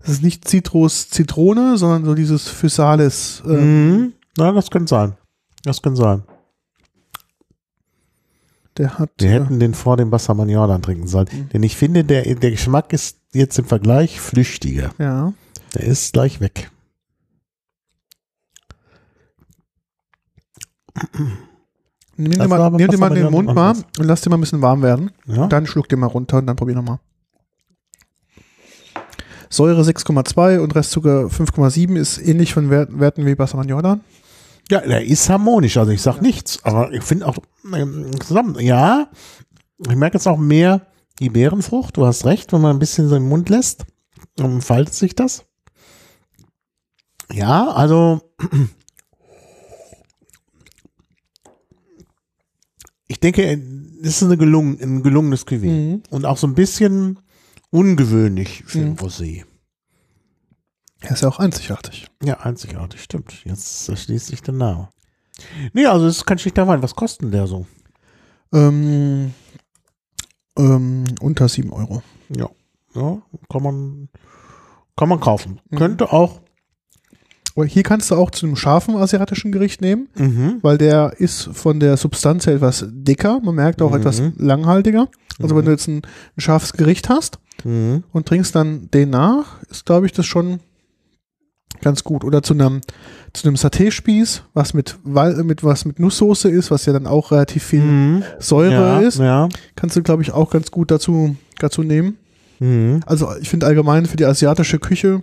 das 0.00 0.08
ist 0.10 0.22
nicht 0.22 0.48
Zitrus, 0.48 1.10
Zitrone, 1.10 1.76
sondern 1.76 2.04
so 2.04 2.14
dieses 2.14 2.48
Physales. 2.48 3.42
Ähm, 3.46 3.90
Mhm. 3.96 4.12
Ja, 4.38 4.52
das 4.52 4.70
könnte 4.70 4.88
sein. 4.88 5.16
Das 5.64 5.82
könnte 5.82 6.00
sein. 6.00 6.22
Der 8.78 8.98
hat. 8.98 9.10
Wir 9.18 9.28
äh, 9.28 9.32
hätten 9.34 9.60
den 9.60 9.74
vor 9.74 9.98
dem 9.98 10.08
Bassamagnola 10.10 10.78
trinken 10.78 11.06
sollen. 11.06 11.28
Mhm. 11.30 11.48
Denn 11.50 11.62
ich 11.62 11.76
finde, 11.76 12.04
der, 12.04 12.22
der 12.34 12.50
Geschmack 12.50 12.92
ist 12.94 13.18
jetzt 13.34 13.58
im 13.58 13.66
Vergleich 13.66 14.20
flüchtiger. 14.20 14.92
ja. 14.98 15.32
Der 15.74 15.84
ist 15.84 16.12
gleich 16.14 16.40
weg. 16.40 16.70
Nimm 22.16 22.38
Das 22.38 22.48
mal, 22.48 22.70
nimm 22.70 22.88
den 22.88 23.00
mal 23.00 23.10
den 23.10 23.30
Mund 23.30 23.54
mal 23.54 23.74
und 23.98 24.04
lass 24.04 24.20
den 24.20 24.30
mal 24.30 24.36
ein 24.36 24.40
bisschen 24.40 24.62
warm 24.62 24.82
werden. 24.82 25.10
Ja? 25.26 25.46
Dann 25.46 25.66
schluck 25.66 25.88
den 25.88 26.00
mal 26.00 26.06
runter 26.06 26.38
und 26.38 26.46
dann 26.46 26.56
probier 26.56 26.74
nochmal. 26.74 26.98
Säure 29.48 29.82
6,2 29.82 30.58
und 30.58 30.74
Restzucker 30.74 31.26
5,7 31.26 31.96
ist 31.96 32.18
ähnlich 32.18 32.54
von 32.54 32.70
Wert, 32.70 32.98
Werten 32.98 33.26
wie 33.26 33.34
Bassamagnola. 33.34 34.00
Ja, 34.70 34.80
der 34.80 35.04
ist 35.04 35.28
harmonisch, 35.28 35.76
also 35.76 35.92
ich 35.92 36.00
sag 36.00 36.22
nichts, 36.22 36.64
aber 36.64 36.92
ich 36.92 37.02
finde 37.02 37.26
auch 37.26 37.36
ähm, 37.74 38.18
zusammen, 38.20 38.58
ja, 38.60 39.08
ich 39.78 39.96
merke 39.96 40.16
jetzt 40.16 40.26
auch 40.26 40.38
mehr 40.38 40.86
die 41.18 41.28
Beerenfrucht, 41.28 41.96
du 41.96 42.06
hast 42.06 42.24
recht, 42.24 42.52
wenn 42.52 42.62
man 42.62 42.76
ein 42.76 42.78
bisschen 42.78 43.08
so 43.08 43.16
im 43.16 43.28
Mund 43.28 43.50
lässt, 43.50 43.84
dann 44.36 44.62
faltet 44.62 44.94
sich 44.94 45.14
das. 45.14 45.44
Ja, 47.30 47.70
also 47.72 48.22
ich 53.12 53.20
denke, 53.20 53.44
es 54.02 54.08
ist 54.08 54.22
eine 54.22 54.36
gelungen, 54.38 54.78
ein 54.80 55.02
gelungenes 55.02 55.46
Cuvée 55.46 55.70
Mhm. 55.70 56.02
und 56.10 56.24
auch 56.24 56.36
so 56.38 56.46
ein 56.46 56.54
bisschen 56.54 57.18
ungewöhnlich 57.70 58.64
für 58.66 58.78
Mhm. 58.78 58.84
ein 58.92 58.96
Rosé. 58.96 59.44
Er 61.00 61.10
ist 61.12 61.22
ja 61.22 61.28
auch 61.28 61.38
einzigartig. 61.38 62.06
Ja, 62.22 62.40
einzigartig, 62.40 63.02
stimmt. 63.02 63.44
Jetzt 63.44 63.88
erschließt 63.88 64.26
sich 64.28 64.40
der 64.42 64.54
Name. 64.54 64.88
Nee, 65.72 65.86
also 65.86 66.06
es 66.06 66.18
ist 66.18 66.26
kein 66.26 66.38
schlichter 66.38 66.66
Wein. 66.68 66.82
Was 66.82 66.94
kostet 66.94 67.22
denn 67.22 67.30
der 67.32 67.46
so? 67.46 67.66
Ähm, 68.52 69.32
ähm, 70.56 71.04
unter 71.20 71.48
7 71.48 71.72
Euro. 71.72 72.02
Ja, 72.36 72.48
ja 72.94 73.20
kann 73.50 73.62
man, 73.62 74.08
kann 74.96 75.08
man 75.08 75.20
kaufen. 75.20 75.60
Mhm. 75.70 75.76
Könnte 75.76 76.12
auch. 76.12 76.41
Hier 77.66 77.82
kannst 77.82 78.10
du 78.10 78.14
auch 78.14 78.30
zu 78.30 78.46
einem 78.46 78.56
scharfen 78.56 78.96
asiatischen 78.96 79.52
Gericht 79.52 79.80
nehmen, 79.80 80.08
Mhm. 80.16 80.58
weil 80.62 80.78
der 80.78 81.14
ist 81.18 81.50
von 81.52 81.80
der 81.80 81.96
Substanz 81.96 82.46
her 82.46 82.54
etwas 82.54 82.86
dicker. 82.90 83.40
Man 83.44 83.54
merkt 83.54 83.82
auch 83.82 83.90
Mhm. 83.90 83.96
etwas 83.96 84.22
langhaltiger. 84.38 85.08
Also 85.40 85.54
wenn 85.54 85.62
Mhm. 85.62 85.66
du 85.66 85.70
jetzt 85.72 85.88
ein, 85.88 85.96
ein 86.36 86.40
scharfes 86.40 86.72
Gericht 86.72 87.08
hast 87.08 87.38
Mhm. 87.64 88.04
und 88.12 88.26
trinkst 88.26 88.54
dann 88.54 88.88
den 88.92 89.10
nach, 89.10 89.62
ist 89.70 89.84
glaube 89.86 90.06
ich 90.06 90.12
das 90.12 90.24
schon 90.26 90.60
ganz 91.80 92.04
gut. 92.04 92.24
Oder 92.24 92.42
zu 92.42 92.54
einem 92.54 92.80
zu 93.32 93.46
einem 93.48 93.56
Saté-Spieß, 93.56 94.42
was 94.52 94.74
mit, 94.74 94.98
mit 95.04 95.64
was 95.64 95.84
mit 95.86 95.98
Nusssoße 95.98 96.50
ist, 96.50 96.70
was 96.70 96.84
ja 96.84 96.92
dann 96.92 97.06
auch 97.06 97.32
relativ 97.32 97.62
viel 97.64 97.80
Mhm. 97.82 98.22
Säure 98.38 98.72
Ja, 98.72 99.00
ist, 99.00 99.18
ja. 99.18 99.48
kannst 99.74 99.96
du 99.96 100.02
glaube 100.02 100.22
ich 100.22 100.32
auch 100.32 100.50
ganz 100.50 100.70
gut 100.70 100.90
dazu 100.90 101.36
dazu 101.58 101.82
nehmen. 101.82 102.18
Mhm. 102.60 103.00
Also 103.06 103.28
ich 103.40 103.48
finde 103.48 103.66
allgemein 103.66 104.06
für 104.06 104.16
die 104.16 104.26
asiatische 104.26 104.78
Küche 104.78 105.22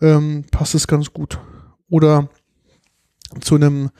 ähm, 0.00 0.44
passt 0.50 0.74
es 0.74 0.86
ganz 0.86 1.12
gut. 1.12 1.38
Oder 1.90 2.28
zu 3.40 3.54
einem 3.56 3.90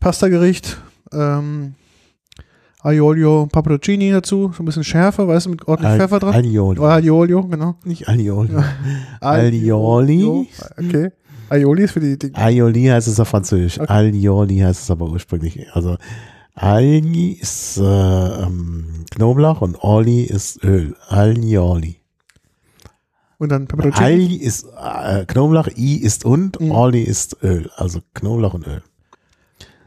Pastagericht, 0.00 0.78
ähm, 1.12 1.74
Aiolio 2.82 3.46
Paproncini 3.50 4.10
dazu, 4.12 4.52
so 4.56 4.62
ein 4.62 4.66
bisschen 4.66 4.84
schärfer, 4.84 5.26
weißt 5.26 5.46
du, 5.46 5.50
mit 5.50 5.66
ordentlich 5.66 5.90
Al- 5.92 5.98
Pfeffer 5.98 6.18
dran. 6.20 6.34
Alioli. 6.34 6.78
Oh, 6.78 6.84
Aiolio, 6.84 7.42
genau. 7.46 7.74
Nicht 7.84 8.08
Alioli. 8.08 8.52
Ja. 8.52 8.64
Alioli? 9.20 10.48
Okay. 10.78 11.10
Aioli 11.48 11.82
ist 11.84 11.92
für 11.92 12.00
die, 12.00 12.18
die 12.18 12.34
Aioli 12.34 12.84
heißt 12.84 13.08
es 13.08 13.18
auf 13.20 13.28
Französisch. 13.28 13.80
Okay. 13.80 13.92
Alioli 13.92 14.58
heißt 14.58 14.82
es 14.82 14.90
aber 14.90 15.08
ursprünglich. 15.08 15.66
Also 15.72 15.96
Algi 16.54 17.32
ist 17.40 17.76
äh, 17.78 17.82
ähm, 17.82 19.04
Knoblauch 19.10 19.60
und 19.60 19.82
Oli 19.82 20.22
ist 20.22 20.62
Öl. 20.64 20.96
Alioli. 21.08 21.95
Und 23.38 23.50
dann 23.50 23.66
Peperoncini. 23.66 24.04
Algi 24.06 24.36
ist 24.36 24.66
äh, 24.82 25.24
Knoblauch, 25.26 25.68
I 25.76 25.96
ist 25.96 26.24
und, 26.24 26.60
Mhm. 26.60 26.70
Oli 26.70 27.02
ist 27.02 27.36
Öl. 27.42 27.70
Also 27.76 28.00
Knoblauch 28.14 28.54
und 28.54 28.66
Öl. 28.66 28.82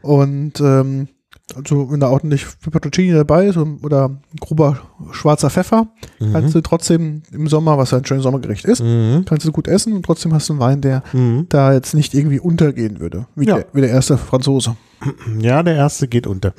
Und 0.02 0.60
ähm, 0.60 1.08
also 1.56 1.90
wenn 1.90 1.98
da 2.00 2.08
ordentlich 2.08 2.46
Peperoncini 2.62 3.12
dabei 3.12 3.46
ist 3.46 3.56
oder 3.56 4.16
grober 4.38 4.78
schwarzer 5.10 5.50
Pfeffer, 5.50 5.88
kannst 6.32 6.54
du 6.54 6.60
trotzdem 6.60 7.22
im 7.32 7.48
Sommer, 7.48 7.76
was 7.76 7.90
ja 7.90 7.98
ein 7.98 8.04
schönes 8.04 8.22
Sommergericht 8.22 8.64
ist, 8.66 8.82
Mhm. 8.82 9.24
kannst 9.26 9.46
du 9.46 9.52
gut 9.52 9.66
essen 9.66 9.92
und 9.94 10.04
trotzdem 10.04 10.32
hast 10.32 10.48
du 10.48 10.52
einen 10.52 10.60
Wein, 10.60 10.80
der 10.80 11.02
Mhm. 11.12 11.46
da 11.48 11.72
jetzt 11.72 11.92
nicht 11.94 12.14
irgendwie 12.14 12.38
untergehen 12.38 13.00
würde, 13.00 13.26
wie, 13.34 13.46
Ja. 13.46 13.56
der, 13.56 13.66
wie 13.72 13.80
der 13.80 13.90
erste 13.90 14.16
Franzose. 14.16 14.76
Ja, 15.40 15.62
der 15.64 15.74
erste 15.74 16.06
geht 16.08 16.26
unter. 16.28 16.54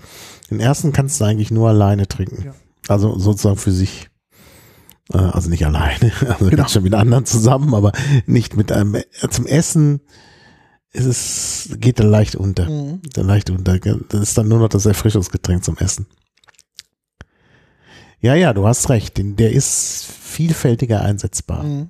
Den 0.49 0.59
ersten 0.59 0.91
kannst 0.91 1.21
du 1.21 1.25
eigentlich 1.25 1.51
nur 1.51 1.69
alleine 1.69 2.07
trinken. 2.07 2.43
Ja. 2.47 2.53
Also 2.89 3.17
sozusagen 3.17 3.55
für 3.57 3.71
sich. 3.71 4.09
Äh, 5.13 5.17
Also 5.17 5.49
nicht 5.49 5.65
alleine, 5.65 6.11
also 6.27 6.49
Genau. 6.49 6.67
schon 6.67 6.83
mit 6.83 6.93
anderen 6.93 7.25
zusammen, 7.25 7.73
aber 7.73 7.91
nicht 8.25 8.55
mit 8.55 8.71
einem. 8.71 8.95
äh, 8.95 9.03
Zum 9.29 9.45
Essen 9.45 10.01
ist 10.93 11.05
es, 11.05 11.69
geht 11.79 11.99
er 11.99 12.05
leicht 12.05 12.35
unter. 12.35 12.65
Der 13.15 13.23
leicht 13.23 13.49
unter. 13.49 13.79
Das 13.79 14.21
ist 14.21 14.37
dann 14.37 14.47
nur 14.49 14.59
noch 14.59 14.67
das 14.69 14.85
Erfrischungsgetränk 14.85 15.63
zum 15.63 15.77
Essen. 15.77 16.05
Ja, 18.19 18.35
ja, 18.35 18.53
du 18.53 18.67
hast 18.67 18.89
recht. 18.89 19.13
Der 19.17 19.51
ist 19.51 20.05
vielfältiger 20.05 21.01
einsetzbar. 21.01 21.63
Mhm. 21.63 21.89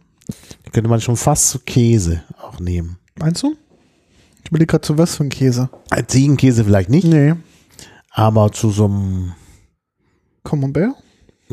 Den 0.65 0.71
könnte 0.71 0.89
man 0.89 1.01
schon 1.01 1.17
fast 1.17 1.49
zu 1.49 1.59
Käse 1.59 2.23
auch 2.41 2.59
nehmen. 2.59 2.97
Meinst 3.19 3.43
du? 3.43 3.55
Ich 4.43 4.49
überlege 4.49 4.67
gerade 4.67 4.81
zu 4.85 4.97
was 4.97 5.15
für 5.15 5.23
ein 5.23 5.29
Käse. 5.29 5.69
Äh, 5.91 6.05
Ziegenkäse 6.05 6.63
vielleicht 6.63 6.89
nicht, 6.89 7.05
Nee. 7.07 7.33
aber 8.11 8.51
zu 8.51 8.69
so 8.71 8.85
einem 8.85 9.33
Camembert? 10.43 10.93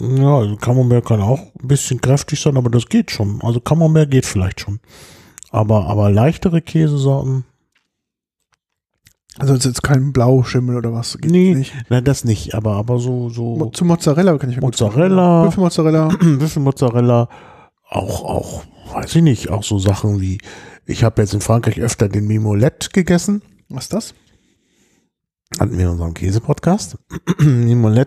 Ja, 0.00 0.38
also 0.38 0.56
Camembert 0.56 1.04
kann 1.06 1.20
auch 1.20 1.38
ein 1.38 1.68
bisschen 1.68 2.00
kräftig 2.00 2.40
sein, 2.40 2.56
aber 2.56 2.70
das 2.70 2.86
geht 2.88 3.10
schon. 3.10 3.40
Also 3.42 3.60
Camembert 3.60 4.10
geht 4.10 4.26
vielleicht 4.26 4.60
schon. 4.60 4.80
Aber, 5.50 5.86
aber 5.86 6.10
leichtere 6.10 6.60
Käsesorten, 6.60 7.44
Also 9.38 9.54
es 9.54 9.60
ist 9.60 9.64
jetzt 9.66 9.82
kein 9.82 10.12
Blauschimmel 10.12 10.76
oder 10.76 10.92
was? 10.92 11.16
Geht 11.18 11.30
Nee. 11.30 11.54
Nicht. 11.54 11.72
nein, 11.88 12.04
das 12.04 12.24
nicht, 12.24 12.54
aber, 12.54 12.72
aber 12.74 12.98
so, 12.98 13.28
Mo- 13.28 13.28
so 13.30 13.66
Zu 13.70 13.84
Mozzarella 13.84 14.36
kann 14.38 14.50
ich 14.50 14.56
mir 14.56 14.62
Mozzarella. 14.62 15.44
Büffelmozzarella. 15.44 16.08
Büffelmozzarella, 16.08 17.28
auch, 17.88 18.24
auch, 18.24 18.62
weiß 18.94 19.14
ich 19.16 19.22
nicht, 19.22 19.48
auch 19.50 19.62
so 19.62 19.78
Sachen 19.78 20.20
wie, 20.20 20.38
ich 20.86 21.04
habe 21.04 21.22
jetzt 21.22 21.34
in 21.34 21.40
Frankreich 21.40 21.80
öfter 21.80 22.08
den 22.08 22.26
Mimolette 22.26 22.90
gegessen. 22.90 23.42
Was 23.68 23.84
ist 23.84 23.92
das? 23.92 24.14
Hatten 25.58 25.76
wir 25.76 25.86
in 25.86 25.92
unserem 25.92 26.14
Käse-Podcast. 26.14 26.98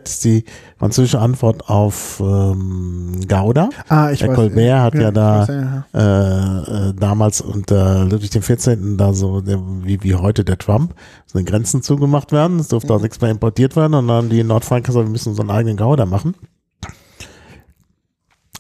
Ist 0.04 0.24
die 0.24 0.46
französische 0.78 1.20
Antwort 1.20 1.70
auf 1.70 2.22
ähm, 2.24 3.20
Gouda. 3.28 3.70
Ah, 3.90 4.12
ich 4.12 4.20
Der 4.20 4.30
weiß. 4.30 4.36
Colbert 4.36 4.80
hat 4.82 4.94
ja, 4.96 5.08
ich 5.08 5.14
da 5.14 5.46
ja, 5.46 5.86
ja. 5.94 6.60
äh, 6.60 6.90
äh, 6.90 6.94
damals 6.94 7.42
unter 7.42 8.06
Ludwig 8.06 8.32
XIV. 8.32 8.98
da 8.98 9.14
so, 9.14 9.42
der, 9.42 9.60
wie, 9.84 10.02
wie 10.04 10.16
heute 10.16 10.44
der 10.46 10.58
Trump, 10.58 10.94
so 11.26 11.38
eine 11.38 11.46
Grenzen 11.46 11.82
zugemacht 11.82 12.32
werden. 12.32 12.60
Es 12.60 12.68
durfte 12.68 12.94
auch 12.94 13.02
nichts 13.02 13.20
mehr 13.22 13.32
importiert 13.32 13.76
werden. 13.76 13.96
Und 13.96 14.08
dann 14.08 14.18
haben 14.18 14.30
die 14.30 14.40
in 14.40 14.48
Nordfrankreich 14.48 14.88
gesagt, 14.88 15.06
wir 15.08 15.12
müssen 15.12 15.30
unseren 15.30 15.50
eigenen 15.50 15.78
Gouda 15.78 16.06
machen. 16.06 16.36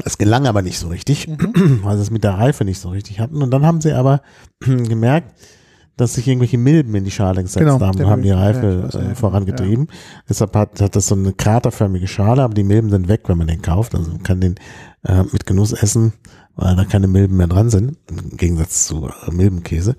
Es 0.03 0.17
gelang 0.17 0.47
aber 0.47 0.63
nicht 0.63 0.79
so 0.79 0.87
richtig, 0.87 1.27
weil 1.83 1.97
sie 1.97 2.03
es 2.03 2.11
mit 2.11 2.23
der 2.23 2.33
Reife 2.33 2.65
nicht 2.65 2.79
so 2.79 2.89
richtig 2.89 3.19
hatten. 3.19 3.41
Und 3.43 3.51
dann 3.51 3.65
haben 3.65 3.81
sie 3.81 3.93
aber 3.93 4.21
gemerkt, 4.59 5.33
dass 5.97 6.13
sich 6.15 6.27
irgendwelche 6.27 6.57
Milben 6.57 6.95
in 6.95 7.03
die 7.03 7.11
Schale 7.11 7.41
gesetzt 7.43 7.59
Genau, 7.59 7.79
haben 7.79 8.05
haben 8.05 8.21
die 8.23 8.31
Reife 8.31 8.65
ja, 8.65 8.83
weiß, 8.83 8.95
äh, 8.95 9.07
ja, 9.09 9.15
vorangetrieben. 9.15 9.87
Deshalb 10.29 10.55
hat, 10.55 10.81
hat 10.81 10.95
das 10.95 11.07
so 11.07 11.15
eine 11.15 11.33
kraterförmige 11.33 12.07
Schale, 12.07 12.41
aber 12.43 12.53
die 12.53 12.63
Milben 12.63 12.89
sind 12.89 13.07
weg, 13.07 13.21
wenn 13.27 13.37
man 13.37 13.47
den 13.47 13.61
kauft. 13.61 13.93
Also 13.93 14.11
man 14.11 14.23
kann 14.23 14.41
den 14.41 14.55
äh, 15.03 15.23
mit 15.31 15.45
Genuss 15.45 15.73
essen, 15.73 16.13
weil 16.55 16.75
da 16.75 16.85
keine 16.85 17.07
Milben 17.07 17.37
mehr 17.37 17.47
dran 17.47 17.69
sind, 17.69 17.97
im 18.09 18.37
Gegensatz 18.37 18.87
zu 18.87 19.07
äh, 19.27 19.31
Milbenkäse. 19.31 19.95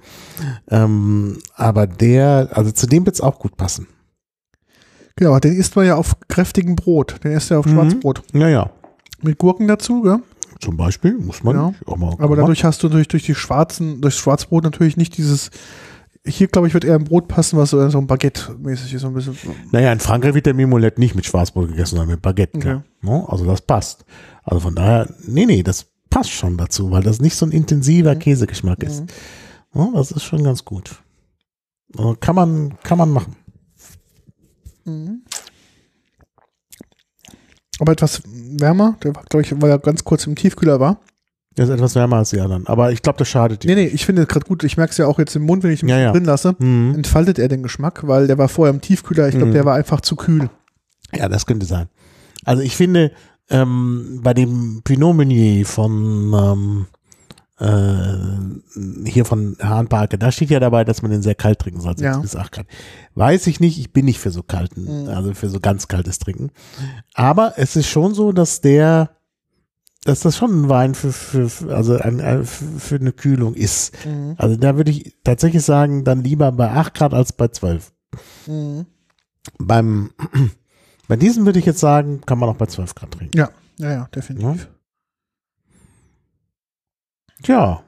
Ähm, 0.70 1.38
aber 1.55 1.86
der, 1.86 2.49
also 2.53 2.70
zu 2.72 2.86
dem 2.86 3.07
wird's 3.07 3.20
auch 3.20 3.38
gut 3.38 3.57
passen. 3.57 3.86
Genau, 5.16 5.38
den 5.38 5.55
isst 5.57 5.76
man 5.76 5.86
ja 5.86 5.97
auf 5.97 6.16
kräftigem 6.28 6.74
Brot. 6.74 7.22
Den 7.22 7.32
isst 7.32 7.51
ja 7.51 7.59
auf 7.59 7.66
Mhm. 7.66 7.72
Schwarzbrot. 7.74 8.22
Ja, 8.32 8.49
ja. 8.49 8.70
Mit 9.20 9.38
Gurken 9.38 9.68
dazu, 9.68 10.03
gell? 10.03 10.18
Zum 10.63 10.77
Beispiel 10.77 11.19
muss 11.19 11.43
man 11.43 11.57
Ja. 11.57 11.75
auch 11.87 11.97
mal. 11.97 12.15
Aber 12.19 12.37
dadurch 12.37 12.65
hast 12.65 12.83
du 12.83 12.89
durch, 12.89 13.09
durch 13.09 13.25
die 13.25 13.35
schwarzen, 13.35 14.01
durchs 14.01 14.17
Schwarzbrot 14.19 14.63
natürlich 14.65 14.97
nicht 14.97 15.17
dieses. 15.17 15.51
Hier, 16.25 16.47
glaube 16.47 16.69
ich, 16.69 16.75
wird 16.75 16.85
eher 16.85 16.95
ein 16.95 17.03
Brot 17.03 17.27
passen, 17.27 17.59
was 17.59 17.71
so, 17.71 17.81
ein 17.81 18.07
Baguette-mäßig 18.07 18.95
ist, 18.95 19.01
so 19.01 19.09
ein 19.09 19.15
bisschen. 19.15 19.37
Naja, 19.73 19.93
in 19.93 19.99
Frankreich 19.99 20.35
wird 20.35 20.47
der 20.47 20.55
Mimolette 20.55 21.01
nicht 21.01 21.17
mit 21.17 21.27
Schwarzbrot 21.27 21.71
gegessen, 21.71 21.97
sondern 21.97 22.11
mit 22.15 22.23
Baguette. 22.23 22.57
Okay. 22.59 22.79
Ne? 23.01 23.25
Also 23.29 23.45
das 23.45 23.61
passt. 23.63 24.05
Also 24.45 24.61
von 24.61 24.77
daher, 24.77 25.13
nee, 25.27 25.47
nee, 25.47 25.65
das 25.65 25.87
passt 26.11 26.31
schon 26.31 26.57
dazu, 26.57 26.93
weil 26.93 27.03
das 27.03 27.21
nicht 27.21 27.35
so 27.35 27.45
ein 27.45 27.51
intensiver 27.51 28.15
Käsegeschmack 28.15 28.85
ist. 28.85 29.03
Ja, 29.75 29.89
das 29.95 30.13
ist 30.13 30.23
schon 30.23 30.45
ganz 30.45 30.65
gut. 30.65 31.03
Also 31.99 32.17
Kann 32.21 32.37
man, 32.37 32.75
kann 32.85 32.99
man 32.99 33.11
machen. 33.11 33.35
Mhm. 34.85 35.23
Aber 37.83 37.91
etwas 37.93 38.22
wärmer, 38.26 38.97
der 39.03 39.12
war, 39.16 39.24
glaube 39.28 39.43
ich, 39.45 39.61
weil 39.61 39.68
er 39.68 39.78
ganz 39.80 40.05
kurz 40.05 40.24
im 40.28 40.37
Tiefkühler 40.37 40.78
war. 40.78 40.99
Der 41.57 41.64
ist 41.64 41.70
etwas 41.70 41.97
wärmer 41.97 42.16
als 42.18 42.30
die 42.30 42.41
anderen. 42.41 42.64
Aber 42.68 42.93
ich 42.93 43.03
glaube, 43.03 43.18
das 43.18 43.26
schadet 43.28 43.64
Nee, 43.64 43.74
dir. 43.74 43.83
nee, 43.83 43.89
ich 43.89 44.07
finde 44.07 44.24
gerade 44.24 44.47
gut, 44.47 44.62
ich 44.62 44.76
merke 44.76 44.93
es 44.93 44.99
ja 44.99 45.07
auch 45.09 45.18
jetzt 45.18 45.35
im 45.35 45.43
Mund, 45.43 45.64
wenn 45.64 45.72
ich 45.72 45.83
ihn 45.83 45.89
Ja, 45.89 45.99
ja. 45.99 46.12
drin 46.12 46.24
lasse, 46.24 46.55
Mhm. 46.61 46.95
entfaltet 46.95 47.41
er 47.41 47.49
den 47.49 47.64
Geschmack, 47.64 48.07
weil 48.07 48.28
der 48.28 48.39
war 48.39 48.49
vorher 48.49 48.72
im 48.72 48.80
Tiefkühler, 48.80 49.26
ich 49.26 49.33
glaube, 49.35 49.49
Mhm. 49.51 49.55
der 49.55 49.64
war 49.64 49.74
einfach 49.74 50.01
zu 50.01 50.14
kühl. 50.14 50.49
Ja, 51.12 51.28
das 51.28 51.45
könnte 51.45 51.66
sein. 51.66 51.89
Also 52.45 52.62
ich 52.62 52.76
finde, 52.76 53.11
ähm, 53.51 54.20
bei 54.22 54.33
dem 54.33 54.83
Pinot 54.85 55.16
Meunier 55.16 55.66
von 55.66 56.33
ähm, 56.33 56.87
äh, 57.63 59.09
hier 59.09 59.25
von 59.25 59.57
Hahnparke, 59.63 60.19
da 60.19 60.33
steht 60.33 60.51
ja 60.51 60.59
dabei, 60.61 60.85
dass 60.85 61.03
man 61.03 61.11
den 61.11 61.23
sehr 61.23 61.35
kalt 61.37 61.61
trinken 61.61 61.81
soll, 61.81 61.97
6 61.97 62.03
Ja. 62.03 62.19
bis 62.19 62.35
8 62.37 62.53
Grad. 62.53 62.67
Weiß 63.15 63.47
ich 63.47 63.61
nicht, 63.61 63.79
ich 63.79 63.93
bin 63.93 64.05
nicht 64.07 64.19
für 64.19 64.31
so 64.31 64.43
kalten, 64.43 65.03
Mhm. 65.05 65.09
also 65.09 65.33
für 65.35 65.49
so 65.49 65.61
ganz 65.61 65.87
kaltes 65.89 66.19
Trinken. 66.19 66.51
Aber 67.15 67.55
es 67.57 67.77
ist 67.77 67.89
schon 67.89 68.15
so, 68.15 68.33
dass 68.33 68.61
der, 68.61 69.11
dass 70.05 70.21
das 70.21 70.37
schon 70.37 70.63
ein 70.65 70.69
Wein 70.69 70.95
für, 70.95 71.13
für, 71.13 71.49
für 71.49 71.75
also 71.75 71.97
ein, 71.99 72.21
ein, 72.21 72.45
für 72.45 72.97
eine 72.97 73.13
Kühlung 73.13 73.55
ist. 73.55 73.95
Mhm. 74.05 74.35
Also 74.39 74.57
da 74.57 74.77
würde 74.77 74.91
ich 74.91 75.15
tatsächlich 75.23 75.63
sagen, 75.63 76.03
dann 76.05 76.25
lieber 76.25 76.51
bei 76.53 76.71
8 76.71 76.95
Grad 76.95 77.15
als 77.15 77.33
bei 77.33 77.49
12. 77.49 77.93
Mhm. 78.49 78.87
Beim, 79.59 80.11
bei 81.09 81.17
diesem 81.17 81.47
würde 81.47 81.59
ich 81.61 81.67
jetzt 81.67 81.81
sagen, 81.81 82.21
kann 82.27 82.39
man 82.39 82.49
auch 82.49 82.57
bei 82.57 82.67
12 82.67 82.95
Grad 82.95 83.13
trinken. 83.13 83.37
Ja, 83.39 83.51
ja, 83.79 83.91
ja, 83.93 84.09
definitiv. 84.15 84.69
Tja, 87.43 87.82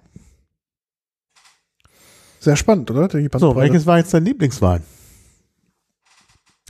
Sehr 2.41 2.57
spannend, 2.57 2.91
oder? 2.91 3.09
So, 3.39 3.57
welches 3.57 3.87
war 3.87 3.99
jetzt 3.99 4.13
dein 4.13 4.25
Lieblingswein? 4.25 4.83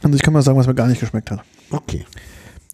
Also 0.03 0.15
ich 0.17 0.23
kann 0.23 0.33
mal 0.35 0.43
sagen, 0.43 0.59
was 0.59 0.67
mir 0.67 0.75
gar 0.75 0.87
nicht 0.87 1.01
geschmeckt 1.01 1.31
hat. 1.31 1.41
Okay. 1.71 2.05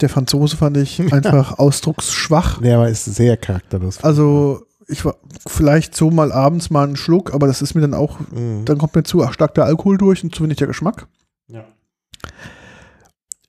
Der 0.01 0.09
Franzose 0.09 0.57
fand 0.57 0.77
ich 0.77 1.01
einfach 1.13 1.59
ausdrucksschwach. 1.59 2.61
Der 2.61 2.79
war 2.79 2.89
ist 2.89 3.05
sehr 3.05 3.37
charakterlos. 3.37 4.03
Also 4.03 4.67
ich 4.89 5.05
war 5.05 5.17
vielleicht 5.47 5.95
so 5.95 6.11
mal 6.11 6.33
abends 6.33 6.71
mal 6.71 6.85
einen 6.85 6.97
Schluck, 6.97 7.33
aber 7.33 7.47
das 7.47 7.63
ist 7.63 7.75
mir 7.75 7.81
dann 7.83 7.95
auch, 7.95 8.19
Mhm. 8.33 8.65
dann 8.65 8.79
kommt 8.79 8.95
mir 8.97 9.05
zu 9.05 9.27
stark 9.33 9.55
der 9.55 9.65
Alkohol 9.65 9.97
durch 9.97 10.23
und 10.25 10.35
zu 10.35 10.43
wenig 10.43 10.57
der 10.59 10.67
Geschmack. 10.67 11.07
Ja. 11.49 11.65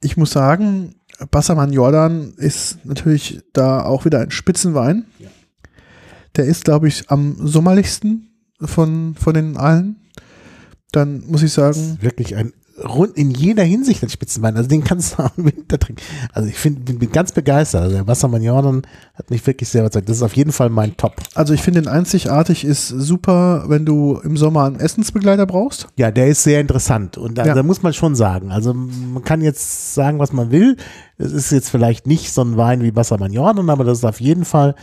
Ich 0.02 0.16
muss 0.18 0.32
sagen, 0.32 0.96
Bassermann 1.32 1.74
Jordan 1.74 2.34
ist 2.38 2.86
natürlich 2.86 3.42
da 3.54 3.84
auch 3.84 4.06
wieder 4.06 4.20
ein 4.20 4.32
Spitzenwein. 4.32 5.06
Ja. 5.20 5.30
Der 6.36 6.46
ist, 6.46 6.66
glaube 6.66 6.88
ich, 6.88 7.10
am 7.10 7.36
sommerlichsten 7.46 8.30
von, 8.62 9.16
von 9.16 9.34
den 9.34 9.58
allen. 9.58 9.98
Dann 10.92 11.24
muss 11.28 11.42
ich 11.44 11.54
Das 11.54 11.76
sagen, 11.76 11.94
ist 11.96 12.04
wirklich 12.04 12.36
ein 12.36 12.54
rund 12.84 13.16
in 13.16 13.30
jeder 13.30 13.64
Hinsicht 13.64 14.02
ein 14.02 14.10
Spitzenwein. 14.10 14.56
Also 14.58 14.68
den 14.68 14.84
kannst 14.84 15.14
du 15.20 15.24
auch 15.24 15.38
im 15.38 15.46
Winter 15.46 15.78
trinken. 15.78 16.02
Also 16.34 16.50
ich 16.50 16.56
find, 16.58 16.84
bin, 16.84 16.98
bin 17.00 17.12
ganz 17.12 17.32
begeistert. 17.32 17.84
Also 17.84 17.96
der 17.96 18.08
Wassermann 18.08 18.42
Jordan 18.42 18.82
hat 19.14 19.30
mich 19.30 19.46
wirklich 19.46 19.70
sehr 19.70 19.82
überzeugt. 19.82 20.10
Das 20.10 20.18
ist 20.18 20.24
auf 20.24 20.36
jeden 20.36 20.52
Fall 20.52 20.70
mein 20.70 20.98
Top. 20.98 21.16
also 21.36 21.54
ich 21.54 21.62
finde 21.62 21.82
den 21.82 21.88
einzigartig 21.88 22.66
ist 22.66 22.88
super, 22.88 23.66
wenn 23.68 23.86
du 23.86 24.20
im 24.24 24.36
Sommer 24.36 24.64
einen 24.66 24.80
Essensbegleiter 24.80 25.46
brauchst. 25.46 25.90
Ja, 25.98 26.10
der 26.12 26.28
ist 26.28 26.44
sehr 26.44 26.60
interessant. 26.60 27.18
Und 27.18 27.38
da, 27.38 27.46
Ja. 27.46 27.54
da 27.54 27.62
muss 27.62 27.84
man 27.84 27.94
schon 27.94 28.16
sagen. 28.16 28.52
Also 28.52 28.74
man 28.74 29.24
kann 29.24 29.42
jetzt 29.42 29.94
sagen, 29.94 30.18
was 30.18 30.34
man 30.34 30.50
will. 30.52 30.76
Es 31.18 31.34
ist 31.34 31.52
jetzt 31.52 31.70
vielleicht 31.70 32.08
nicht 32.08 32.32
so 32.34 32.42
ein 32.42 32.58
Wein 32.58 32.82
wie 32.82 32.96
Wassermann 32.96 33.32
Jordan, 33.34 33.70
aber 33.70 33.84
das 33.84 34.00
ist 34.00 34.06
auf 34.06 34.20
jeden 34.22 34.46
Fall, 34.46 34.76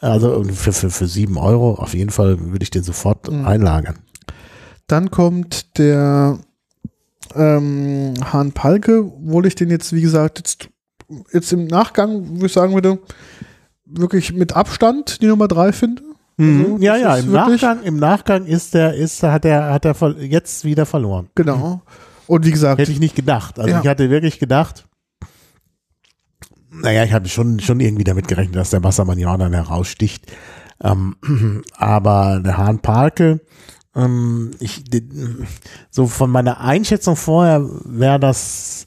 also 0.00 0.44
für, 0.44 0.72
für, 0.72 0.90
für 0.90 1.06
sieben 1.06 1.38
Euro, 1.38 1.74
auf 1.74 1.94
jeden 1.94 2.10
Fall 2.10 2.38
würde 2.40 2.62
ich 2.62 2.70
den 2.70 2.82
sofort 2.82 3.30
Mhm. 3.30 3.46
einlagern. 3.46 3.98
Dann 4.86 5.10
kommt 5.10 5.78
der 5.78 6.38
ähm, 7.34 8.14
Hahn 8.32 8.52
Palke, 8.52 9.04
obwohl 9.04 9.46
ich 9.46 9.54
den 9.54 9.70
jetzt, 9.70 9.92
wie 9.92 10.02
gesagt, 10.02 10.38
jetzt, 10.38 10.68
jetzt 11.32 11.52
im 11.52 11.66
Nachgang, 11.66 12.40
wo 12.40 12.44
ich 12.46 12.52
sagen 12.52 12.74
würde, 12.74 12.98
wirklich 13.86 14.32
mit 14.32 14.54
Abstand 14.54 15.20
die 15.22 15.26
Nummer 15.26 15.48
drei 15.48 15.72
finde. 15.72 16.02
Also, 16.36 16.78
ja, 16.80 16.96
ja, 16.96 17.16
im 17.16 17.30
Nachgang, 17.30 17.82
im 17.84 17.96
Nachgang 17.96 18.44
ist 18.46 18.74
der, 18.74 18.94
ist, 18.94 19.22
hat 19.22 19.44
er, 19.44 19.72
hat 19.72 19.84
er 19.84 19.94
jetzt 20.20 20.64
wieder 20.64 20.84
verloren. 20.84 21.28
Genau. 21.36 21.80
Und 22.26 22.44
wie 22.44 22.50
gesagt, 22.50 22.80
Hätte 22.80 22.90
ich 22.90 22.98
nicht 22.98 23.14
gedacht. 23.14 23.58
Also 23.58 23.70
Ja. 23.70 23.80
ich 23.80 23.86
hatte 23.86 24.10
wirklich 24.10 24.40
gedacht, 24.40 24.84
naja, 26.80 27.04
ich 27.04 27.12
hatte 27.12 27.28
schon, 27.28 27.60
schon 27.60 27.80
irgendwie 27.80 28.04
damit 28.04 28.28
gerechnet, 28.28 28.56
dass 28.56 28.70
der 28.70 28.82
Wassermann 28.82 29.18
Jordan 29.18 29.52
heraussticht. 29.52 30.30
Ähm, 30.82 31.16
aber 31.76 32.40
der 32.44 32.56
Hahn 32.56 32.80
Parke, 32.80 33.40
ähm, 33.94 34.52
ich, 34.60 34.84
so 35.90 36.06
von 36.06 36.30
meiner 36.30 36.60
Einschätzung 36.60 37.16
vorher 37.16 37.64
wäre 37.84 38.18
das 38.18 38.86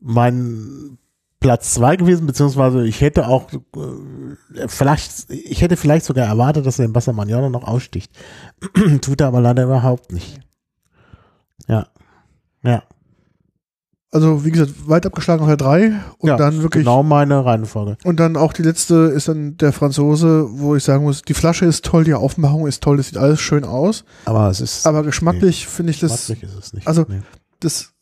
mein 0.00 0.98
Platz 1.40 1.72
zwei 1.72 1.96
gewesen, 1.96 2.26
beziehungsweise 2.26 2.86
ich 2.86 3.00
hätte 3.00 3.26
auch 3.26 3.50
äh, 3.52 4.68
vielleicht, 4.68 5.30
ich 5.30 5.62
hätte 5.62 5.76
vielleicht 5.76 6.04
sogar 6.04 6.26
erwartet, 6.26 6.66
dass 6.66 6.78
er 6.78 6.86
den 6.86 6.92
Jordan 7.28 7.52
noch 7.52 7.64
aussticht. 7.64 8.12
Tut 9.00 9.20
er 9.20 9.28
aber 9.28 9.40
leider 9.40 9.64
überhaupt 9.64 10.12
nicht. 10.12 10.40
Ja. 11.66 11.86
Ja. 12.62 12.82
Also 14.12 14.44
wie 14.44 14.50
gesagt, 14.50 14.72
weit 14.88 15.06
abgeschlagen 15.06 15.40
auf 15.42 15.48
der 15.48 15.56
drei 15.56 15.92
und 16.18 16.28
ja, 16.28 16.36
dann 16.36 16.62
wirklich 16.62 16.82
Genau 16.84 17.02
meine 17.02 17.44
Reihenfolge. 17.44 17.96
und 18.04 18.18
dann 18.18 18.36
auch 18.36 18.52
die 18.52 18.62
letzte 18.62 18.94
ist 18.94 19.28
dann 19.28 19.56
der 19.56 19.72
Franzose, 19.72 20.46
wo 20.50 20.74
ich 20.76 20.82
sagen 20.84 21.04
muss, 21.04 21.22
die 21.22 21.34
Flasche 21.34 21.64
ist 21.66 21.84
toll, 21.84 22.04
die 22.04 22.14
Aufmachung 22.14 22.66
ist 22.66 22.82
toll, 22.82 22.96
das 22.96 23.06
sieht 23.08 23.18
alles 23.18 23.40
schön 23.40 23.64
aus, 23.64 24.04
Aber 24.24 24.48
es 24.50 24.60
ist. 24.60 24.86
aber 24.86 25.02
geschmacklich 25.04 25.66
finde 25.68 25.90
ich 25.92 26.00
das 26.00 26.26
geschmacklich 26.26 26.50
ist 26.50 26.58
es 26.66 26.72
nicht. 26.72 26.86
also- 26.88 27.06
Nee. 27.08 27.20
das 27.60 27.92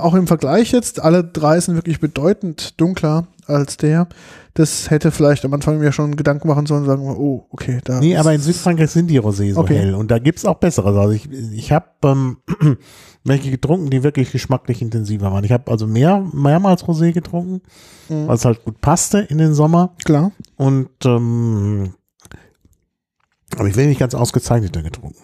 auch 0.00 0.14
im 0.14 0.26
Vergleich 0.26 0.72
jetzt, 0.72 1.00
alle 1.00 1.22
drei 1.22 1.60
sind 1.60 1.76
wirklich 1.76 2.00
bedeutend 2.00 2.80
dunkler 2.80 3.28
als 3.46 3.76
der. 3.76 4.08
Das 4.54 4.90
hätte 4.90 5.12
vielleicht 5.12 5.44
am 5.44 5.54
Anfang 5.54 5.78
mir 5.78 5.92
schon 5.92 6.16
Gedanken 6.16 6.48
machen 6.48 6.66
sollen, 6.66 6.84
sagen 6.84 7.04
wir, 7.04 7.16
oh, 7.16 7.46
okay, 7.50 7.78
da. 7.84 8.00
Nee, 8.00 8.16
aber 8.16 8.32
in 8.34 8.40
Südfrankreich 8.40 8.90
sind 8.90 9.06
die 9.06 9.20
Rosé 9.20 9.54
so 9.54 9.60
Okay. 9.60 9.76
hell. 9.78 9.94
Und 9.94 10.10
da 10.10 10.18
gibt's 10.18 10.44
auch 10.44 10.56
besseres. 10.56 10.96
Also 10.96 11.12
ich, 11.12 11.30
ich 11.30 11.70
habe 11.70 11.86
ähm, 12.02 12.38
welche 13.28 13.50
getrunken, 13.50 13.90
die 13.90 14.02
wirklich 14.02 14.32
geschmacklich 14.32 14.82
intensiver 14.82 15.30
waren. 15.32 15.44
Ich 15.44 15.52
habe 15.52 15.70
also 15.70 15.86
mehr, 15.86 16.24
mehrmals 16.32 16.84
Rosé 16.84 17.12
getrunken, 17.12 17.60
Mhm. 18.08 18.26
weil 18.26 18.34
es 18.36 18.44
halt 18.44 18.64
gut 18.64 18.80
passte 18.80 19.18
in 19.20 19.38
den 19.38 19.54
Sommer. 19.54 19.94
klar. 20.04 20.32
Und 20.56 20.88
ähm, 21.04 21.94
aber 23.56 23.68
ich 23.68 23.76
will 23.76 23.86
nicht 23.86 24.00
ganz 24.00 24.14
ausgezeichneter 24.14 24.82
getrunken. 24.82 25.18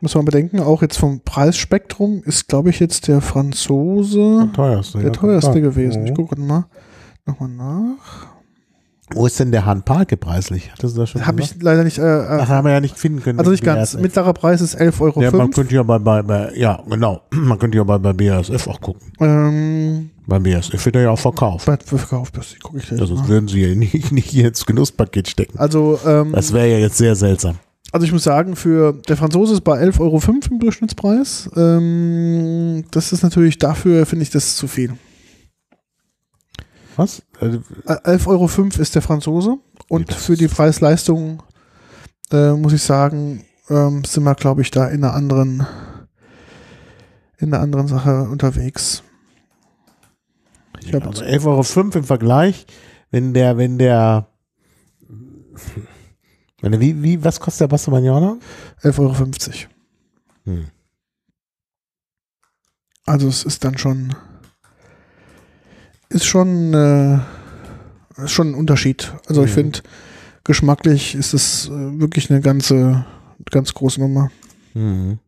Muss 0.00 0.14
man 0.14 0.24
bedenken, 0.24 0.60
auch 0.60 0.80
jetzt 0.82 0.96
vom 0.98 1.20
Preisspektrum 1.20 2.22
ist, 2.24 2.46
glaube 2.46 2.70
ich, 2.70 2.78
jetzt 2.78 3.08
der 3.08 3.20
Franzose 3.20 4.44
Der 4.44 4.52
teuerste. 4.52 4.98
der 4.98 5.06
ja, 5.08 5.12
teuerste 5.12 5.60
gewesen. 5.60 6.04
Ich 6.04 6.12
Mhm. 6.12 6.16
gucke 6.16 6.40
mal 6.40 6.66
nochmal 7.26 7.48
nach. 7.48 8.26
Wo 9.14 9.26
ist 9.26 9.38
denn 9.40 9.50
der 9.50 9.66
Han 9.66 9.82
Parke 9.82 10.16
preislich? 10.16 10.70
Hattest 10.72 10.96
du 10.96 11.00
das 11.00 11.10
schon 11.10 11.26
Habe 11.26 11.40
ich 11.40 11.60
leider 11.60 11.82
nicht. 11.84 11.98
Äh, 11.98 12.02
äh, 12.02 12.46
haben 12.46 12.64
wir 12.66 12.72
ja 12.72 12.80
nicht 12.80 12.96
finden 12.98 13.22
können. 13.22 13.38
also 13.38 13.50
nicht 13.50 13.64
ganz. 13.64 13.92
BASF. 13.92 14.02
Mittlerer 14.02 14.32
Preis 14.34 14.60
ist 14.60 14.80
11,05 14.80 15.00
Euro. 15.00 15.22
Ja, 15.22 15.30
man 15.32 15.50
könnte 15.50 15.74
ja 15.74 15.82
bei, 15.82 15.98
bei, 15.98 16.22
bei, 16.22 16.52
ja, 16.54 16.82
genau. 16.88 17.22
Man 17.32 17.58
könnte 17.58 17.78
ja 17.78 17.84
bei, 17.84 17.98
bei 17.98 18.12
BASF 18.12 18.68
auch 18.68 18.80
gucken. 18.80 19.02
ähm, 19.20 20.10
Bei 20.26 20.38
BASF 20.38 20.84
wird 20.84 20.96
er 20.96 21.02
ja 21.02 21.10
auch 21.10 21.18
verkauft. 21.18 21.66
bei 21.66 21.76
Verkauf, 21.76 22.30
das 22.30 22.54
gucke 22.62 22.78
ich 22.78 22.90
Ja, 22.90 22.98
sonst 22.98 23.22
mal. 23.22 23.28
würden 23.28 23.48
sie 23.48 23.60
ja 23.66 23.74
nicht, 23.74 24.12
nicht 24.12 24.28
hier 24.30 24.48
ins 24.48 24.64
Genusspaket 24.64 25.28
stecken. 25.28 25.58
Also, 25.58 25.98
ähm, 26.06 26.32
Das 26.32 26.52
wäre 26.52 26.68
ja 26.70 26.78
jetzt 26.78 26.96
sehr 26.98 27.16
seltsam. 27.16 27.56
also 27.92 28.06
ich 28.06 28.12
muss 28.12 28.22
sagen, 28.22 28.54
für 28.54 28.92
der 29.08 29.16
Franzose 29.16 29.54
ist 29.54 29.62
bei 29.64 29.82
11,05 29.82 30.00
Euro 30.00 30.20
im 30.50 30.58
Durchschnittspreis. 30.60 31.50
Ähm, 31.56 32.84
das 32.92 33.12
ist 33.12 33.22
natürlich 33.22 33.58
dafür, 33.58 34.06
finde 34.06 34.22
ich, 34.22 34.30
das 34.30 34.46
ist 34.46 34.56
zu 34.56 34.68
viel. 34.68 34.92
Was? 36.96 37.22
Äh, 37.40 37.46
Äh, 37.86 38.16
11,05 38.16 38.26
Euro 38.28 38.82
ist 38.82 38.94
der 38.94 39.02
Franzose 39.02 39.56
und 39.88 40.12
für 40.12 40.36
die 40.36 40.44
ist- 40.44 40.54
Preis-Leistung 40.54 41.42
äh, 42.32 42.52
muss 42.52 42.72
ich 42.72 42.82
sagen, 42.82 43.44
ähm, 43.68 44.04
sind 44.04 44.24
wir, 44.24 44.34
glaube 44.34 44.62
ich, 44.62 44.70
da 44.70 44.86
in 44.88 45.04
einer 45.04 45.14
anderen 45.14 45.66
in 47.38 47.54
einer 47.54 47.62
anderen 47.62 47.88
Sache 47.88 48.24
unterwegs. 48.28 49.02
Ich 50.82 50.92
habe 50.94 51.06
Also 51.06 51.24
11,05 51.24 51.46
Euro 51.86 51.98
im 51.98 52.04
Vergleich, 52.04 52.66
wenn 53.10 53.32
der, 53.32 53.56
wenn 53.56 53.78
der, 53.78 54.28
wenn 56.60 56.72
der 56.72 56.80
wie, 56.80 57.02
wie, 57.02 57.24
was 57.24 57.40
kostet 57.40 57.62
der 57.62 57.68
Basso 57.68 57.90
Magnola? 57.90 58.36
11,50 58.82 58.98
Euro. 59.00 59.70
Hm. 60.44 60.66
Also 63.06 63.28
es 63.28 63.44
ist 63.44 63.64
dann 63.64 63.78
schon 63.78 64.14
ist 66.10 66.26
schon 66.26 66.74
äh, 66.74 67.18
ist 68.22 68.32
schon 68.32 68.50
ein 68.50 68.54
Unterschied. 68.54 69.12
Also 69.26 69.42
ich 69.44 69.50
Mhm. 69.50 69.54
finde 69.54 69.80
geschmacklich 70.44 71.14
ist 71.14 71.32
es 71.32 71.66
äh, 71.68 72.00
wirklich 72.00 72.30
eine 72.30 72.40
ganze 72.40 73.06
ganz 73.50 73.72
große 73.72 74.00
Nummer. 74.00 74.30
Mhm. 74.74 75.18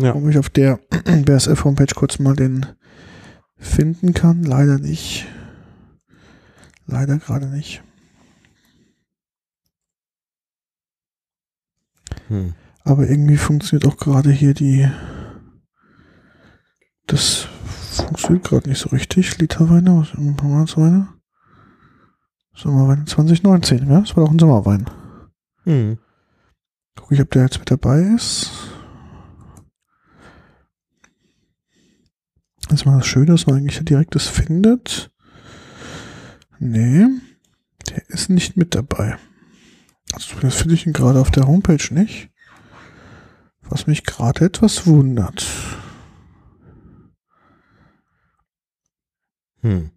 Ja. 0.00 0.14
Ob 0.14 0.26
ich 0.28 0.38
auf 0.38 0.48
der 0.48 0.78
BSF 1.24 1.64
Homepage 1.64 1.92
kurz 1.94 2.18
mal 2.18 2.36
den 2.36 2.64
finden 3.56 4.14
kann, 4.14 4.44
leider 4.44 4.78
nicht. 4.78 5.26
Leider 6.86 7.18
gerade 7.18 7.46
nicht. 7.46 7.82
Hm. 12.28 12.54
Aber 12.84 13.08
irgendwie 13.08 13.36
funktioniert 13.36 13.86
auch 13.86 13.96
gerade 13.96 14.30
hier 14.30 14.54
die. 14.54 14.88
Das 17.06 17.48
funktioniert 18.00 18.44
gerade 18.44 18.68
nicht 18.68 18.80
so 18.80 18.90
richtig. 18.90 19.38
Literweine, 19.38 19.98
was 19.98 20.14
Monatsweine? 20.14 21.08
Sommerwein 22.54 23.06
2019, 23.06 23.88
ja? 23.88 24.00
Das 24.00 24.16
war 24.16 24.24
doch 24.24 24.32
ein 24.32 24.38
Sommerwein. 24.38 24.86
Hm. 25.64 25.98
Guck 26.96 27.12
ich, 27.12 27.20
ob 27.20 27.30
der 27.30 27.42
jetzt 27.42 27.58
mit 27.58 27.70
dabei 27.70 28.00
ist. 28.00 28.50
Das 32.68 32.80
ist 32.80 32.84
mal 32.84 32.98
das 32.98 33.06
Schöne, 33.06 33.26
dass 33.26 33.46
man 33.46 33.56
eigentlich 33.56 33.82
direkt 33.84 34.14
das 34.14 34.26
findet. 34.26 35.10
Nee, 36.58 37.06
der 37.88 38.08
ist 38.10 38.28
nicht 38.28 38.56
mit 38.56 38.74
dabei. 38.74 39.16
Also 40.12 40.38
das 40.40 40.56
finde 40.56 40.74
ich 40.74 40.86
ihn 40.86 40.92
gerade 40.92 41.20
auf 41.20 41.30
der 41.30 41.46
Homepage 41.46 41.94
nicht. 41.94 42.30
Was 43.62 43.86
mich 43.86 44.04
gerade 44.04 44.46
etwas 44.46 44.86
wundert. 44.86 45.46
Hm. 49.68 49.90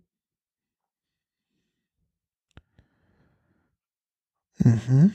Mhm. 4.65 5.13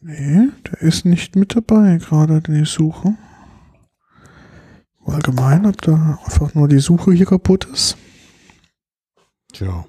Nee, 0.00 0.48
der 0.66 0.82
ist 0.82 1.04
nicht 1.04 1.34
mit 1.34 1.56
dabei, 1.56 1.96
gerade 1.96 2.40
ich 2.62 2.70
suche. 2.70 3.16
Allgemein, 5.04 5.66
ob 5.66 5.82
da 5.82 6.20
einfach 6.24 6.54
nur 6.54 6.68
die 6.68 6.78
Suche 6.78 7.12
hier 7.12 7.26
kaputt 7.26 7.64
ist. 7.64 7.96
Tja. 9.52 9.84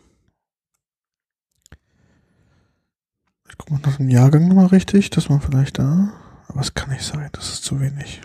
Ich 3.48 3.58
gucke 3.60 3.74
mal 3.74 3.82
nach 3.86 3.98
dem 3.98 4.10
Jahrgang 4.10 4.48
nochmal 4.48 4.66
richtig, 4.68 5.12
dass 5.12 5.30
man 5.30 5.40
vielleicht 5.40 5.78
da. 5.78 6.14
Aber 6.48 6.62
es 6.62 6.74
kann 6.74 6.90
nicht 6.90 7.04
sein, 7.04 7.30
das 7.32 7.54
ist 7.54 7.64
zu 7.64 7.80
wenig. 7.80 8.22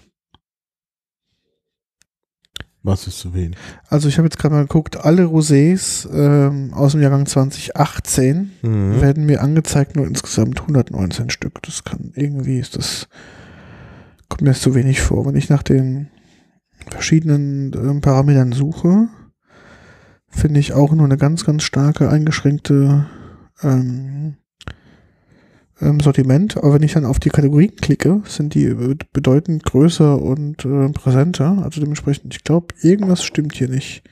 Was 2.86 3.06
ist 3.06 3.18
zu 3.18 3.34
wenig? 3.34 3.56
Also 3.88 4.08
ich 4.08 4.16
habe 4.16 4.26
jetzt 4.26 4.38
gerade 4.38 4.54
mal 4.54 4.62
geguckt, 4.62 4.96
alle 4.96 5.24
Rosés 5.24 6.08
ähm, 6.12 6.72
aus 6.72 6.92
dem 6.92 7.02
Jahrgang 7.02 7.26
2018 7.26 8.52
Mhm. 8.62 9.00
werden 9.00 9.26
mir 9.26 9.42
angezeigt, 9.42 9.96
nur 9.96 10.06
insgesamt 10.06 10.60
119 10.60 11.30
Stück. 11.30 11.62
Das 11.62 11.84
kann 11.84 12.12
irgendwie 12.14 12.58
ist 12.58 12.76
das 12.76 13.08
kommt 14.28 14.42
mir 14.42 14.48
das 14.50 14.60
zu 14.60 14.74
wenig 14.74 15.00
vor. 15.00 15.26
Wenn 15.26 15.36
ich 15.36 15.48
nach 15.50 15.62
den 15.62 16.08
verschiedenen 16.90 17.72
ähm, 17.74 18.00
Parametern 18.00 18.52
suche, 18.52 19.08
finde 20.28 20.60
ich 20.60 20.72
auch 20.72 20.92
nur 20.92 21.04
eine 21.06 21.16
ganz, 21.16 21.44
ganz 21.44 21.62
starke 21.62 22.08
eingeschränkte 22.10 23.06
ähm, 23.62 24.36
ähm, 25.80 26.00
Sortiment. 26.00 26.56
Aber 26.56 26.74
wenn 26.74 26.82
ich 26.82 26.92
dann 26.94 27.04
auf 27.04 27.18
die 27.18 27.28
Kategorien 27.30 27.76
klicke, 27.76 28.22
sind 28.26 28.54
die 28.54 28.68
be- 28.68 28.96
bedeutend 29.12 29.64
größer 29.64 30.20
und 30.20 30.64
äh, 30.64 30.88
präsenter. 30.90 31.62
Also 31.62 31.80
dementsprechend, 31.80 32.34
ich 32.34 32.44
glaube, 32.44 32.74
irgendwas 32.82 33.22
stimmt 33.24 33.54
hier 33.54 33.68
nicht. 33.68 34.02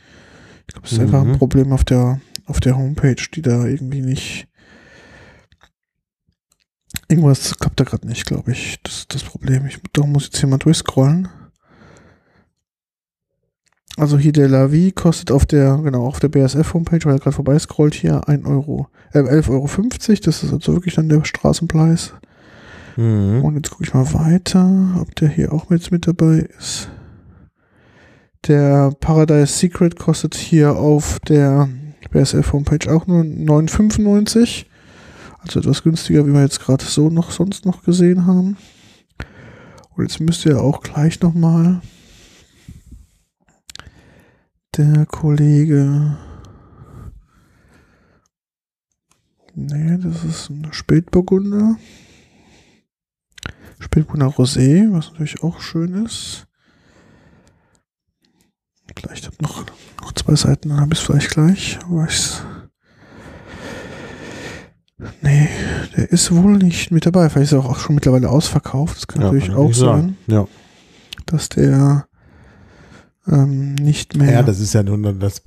Ich 0.66 0.74
glaube, 0.74 0.86
es 0.86 0.92
ist 0.92 1.00
einfach 1.00 1.22
ein 1.22 1.32
Mhm. 1.32 1.38
Problem 1.38 1.72
auf 1.72 1.84
der 1.84 2.20
auf 2.46 2.60
der 2.60 2.76
Homepage, 2.76 3.16
die 3.34 3.40
da 3.42 3.64
irgendwie 3.66 4.02
nicht. 4.02 4.46
Irgendwas 7.08 7.58
klappt 7.58 7.80
da 7.80 7.84
gerade 7.84 8.06
nicht, 8.06 8.26
glaube 8.26 8.52
ich. 8.52 8.78
Das 8.82 8.98
ist 8.98 9.14
das 9.14 9.22
Problem. 9.24 9.66
Ich 9.66 9.78
darum 9.92 10.12
muss 10.12 10.24
jetzt 10.26 10.38
hier 10.38 10.48
mal 10.48 10.58
durchscrollen. 10.58 11.28
Also 13.96 14.18
hier 14.18 14.32
der 14.32 14.48
Lavi 14.48 14.90
kostet 14.90 15.30
auf 15.30 15.46
der, 15.46 15.76
genau, 15.78 16.06
auf 16.06 16.18
der 16.18 16.28
BSF-Homepage, 16.28 17.04
weil 17.04 17.14
er 17.14 17.20
gerade 17.20 17.36
vorbei 17.36 17.58
scrollt, 17.58 17.94
hier 17.94 18.28
1 18.28 18.44
Euro, 18.44 18.88
äh, 19.12 19.20
11,50 19.20 19.50
Euro. 19.50 19.68
Das 20.24 20.42
ist 20.42 20.52
also 20.52 20.72
wirklich 20.72 20.94
dann 20.94 21.08
der 21.08 21.24
Straßenpreis. 21.24 22.12
Mhm. 22.96 23.44
Und 23.44 23.54
jetzt 23.56 23.70
gucke 23.70 23.84
ich 23.84 23.94
mal 23.94 24.12
weiter, 24.14 24.96
ob 25.00 25.14
der 25.14 25.28
hier 25.28 25.52
auch 25.52 25.70
mit, 25.70 25.92
mit 25.92 26.06
dabei 26.08 26.48
ist. 26.58 26.88
Der 28.48 28.92
Paradise 29.00 29.52
Secret 29.52 29.96
kostet 29.98 30.34
hier 30.34 30.76
auf 30.76 31.18
der 31.20 31.68
BSF 32.10 32.52
Homepage 32.52 32.92
auch 32.92 33.06
nur 33.06 33.22
9,95. 33.22 34.66
Also 35.38 35.60
etwas 35.60 35.82
günstiger, 35.82 36.26
wie 36.26 36.32
wir 36.32 36.42
jetzt 36.42 36.60
gerade 36.60 36.84
so 36.84 37.10
noch 37.10 37.30
sonst 37.30 37.64
noch 37.64 37.82
gesehen 37.84 38.26
haben. 38.26 38.56
Und 39.96 40.04
jetzt 40.04 40.20
müsste 40.20 40.50
ja 40.50 40.58
auch 40.58 40.82
gleich 40.82 41.20
nochmal 41.20 41.80
der 44.76 45.06
Kollege. 45.06 46.16
Nee, 49.54 49.98
das 49.98 50.24
ist 50.24 50.50
ein 50.50 50.68
Spätburgunder. 50.72 51.76
Spätburgunder 53.78 54.26
Rosé, 54.36 54.92
was 54.92 55.10
natürlich 55.12 55.42
auch 55.42 55.60
schön 55.60 56.04
ist. 56.04 56.46
Vielleicht 58.96 59.26
hab 59.26 59.40
noch, 59.42 59.64
noch 60.00 60.12
zwei 60.12 60.34
Seiten, 60.34 60.70
dann 60.70 60.80
habe 60.80 60.94
ich 60.94 61.00
es 61.00 61.04
vielleicht 61.06 61.30
gleich. 61.30 61.78
Aber 61.84 62.04
ich's 62.04 62.42
nee, 65.20 65.48
der 65.96 66.10
ist 66.10 66.32
wohl 66.34 66.56
nicht 66.56 66.90
mit 66.90 67.06
dabei. 67.06 67.28
Vielleicht 67.28 67.52
ist 67.52 67.58
er 67.58 67.64
auch 67.64 67.78
schon 67.78 67.94
mittlerweile 67.94 68.30
ausverkauft. 68.30 68.96
Das 68.96 69.06
kann 69.06 69.20
Ja, 69.22 69.26
natürlich 69.28 69.48
kann 69.48 69.56
auch 69.56 69.72
sein. 69.74 70.16
Ja. 70.26 70.46
dass 71.26 71.48
der 71.48 72.06
ähm, 73.26 73.74
nicht 73.76 74.16
mehr. 74.16 74.32
ja, 74.32 74.42
das 74.42 74.60
ist 74.60 74.74
ja 74.74 74.82
nun, 74.82 75.18
das 75.20 75.40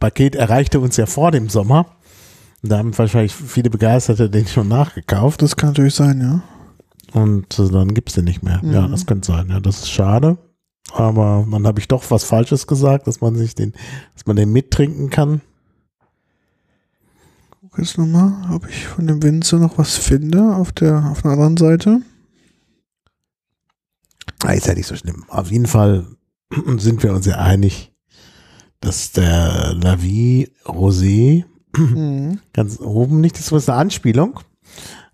Paket 0.00 0.34
erreichte 0.34 0.80
uns 0.80 0.96
ja 0.96 1.06
vor 1.06 1.30
dem 1.30 1.48
Sommer. 1.48 1.86
Da 2.62 2.78
haben 2.78 2.96
wahrscheinlich 2.96 3.34
viele 3.34 3.70
Begeisterte 3.70 4.28
den 4.30 4.46
schon 4.46 4.66
nachgekauft 4.68 5.42
das 5.42 5.54
kann 5.56 5.70
natürlich 5.70 5.94
sein, 5.94 6.20
ja. 6.20 6.42
und 7.20 7.58
äh, 7.58 7.68
dann 7.70 7.94
gibt's 7.94 8.14
den 8.14 8.24
nicht 8.24 8.42
mehr. 8.42 8.60
Ja, 8.64 8.82
Mhm. 8.88 8.90
das 8.90 9.06
könnte 9.06 9.26
sein. 9.32 9.48
Ja, 9.50 9.60
das 9.60 9.78
ist 9.80 9.90
schade. 9.90 10.38
Aber 10.92 11.46
dann 11.50 11.66
habe 11.66 11.78
ich 11.80 11.86
doch 11.88 12.10
was 12.10 12.24
Falsches 12.24 12.66
gesagt, 12.66 13.06
dass 13.06 13.20
man 13.20 13.36
sich 13.36 13.54
den, 13.54 13.74
dass 14.14 14.26
man 14.26 14.36
den 14.36 14.50
mittrinken 14.50 15.10
kann. 15.10 15.42
Guck 17.60 17.78
jetzt 17.78 17.98
nochmal, 17.98 18.32
ob 18.54 18.66
ich 18.68 18.86
von 18.86 19.06
dem 19.06 19.22
Winzer 19.22 19.58
noch 19.58 19.76
was 19.78 19.96
finde 19.98 20.56
auf 20.56 20.72
der, 20.72 21.10
auf 21.12 21.22
der 21.22 21.32
anderen 21.32 21.56
Seite. 21.58 22.00
Ah, 24.42 24.52
ist 24.52 24.66
ja 24.66 24.74
nicht 24.74 24.86
so 24.86 24.96
schlimm. 24.96 25.24
Auf 25.28 25.50
jeden 25.50 25.66
Fall 25.66 26.06
sind 26.78 27.02
wir 27.02 27.12
uns 27.12 27.26
ja 27.26 27.36
einig, 27.36 27.92
dass 28.80 29.12
der 29.12 29.74
Lavi 29.74 30.50
Rosé 30.64 31.44
Mhm. 31.76 32.40
ganz 32.52 32.80
oben 32.80 33.20
nicht, 33.20 33.38
das 33.38 33.52
ist 33.52 33.68
eine 33.68 33.78
Anspielung. 33.78 34.40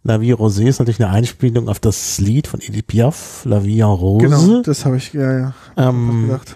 La 0.03 0.21
Vie 0.21 0.35
Rosé 0.35 0.67
ist 0.67 0.81
natürlich 0.81 1.03
eine 1.03 1.13
Einspielung 1.13 1.69
auf 1.69 1.81
das 1.81 2.21
Lied 2.21 2.47
von 2.47 2.61
Edith 2.61 2.85
Piaf, 2.87 3.45
La 3.47 3.65
Vie 3.65 3.81
en 3.81 3.87
Rose. 3.87 4.27
Genau, 4.27 4.63
das 4.63 4.85
habe 4.85 4.99
ich, 4.99 5.13
ja, 5.15 5.39
ja. 5.39 5.55
ähm, 5.79 6.27
gedacht. 6.27 6.55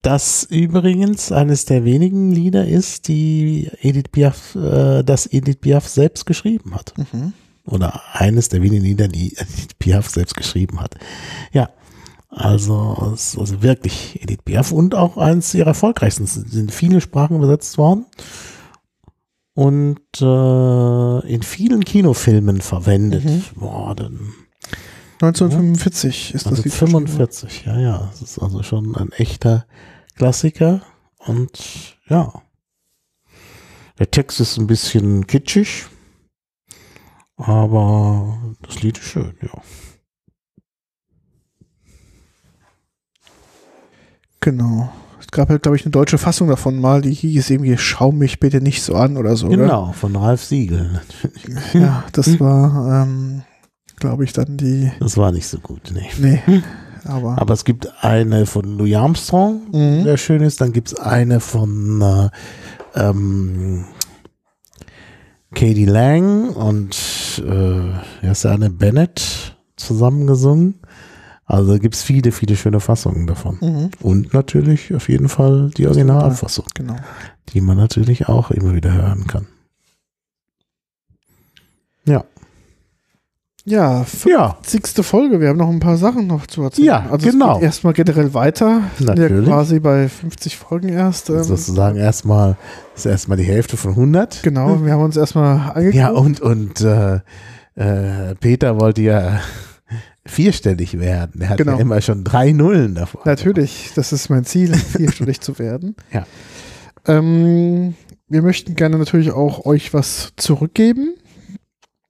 das 0.00 0.44
übrigens 0.44 1.32
eines 1.32 1.66
der 1.66 1.84
wenigen 1.84 2.32
Lieder 2.32 2.66
ist, 2.66 3.08
die 3.08 3.70
Edith 3.80 4.08
Piaf, 4.12 4.54
äh, 4.54 5.02
das 5.02 5.26
Edith 5.30 5.58
Piaf 5.60 5.86
selbst 5.88 6.24
geschrieben 6.24 6.74
hat. 6.74 6.94
Mhm. 6.96 7.34
Oder 7.66 8.00
eines 8.14 8.48
der 8.48 8.62
wenigen 8.62 8.84
Lieder, 8.84 9.08
die 9.08 9.36
Edith 9.36 9.74
Piaf 9.78 10.08
selbst 10.08 10.36
geschrieben 10.36 10.80
hat. 10.80 10.94
Ja, 11.52 11.68
also, 12.36 13.12
es 13.14 13.32
ist 13.32 13.38
also 13.38 13.62
wirklich 13.62 14.22
Edith 14.22 14.42
Piaf 14.44 14.70
und 14.70 14.94
auch 14.94 15.16
eines 15.16 15.54
ihrer 15.54 15.68
erfolgreichsten. 15.68 16.24
Es 16.24 16.34
sind 16.34 16.52
in 16.54 16.68
viele 16.68 17.00
Sprachen 17.00 17.36
übersetzt 17.36 17.78
worden 17.78 18.04
und 19.54 20.00
äh, 20.20 21.28
in 21.32 21.42
vielen 21.42 21.82
Kinofilmen 21.82 22.60
verwendet 22.60 23.24
Mhm. 23.24 23.42
worden. 23.54 24.34
1945 25.22 26.34
ist 26.34 26.44
das 26.44 26.58
Lied 26.58 26.64
geschrieben 26.64 26.92
worden. 26.92 27.08
45, 27.08 27.64
ja, 27.64 27.78
ja. 27.80 28.10
Es 28.12 28.20
ist 28.20 28.38
also 28.38 28.62
schon 28.62 28.94
ein 28.96 29.12
echter 29.12 29.64
Klassiker. 30.16 30.82
Und 31.18 31.96
ja. 32.08 32.42
Der 33.98 34.10
Text 34.10 34.40
ist 34.40 34.58
ein 34.58 34.66
bisschen 34.66 35.26
kitschig. 35.26 35.86
Aber 37.38 38.38
das 38.60 38.82
Lied 38.82 38.98
ist 38.98 39.04
schön, 39.06 39.34
ja. 39.40 39.62
Genau. 44.46 44.92
Es 45.20 45.26
gab 45.32 45.48
halt, 45.48 45.62
glaube 45.64 45.76
ich, 45.76 45.84
eine 45.84 45.90
deutsche 45.90 46.18
Fassung 46.18 46.46
davon 46.46 46.80
mal, 46.80 47.02
die 47.02 47.12
hieß 47.12 47.50
irgendwie 47.50 47.76
Schau 47.76 48.12
mich 48.12 48.38
bitte 48.38 48.60
nicht 48.60 48.80
so 48.80 48.94
an 48.94 49.16
oder 49.16 49.34
so. 49.34 49.48
Oder? 49.48 49.56
Genau, 49.56 49.92
von 49.92 50.14
Ralf 50.14 50.44
Siegel. 50.44 51.00
Ja, 51.72 52.04
das 52.12 52.38
war, 52.38 53.02
ähm, 53.02 53.42
glaube 53.96 54.22
ich, 54.22 54.32
dann 54.32 54.56
die. 54.56 54.92
Das 55.00 55.16
war 55.16 55.32
nicht 55.32 55.48
so 55.48 55.58
gut, 55.58 55.92
nee. 55.92 56.06
Nee. 56.20 56.62
Aber. 57.04 57.40
Aber 57.40 57.54
es 57.54 57.64
gibt 57.64 57.88
eine 58.04 58.46
von 58.46 58.78
Louis 58.78 58.94
Armstrong, 58.94 59.62
Mhm. 59.72 60.04
der 60.04 60.16
schön 60.16 60.42
ist. 60.42 60.60
Dann 60.60 60.72
gibt 60.72 60.92
es 60.92 60.98
eine 61.00 61.40
von 61.40 62.00
äh, 62.02 62.28
ähm, 62.94 63.84
Katie 65.54 65.86
Lang 65.86 66.50
und 66.50 67.42
äh, 67.44 67.88
ja, 68.24 68.30
ist 68.30 68.44
ja 68.44 68.52
Anne 68.52 68.70
Bennett 68.70 69.56
zusammengesungen. 69.76 70.76
Also 71.48 71.78
gibt 71.78 71.94
es 71.94 72.02
viele, 72.02 72.32
viele 72.32 72.56
schöne 72.56 72.80
Fassungen 72.80 73.26
davon. 73.28 73.58
Mhm. 73.60 73.90
Und 74.02 74.34
natürlich 74.34 74.92
auf 74.94 75.08
jeden 75.08 75.28
Fall 75.28 75.70
die 75.76 75.86
Originalfassung, 75.86 76.64
Genau. 76.74 76.96
die 77.50 77.60
man 77.60 77.76
natürlich 77.76 78.28
auch 78.28 78.50
immer 78.50 78.74
wieder 78.74 78.92
hören 78.92 79.26
kann. 79.28 79.46
Ja. 82.04 82.24
Ja, 83.64 84.04
Ja, 84.26 84.56
50. 84.62 85.04
Folge. 85.04 85.40
Wir 85.40 85.48
haben 85.48 85.56
noch 85.56 85.68
ein 85.70 85.80
paar 85.80 85.96
Sachen 85.96 86.28
noch 86.28 86.46
zu 86.46 86.62
erzählen. 86.62 86.86
Ja, 86.86 87.06
also 87.10 87.28
genau. 87.28 87.60
Erstmal 87.60 87.94
generell 87.94 88.32
weiter. 88.32 88.82
Wir 88.98 89.06
sind 89.06 89.16
Ja 89.18 89.22
Natürlich. 89.24 89.48
quasi 89.48 89.80
bei 89.80 90.08
50 90.08 90.56
Folgen 90.56 90.88
erst. 90.88 91.30
Ähm, 91.30 91.42
sozusagen 91.42 91.96
erstmal, 91.96 92.56
ist 92.94 93.06
erstmal 93.06 93.36
die 93.38 93.44
Hälfte 93.44 93.76
von 93.76 93.92
100. 93.92 94.42
genau, 94.44 94.84
wir 94.84 94.92
haben 94.92 95.02
uns 95.02 95.16
erstmal 95.16 95.70
angeguckt. 95.72 95.94
Ja, 95.96 96.10
und, 96.10 96.40
und 96.40 96.80
äh, 96.80 97.16
äh, 97.74 98.34
Peter 98.36 98.78
wollte 98.80 99.02
ja 99.02 99.40
vierstellig 100.26 100.98
werden. 100.98 101.40
Er 101.40 101.50
hat 101.50 101.58
Genau. 101.58 101.74
ja 101.74 101.78
immer 101.80 102.00
schon 102.00 102.24
drei 102.24 102.52
Nullen 102.52 102.94
davor. 102.94 103.22
Natürlich, 103.24 103.90
das 103.94 104.12
ist 104.12 104.28
mein 104.28 104.44
Ziel, 104.44 104.74
vierstellig 104.96 105.40
zu 105.40 105.58
werden. 105.58 105.94
Ja. 106.12 106.26
Ähm, 107.06 107.94
wir 108.28 108.42
möchten 108.42 108.74
gerne 108.74 108.98
natürlich 108.98 109.30
auch 109.32 109.64
euch 109.66 109.94
was 109.94 110.32
zurückgeben. 110.36 111.14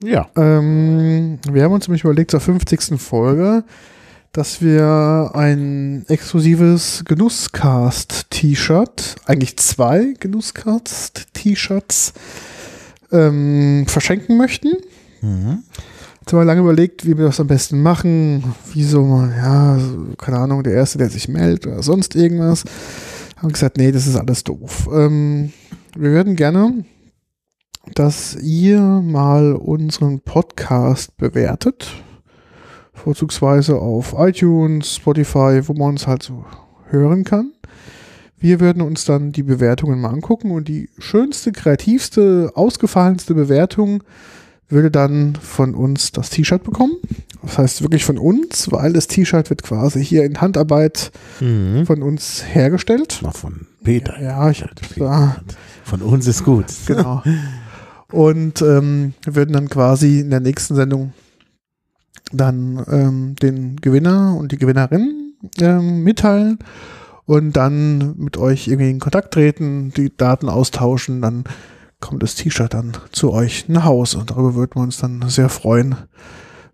Ja. 0.02 0.28
Ähm, 0.36 1.38
wir 1.50 1.62
haben 1.62 1.72
uns 1.72 1.86
nämlich 1.88 2.04
überlegt, 2.04 2.30
zur 2.30 2.40
50. 2.40 2.98
Folge, 3.00 3.64
dass 4.32 4.60
wir 4.62 5.30
ein 5.34 6.04
exklusives 6.08 7.02
Genusscast-T-Shirt, 7.06 9.16
eigentlich 9.26 9.56
zwei 9.58 10.14
Genusscast-T-Shirts, 10.20 12.12
ähm, 13.12 13.84
verschenken 13.86 14.36
möchten. 14.36 14.72
Mhm. 15.22 15.62
Jetzt 16.26 16.32
haben 16.32 16.44
lange 16.44 16.62
überlegt, 16.62 17.06
wie 17.06 17.16
wir 17.16 17.26
das 17.26 17.38
am 17.38 17.46
besten 17.46 17.82
machen. 17.82 18.42
Wie 18.72 18.82
so, 18.82 19.04
ja, 19.36 19.78
keine 20.18 20.38
Ahnung, 20.38 20.64
der 20.64 20.72
Erste, 20.72 20.98
der 20.98 21.08
sich 21.08 21.28
meldet 21.28 21.68
oder 21.68 21.84
sonst 21.84 22.16
irgendwas. 22.16 22.64
Haben 23.36 23.52
gesagt, 23.52 23.76
nee, 23.76 23.92
das 23.92 24.08
ist 24.08 24.16
alles 24.16 24.42
doof. 24.42 24.88
Ähm, 24.92 25.52
wir 25.96 26.10
würden 26.10 26.34
gerne, 26.34 26.84
dass 27.94 28.34
ihr 28.42 28.80
mal 28.80 29.52
unseren 29.52 30.18
Podcast 30.18 31.16
bewertet. 31.16 31.92
Vorzugsweise 32.92 33.76
auf 33.76 34.16
iTunes, 34.18 34.96
Spotify, 34.96 35.60
wo 35.62 35.74
man 35.74 35.90
uns 35.90 36.08
halt 36.08 36.24
so 36.24 36.44
hören 36.88 37.22
kann. 37.22 37.52
Wir 38.36 38.58
würden 38.58 38.82
uns 38.82 39.04
dann 39.04 39.30
die 39.30 39.44
Bewertungen 39.44 40.00
mal 40.00 40.10
angucken 40.10 40.50
und 40.50 40.66
die 40.66 40.90
schönste, 40.98 41.52
kreativste, 41.52 42.50
ausgefallenste 42.56 43.32
Bewertung 43.32 44.02
würde 44.68 44.90
dann 44.90 45.36
von 45.36 45.74
uns 45.74 46.12
das 46.12 46.30
T-Shirt 46.30 46.62
bekommen. 46.64 46.94
Das 47.42 47.58
heißt 47.58 47.82
wirklich 47.82 48.04
von 48.04 48.18
uns, 48.18 48.70
weil 48.72 48.92
das 48.92 49.06
T-Shirt 49.06 49.50
wird 49.50 49.62
quasi 49.62 50.04
hier 50.04 50.24
in 50.24 50.40
Handarbeit 50.40 51.12
Mhm. 51.40 51.86
von 51.86 52.02
uns 52.02 52.42
hergestellt. 52.44 53.20
Noch 53.22 53.36
von 53.36 53.66
Peter. 53.84 54.20
Ja, 54.20 54.50
ich 54.50 54.64
ja, 54.96 55.36
Von 55.84 56.02
uns 56.02 56.26
ist 56.26 56.44
gut. 56.44 56.66
genau. 56.86 57.22
Und 58.12 58.62
ähm, 58.62 59.14
wir 59.24 59.34
würden 59.34 59.52
dann 59.52 59.68
quasi 59.68 60.20
in 60.20 60.30
der 60.30 60.40
nächsten 60.40 60.74
Sendung 60.76 61.12
dann 62.32 62.84
ähm, 62.90 63.36
den 63.36 63.76
Gewinner 63.76 64.36
und 64.36 64.50
die 64.52 64.58
Gewinnerin 64.58 65.34
ähm, 65.60 66.02
mitteilen 66.02 66.58
und 67.24 67.52
dann 67.56 68.16
mit 68.16 68.36
euch 68.36 68.68
irgendwie 68.68 68.90
in 68.90 68.98
Kontakt 69.00 69.34
treten, 69.34 69.92
die 69.96 70.16
Daten 70.16 70.48
austauschen, 70.48 71.20
dann 71.20 71.44
kommt 72.00 72.22
das 72.22 72.34
T-Shirt 72.34 72.74
dann 72.74 72.92
zu 73.12 73.32
euch 73.32 73.68
nach 73.68 73.84
Hause 73.84 74.18
und 74.18 74.30
darüber 74.30 74.54
würden 74.54 74.72
wir 74.76 74.82
uns 74.82 74.98
dann 74.98 75.24
sehr 75.28 75.48
freuen, 75.48 75.96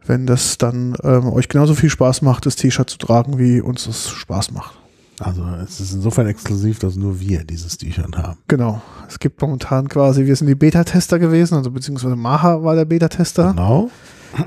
wenn 0.05 0.27
das 0.27 0.59
dann 0.59 0.97
ähm, 1.05 1.33
euch 1.33 1.49
genauso 1.49 1.75
viel 1.75 1.91
Spaß 1.91 2.23
macht, 2.23 2.47
das 2.47 2.57
T-Shirt 2.57 2.91
zu 2.91 2.99
tragen, 2.99 3.39
wie 3.39 3.61
uns 3.61 3.85
das 3.85 4.11
Spaß 4.11 4.51
macht. 4.53 4.79
Also 5.21 5.45
es 5.63 5.79
ist 5.79 5.93
insofern 5.93 6.27
exklusiv, 6.27 6.81
dass 6.81 6.97
nur 6.97 7.21
wir 7.21 7.45
dieses 7.45 7.79
T-Shirt 7.79 8.17
haben. 8.17 8.39
Genau. 8.49 8.83
Es 9.09 9.21
gibt 9.21 9.41
momentan 9.41 9.89
quasi, 9.89 10.27
wir 10.27 10.35
sind 10.35 10.49
die 10.49 10.57
Beta-Tester 10.57 11.19
gewesen, 11.21 11.55
also 11.55 11.71
beziehungsweise 11.71 12.17
Maha 12.17 12.65
war 12.65 12.75
der 12.75 12.87
Beta-Tester. 12.87 13.53
Genau. 13.53 13.91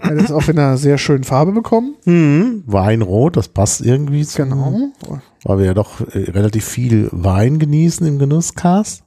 Er 0.02 0.10
hat 0.10 0.18
es 0.18 0.32
auch 0.32 0.48
in 0.50 0.58
einer 0.58 0.78
sehr 0.78 0.98
schönen 0.98 1.24
Farbe 1.24 1.52
bekommen. 1.54 1.96
Mhm. 2.06 2.64
Weinrot, 2.66 3.38
das 3.38 3.48
passt 3.48 3.82
irgendwie 3.82 4.26
zu, 4.26 4.42
Genau. 4.44 4.90
weil 5.44 5.60
wir 5.60 5.66
ja 5.68 5.74
doch 5.76 6.02
äh, 6.02 6.32
relativ 6.32 6.66
viel 6.66 7.08
Wein 7.12 7.60
genießen 7.60 8.06
im 8.06 8.18
Genusscast. 8.20 9.04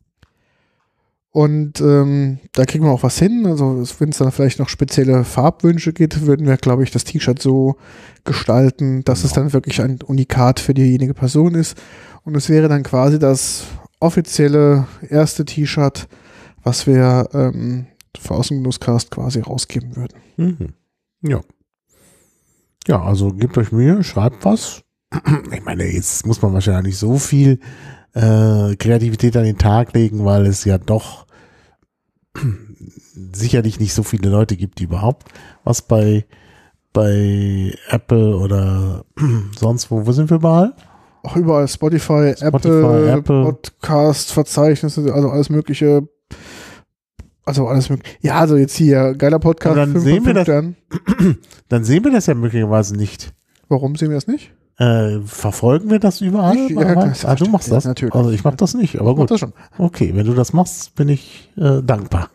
Und 1.31 1.81
ähm, 1.81 2.39
da 2.53 2.65
kriegen 2.65 2.85
wir 2.85 2.91
auch 2.91 3.03
was 3.03 3.19
hin. 3.19 3.45
Also 3.47 3.85
wenn 3.99 4.09
es 4.09 4.19
dann 4.19 4.33
vielleicht 4.33 4.59
noch 4.59 4.69
spezielle 4.69 5.25
Farbwünsche 5.25 5.93
gibt, 5.93 6.23
würden 6.27 6.47
wir, 6.47 6.57
glaube 6.57 6.83
ich, 6.83 6.91
das 6.91 7.05
T-Shirt 7.05 7.41
so 7.41 7.77
gestalten, 8.25 9.05
dass 9.05 9.25
es 9.25 9.33
Genau. 9.33 9.45
dann 9.45 9.53
wirklich 9.53 9.81
ein 9.83 10.01
Unikat 10.03 10.59
für 10.59 10.75
diejenige 10.75 11.15
Person 11.15 11.55
ist. 11.55 11.77
Und 12.25 12.35
es 12.35 12.49
wäre 12.49 12.69
dann 12.69 12.83
quasi 12.83 13.19
das 13.19 13.65
offizielle 14.01 14.87
erste 15.09 15.45
T-Shirt, 15.45 16.09
was 16.63 16.87
wir 16.87 17.29
ähm, 17.35 17.87
für 18.19 18.35
Außengenusscast 18.35 19.11
quasi 19.11 19.41
rausgeben 19.41 19.97
würden. 19.97 20.19
Mhm. 20.37 20.75
Ja. 21.23 21.41
Ja, 22.87 23.03
also 23.03 23.33
gebt 23.35 23.59
euch 23.59 23.71
Mühe, 23.71 24.03
schreibt 24.03 24.45
was. 24.45 24.83
Ich 25.53 25.65
meine, 25.65 25.85
jetzt 25.85 26.27
muss 26.27 26.41
man 26.43 26.53
wahrscheinlich 26.55 26.93
nicht 26.95 26.99
so 26.99 27.19
viel 27.19 27.61
äh, 28.19 28.77
Kreativität 28.77 29.37
an 29.37 29.45
den 29.45 29.59
Tag 29.59 29.95
legen, 29.95 30.25
weil 30.25 30.47
es 30.47 30.65
ja 30.65 30.79
doch 30.79 31.27
sicherlich 33.33 33.79
nicht 33.81 33.95
so 33.95 34.03
viele 34.03 34.29
Leute 34.29 34.57
gibt, 34.57 34.79
die 34.79 34.85
überhaupt 34.85 35.29
was 35.65 35.83
bei, 35.83 36.25
bei 36.93 37.75
Apple 37.89 38.37
oder 38.37 39.05
sonst 39.59 39.91
wo, 39.91 40.07
wo 40.07 40.13
sind 40.13 40.31
wir 40.31 40.37
überall? 40.37 40.75
Auch 41.23 41.37
überall 41.37 41.69
Spotify, 41.69 42.35
Spotify, 42.37 42.47
Apple, 42.47 43.13
Apple. 43.13 43.43
Podcast, 43.45 44.33
Verzeichnisse, 44.33 45.13
also 45.13 45.31
alles 45.31 45.51
mögliche. 45.51 46.09
Also 47.45 47.67
alles 47.67 47.89
mögliche. 47.89 48.17
Ja, 48.21 48.39
also 48.39 48.57
jetzt 48.57 48.77
hier, 48.77 49.15
geiler 49.15 49.39
Podcast. 49.39 49.77
Aber 49.77 49.87
dann 49.87 50.01
sehen 50.01 50.25
wir 50.25 50.35
das-. 50.35 50.49
Dann 51.69 51.85
sehen 51.85 52.05
wir 52.05 52.13
das 52.13 52.27
ja 52.27 52.35
möglicherweise 52.35 52.97
nicht. 52.97 53.35
Warum 53.69 53.97
sehen 53.97 54.09
wir 54.09 54.17
das 54.17 54.27
nicht? 54.27 54.53
Äh, 54.79 55.19
verfolgen 55.27 55.91
wir 55.91 55.99
das 55.99 56.21
überall? 56.21 56.57
Ich- 56.57 56.71
ja, 56.71 56.93
klar, 56.93 57.13
ah, 57.25 57.35
du 57.35 57.47
machst 57.51 57.71
das? 57.71 57.85
natürlich. 57.85 58.15
Also 58.15 58.31
ich 58.31 58.45
mach 58.45 58.55
das 58.55 58.75
nicht, 58.75 59.01
aber 59.01 59.15
gut. 59.17 59.31
das 59.31 59.41
schon. 59.41 59.53
Okay, 59.77 60.13
wenn 60.15 60.25
du 60.27 60.35
das 60.35 60.53
machst, 60.53 60.95
bin 60.95 61.09
ich 61.09 61.51
äh, 61.57 61.83
dankbar. 61.83 62.31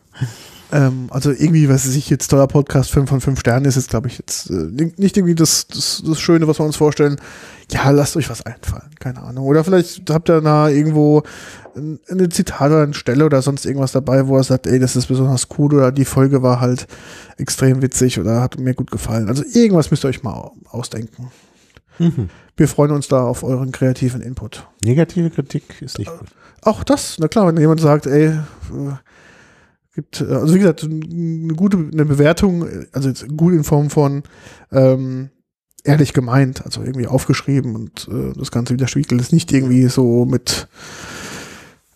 Ähm, 0.74 1.08
also 1.12 1.32
irgendwie, 1.32 1.70
was 1.70 1.86
ich 1.86 2.10
jetzt 2.10 2.28
toller 2.30 2.48
Podcast, 2.48 2.90
5 2.92 3.08
von 3.10 3.22
5 3.22 3.40
Sternen 3.40 3.66
ist 3.66 3.76
jetzt, 3.76 3.92
glaube 3.92 4.08
ich, 4.08 4.18
jetzt 4.18 4.50
äh, 4.50 4.92
nicht 4.98 5.16
irgendwie 5.16 5.36
das, 5.36 5.68
das, 5.68 6.04
das 6.06 6.20
Schöne, 6.20 6.48
was 6.48 6.60
wir 6.60 6.66
uns 6.66 6.76
vorstellen. 6.76 7.16
Ja, 7.72 7.92
lasst 7.92 8.18
euch 8.18 8.30
was 8.30 8.46
einfallen. 8.46 8.90
Keine 9.00 9.22
Ahnung. 9.22 9.46
Oder 9.46 9.64
vielleicht 9.64 10.10
habt 10.10 10.30
ihr 10.30 10.42
da 10.42 10.68
irgendwo 10.68 11.24
ein, 11.78 12.00
eine 12.10 12.28
Zitat 12.28 12.72
oder 12.72 12.82
eine 12.84 12.94
Stelle 12.94 13.26
oder 13.26 13.42
sonst 13.42 13.66
irgendwas 13.66 13.94
dabei, 13.94 14.28
wo 14.28 14.36
er 14.36 14.44
sagt, 14.44 14.68
ey, 14.68 14.80
das 14.80 14.96
ist 14.98 15.06
besonders 15.06 15.48
cool 15.58 15.74
oder 15.76 15.92
die 15.94 16.06
Folge 16.06 16.42
war 16.44 16.60
halt 16.60 16.88
extrem 17.38 17.82
witzig 17.82 18.20
oder 18.20 18.42
hat 18.42 18.60
mir 18.60 18.74
gut 18.74 18.92
gefallen. 18.92 19.30
Also 19.30 19.44
irgendwas 19.54 19.92
müsst 19.92 20.04
ihr 20.04 20.10
euch 20.10 20.24
mal 20.24 20.52
ausdenken. 20.70 21.32
Mhm. 22.00 22.30
Wir 22.58 22.68
freuen 22.68 22.92
uns 22.92 23.08
da 23.08 23.24
auf 23.24 23.44
euren 23.44 23.72
kreativen 23.72 24.22
Input. 24.22 24.68
Negative 24.84 25.30
Kritik 25.30 25.82
ist 25.82 25.98
nicht 26.00 26.12
gut. 26.12 26.28
Auch 26.62 26.84
das, 26.84 27.18
na 27.20 27.28
klar, 27.28 27.48
wenn 27.48 27.58
jemand 27.58 27.82
sagt, 27.82 28.06
ey, 28.06 28.28
äh, 28.28 28.40
gibt, 29.96 30.22
äh, 30.22 30.26
also 30.26 30.54
wie 30.56 30.60
gesagt, 30.60 30.84
eine 30.84 31.54
gute 31.56 31.78
eine 31.78 32.06
Bewertung, 32.06 32.68
äh, 32.68 32.86
also 32.92 33.10
jetzt 33.10 33.28
gut 33.36 33.54
in 33.54 33.64
Form 33.64 33.90
von 33.90 34.24
ähm, 34.72 35.30
ehrlich 35.84 36.14
gemeint, 36.14 36.64
also 36.66 36.82
irgendwie 36.82 37.08
aufgeschrieben 37.08 37.76
und 37.76 38.08
äh, 38.12 38.34
das 38.38 38.52
Ganze 38.52 38.74
widerspiegelt 38.74 39.20
ist 39.20 39.34
nicht 39.34 39.52
irgendwie 39.52 39.88
so 39.88 40.24
mit, 40.26 40.68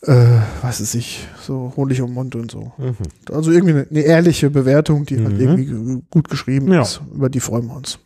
äh, 0.02 0.39
was 0.62 0.82
weiß 0.82 0.95
ich, 0.95 1.28
so 1.41 1.74
Honig 1.78 2.02
um 2.02 2.14
Mund 2.14 2.36
und 2.36 2.52
so. 2.52 2.74
Mhm. 2.78 2.95
Also 3.32 3.52
irgendwie 3.52 3.74
eine, 3.74 3.88
eine 3.89 4.02
ehrliche 4.02 4.50
Bewertung, 4.50 5.06
die 5.06 5.24
halt 5.24 5.36
Mhm. 5.36 5.39
irgendwie 5.39 6.04
gut 6.10 6.30
geschrieben 6.30 6.72
Ja. 6.74 6.82
ist, 6.82 7.02
über 7.14 7.30
die 7.30 7.39
freuen 7.39 7.68
wir 7.68 7.76
uns. 7.78 8.00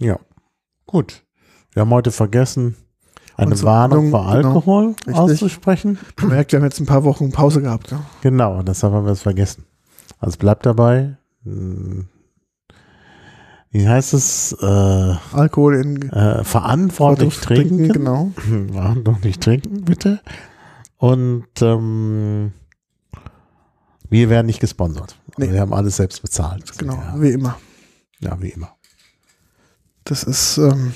Ja, 0.00 0.18
gut. 0.86 1.24
Wir 1.72 1.82
haben 1.82 1.90
heute 1.90 2.10
vergessen, 2.10 2.76
eine 3.36 3.50
Unsere 3.50 3.68
Warnung 3.70 4.10
Warnung, 4.10 4.10
vor 4.10 4.36
genau. 4.36 4.48
Alkohol 4.48 4.86
Richtig. 5.06 5.14
auszusprechen. 5.14 5.98
Man 6.20 6.28
merkt, 6.30 6.52
wir 6.52 6.58
haben 6.58 6.64
jetzt 6.64 6.80
ein 6.80 6.86
paar 6.86 7.04
Wochen 7.04 7.30
Pause 7.32 7.60
gehabt. 7.60 7.90
Ja? 7.90 8.00
Genau, 8.22 8.62
deshalb 8.62 8.94
haben 8.94 9.04
wir 9.04 9.12
es 9.12 9.22
vergessen. 9.22 9.64
Also 10.18 10.38
bleibt 10.38 10.64
dabei. 10.64 11.16
Hm, 11.44 12.08
Wie 13.70 13.86
heißt 13.86 14.14
es? 14.14 14.52
Äh, 14.60 14.64
Alkohol 15.32 15.74
in 15.76 16.10
äh, 16.10 16.44
verantwortlich 16.44 17.38
trinken. 17.40 17.88
Genau. 17.92 18.30
Verantwortlich 18.72 19.38
trinken, 19.38 19.84
bitte. 19.84 20.20
Und 20.96 21.46
ähm, 21.60 22.52
wir 24.08 24.30
werden 24.30 24.46
nicht 24.46 24.60
gesponsert. 24.60 25.18
Nee. 25.36 25.52
Wir 25.52 25.60
haben 25.60 25.74
alles 25.74 25.96
selbst 25.96 26.22
bezahlt. 26.22 26.78
Genau, 26.78 26.94
Ja, 26.94 27.14
wie 27.20 27.30
immer. 27.32 27.58
ja 28.20 28.40
wie 28.40 28.48
immer. 28.48 28.70
Das 30.06 30.22
ist, 30.22 30.56
ähm, 30.58 30.92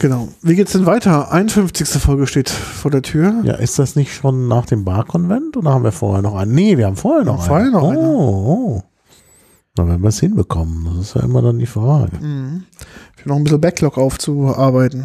genau. 0.00 0.28
Wie 0.42 0.56
geht's 0.56 0.72
denn 0.72 0.86
weiter? 0.86 1.30
51. 1.30 1.88
Folge 1.88 2.26
steht 2.26 2.50
vor 2.50 2.90
der 2.90 3.02
Tür. 3.02 3.42
Ja, 3.44 3.54
ist 3.54 3.78
das 3.78 3.94
nicht 3.94 4.12
schon 4.12 4.48
nach 4.48 4.66
dem 4.66 4.84
Barkonvent 4.84 5.56
oder 5.56 5.70
haben 5.70 5.84
wir 5.84 5.92
vorher 5.92 6.20
noch 6.20 6.34
einen? 6.34 6.52
Nee, 6.52 6.76
wir 6.76 6.86
haben 6.86 6.96
vorher 6.96 7.24
noch 7.24 7.38
haben 7.38 7.46
vorher 7.46 7.70
noch 7.70 7.82
oh, 7.82 7.90
eine. 7.90 8.00
oh. 8.00 8.82
Na, 9.76 9.86
wenn 9.86 10.02
wir 10.02 10.08
es 10.08 10.18
hinbekommen, 10.18 10.84
das 10.96 11.10
ist 11.10 11.14
ja 11.14 11.22
immer 11.22 11.40
dann 11.40 11.60
die 11.60 11.66
Frage. 11.66 12.16
Mhm. 12.18 12.64
Ich 13.14 13.20
habe 13.20 13.28
noch 13.28 13.36
ein 13.36 13.44
bisschen 13.44 13.60
Backlog 13.60 13.98
aufzuarbeiten. 13.98 15.04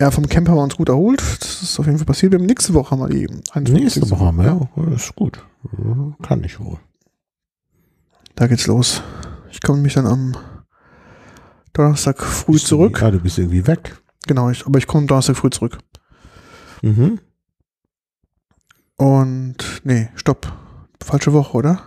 Ja, 0.00 0.12
vom 0.12 0.28
Camp 0.28 0.48
haben 0.48 0.56
wir 0.56 0.62
uns 0.62 0.76
gut 0.76 0.88
erholt. 0.88 1.20
Das 1.20 1.62
ist 1.62 1.80
auf 1.80 1.86
jeden 1.86 1.98
Fall 1.98 2.06
passiert. 2.06 2.30
Wir 2.30 2.38
haben 2.38 2.46
nächste 2.46 2.72
Woche 2.74 2.92
haben 2.92 3.00
wir 3.00 3.08
die 3.08 3.28
51. 3.50 3.74
Nächste 3.74 4.08
Woche 4.08 4.24
haben 4.24 4.36
wir, 4.36 4.44
ja. 4.44 4.68
Das 4.88 5.02
ist 5.06 5.16
gut. 5.16 5.44
Kann 6.22 6.44
ich 6.44 6.60
wohl. 6.60 6.78
Da 8.38 8.46
geht's 8.46 8.68
los. 8.68 9.02
Ich 9.50 9.60
komme 9.60 9.82
mich 9.82 9.94
dann 9.94 10.06
am 10.06 10.36
Donnerstag 11.72 12.22
früh 12.22 12.52
Bist 12.52 12.68
zurück. 12.68 13.00
Ja, 13.00 13.10
du 13.10 13.18
bist 13.18 13.36
irgendwie 13.36 13.66
weg. 13.66 14.00
Genau, 14.28 14.48
ich, 14.48 14.64
aber 14.64 14.78
ich 14.78 14.86
komme 14.86 15.08
Donnerstag 15.08 15.36
früh 15.36 15.50
zurück. 15.50 15.78
Mhm. 16.82 17.18
Und 18.96 19.56
nee, 19.82 20.10
stopp. 20.14 20.52
Falsche 21.02 21.32
Woche, 21.32 21.56
oder? 21.56 21.82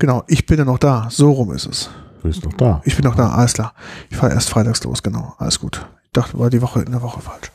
Genau, 0.00 0.24
ich 0.26 0.46
bin 0.46 0.58
ja 0.58 0.64
noch 0.64 0.80
da. 0.80 1.06
So 1.12 1.30
rum 1.30 1.52
ist 1.52 1.66
es. 1.66 1.88
Du 2.16 2.28
bist 2.28 2.44
noch 2.44 2.54
da. 2.54 2.82
Ich 2.84 2.96
bin 2.96 3.04
noch 3.04 3.14
da, 3.14 3.28
alles 3.28 3.52
klar. 3.52 3.72
Ich 4.10 4.16
fahre 4.16 4.32
erst 4.32 4.50
freitags 4.50 4.82
los, 4.82 5.00
genau. 5.00 5.36
Alles 5.38 5.60
gut. 5.60 5.86
Ich 6.06 6.10
dachte, 6.12 6.36
war 6.40 6.50
die 6.50 6.60
Woche 6.60 6.82
in 6.82 6.90
der 6.90 7.02
Woche 7.02 7.20
falsch. 7.20 7.52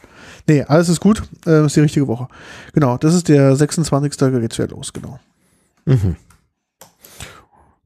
Nee, 0.48 0.64
alles 0.64 0.88
ist 0.88 1.02
gut. 1.02 1.24
Äh, 1.46 1.66
ist 1.66 1.76
die 1.76 1.82
richtige 1.82 2.08
Woche. 2.08 2.30
Genau, 2.72 2.98
das 2.98 3.16
ist 3.16 3.28
der 3.28 3.54
26. 3.54 4.16
Da 4.16 4.30
geht's 4.30 4.58
wieder 4.58 4.70
los, 4.70 4.94
genau. 4.94 5.20
Mhm. 5.84 6.16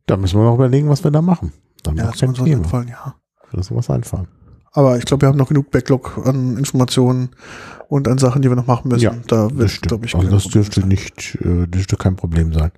Da 0.05 0.17
müssen 0.17 0.39
wir 0.39 0.43
noch 0.45 0.55
überlegen, 0.55 0.89
was 0.89 1.03
wir 1.03 1.11
da 1.11 1.21
machen. 1.21 1.51
Dann 1.83 1.97
Ja, 1.97 2.05
das 2.11 2.21
muss 2.21 2.39
uns 2.39 2.49
einfallen, 2.51 2.87
ja. 2.89 3.15
Da 3.51 3.57
muss 3.57 3.71
was 3.71 3.89
einfallen. 3.89 4.27
Aber 4.71 4.97
ich 4.97 5.05
glaube, 5.05 5.21
wir 5.21 5.29
haben 5.29 5.37
noch 5.37 5.47
genug 5.47 5.71
Backlog 5.71 6.21
an 6.25 6.57
Informationen 6.57 7.29
und 7.87 8.07
an 8.07 8.17
Sachen, 8.17 8.41
die 8.41 8.49
wir 8.49 8.55
noch 8.57 8.67
machen 8.67 8.89
müssen. 8.89 9.03
Ja, 9.03 9.15
da 9.27 9.47
Das 9.47 9.57
wird, 9.57 9.81
glaube 9.83 10.05
ich, 10.05 10.15
also 10.15 10.29
das 10.29 10.43
dürfte 10.49 10.81
sein. 10.81 10.89
nicht, 10.89 11.37
äh, 11.41 11.65
dürfte 11.67 11.95
kein 11.95 12.15
Problem 12.17 12.53
sein. 12.53 12.71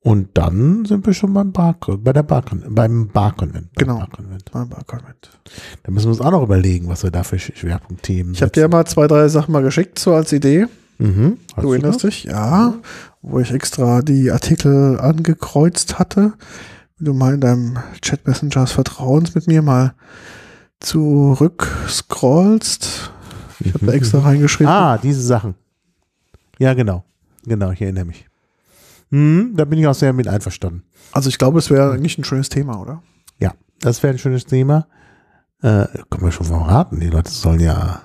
Und 0.00 0.28
dann 0.34 0.84
sind 0.84 1.04
wir 1.06 1.14
schon 1.14 1.32
beim 1.32 1.50
Bar, 1.52 1.74
bei 1.98 2.12
der 2.12 2.22
Bar, 2.22 2.44
beim 2.68 3.08
Barkonvent. 3.08 3.72
beim 3.74 3.86
Genau. 3.86 3.98
Barkonvent. 3.98 4.44
Mein 4.52 4.68
Barkonvent. 4.68 5.30
Da 5.82 5.90
müssen 5.90 6.06
wir 6.06 6.10
uns 6.10 6.20
auch 6.20 6.30
noch 6.30 6.42
überlegen, 6.42 6.86
was 6.88 7.02
wir 7.02 7.10
da 7.10 7.24
für 7.24 7.36
Sch- 7.36 7.56
Schwerpunktthemen 7.56 8.34
Ich 8.34 8.42
habe 8.42 8.52
dir 8.52 8.60
ja 8.60 8.68
mal 8.68 8.84
zwei, 8.86 9.08
drei 9.08 9.26
Sachen 9.28 9.50
mal 9.52 9.62
geschickt, 9.62 9.98
so 9.98 10.14
als 10.14 10.32
Idee. 10.32 10.66
Mhm. 10.98 11.38
Du 11.60 11.72
erinnerst 11.72 12.04
das? 12.04 12.10
dich? 12.10 12.24
Ja. 12.24 12.74
Wo 13.28 13.40
ich 13.40 13.50
extra 13.50 14.02
die 14.02 14.30
Artikel 14.30 15.00
angekreuzt 15.00 15.98
hatte. 15.98 16.34
Wenn 16.96 17.06
du 17.06 17.12
mal 17.12 17.34
in 17.34 17.40
deinem 17.40 17.78
Chat 18.00 18.26
Messenger 18.26 18.62
des 18.62 18.72
Vertrauens 18.72 19.34
mit 19.34 19.48
mir 19.48 19.62
mal 19.62 19.94
zurück 20.78 21.68
scrollst. 21.88 23.10
Ich 23.60 23.74
habe 23.74 23.86
da 23.86 23.92
extra 23.92 24.20
reingeschrieben. 24.20 24.72
Ah, 24.72 24.96
diese 24.96 25.22
Sachen. 25.22 25.56
Ja, 26.58 26.74
genau. 26.74 27.04
Genau, 27.44 27.72
ich 27.72 27.82
erinnere 27.82 28.04
mich. 28.04 28.26
Mhm, 29.10 29.54
da 29.56 29.64
bin 29.64 29.80
ich 29.80 29.86
auch 29.88 29.94
sehr 29.94 30.12
mit 30.12 30.28
einverstanden. 30.28 30.84
Also 31.10 31.28
ich 31.28 31.38
glaube, 31.38 31.58
es 31.58 31.68
wäre 31.68 31.92
eigentlich 31.92 32.18
ein 32.18 32.24
schönes 32.24 32.48
Thema, 32.48 32.80
oder? 32.80 33.02
Ja, 33.38 33.54
das 33.80 34.02
wäre 34.02 34.14
ein 34.14 34.18
schönes 34.18 34.46
Thema. 34.46 34.86
Äh, 35.62 35.86
können 36.10 36.22
wir 36.22 36.32
schon 36.32 36.46
verraten. 36.46 37.00
Die 37.00 37.08
Leute 37.08 37.30
sollen 37.30 37.60
ja 37.60 38.02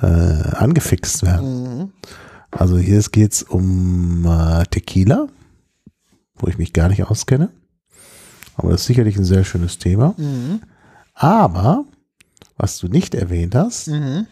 äh, 0.00 0.06
angefixt 0.06 1.24
werden. 1.24 1.78
Mhm. 1.78 1.92
Also 2.58 2.78
hier 2.78 3.00
geht 3.02 3.32
es 3.32 3.42
um 3.42 4.24
äh, 4.26 4.64
Tequila, 4.70 5.28
wo 6.36 6.48
ich 6.48 6.58
mich 6.58 6.72
gar 6.72 6.88
nicht 6.88 7.04
auskenne. 7.04 7.50
Aber 8.56 8.70
das 8.70 8.82
ist 8.82 8.86
sicherlich 8.86 9.16
ein 9.16 9.24
sehr 9.24 9.44
schönes 9.44 9.78
Thema. 9.78 10.14
Mhm. 10.16 10.60
Aber, 11.14 11.84
was 12.56 12.78
du 12.78 12.88
nicht 12.88 13.14
erwähnt 13.14 13.54
hast, 13.54 13.88
Mhm. 13.88 14.26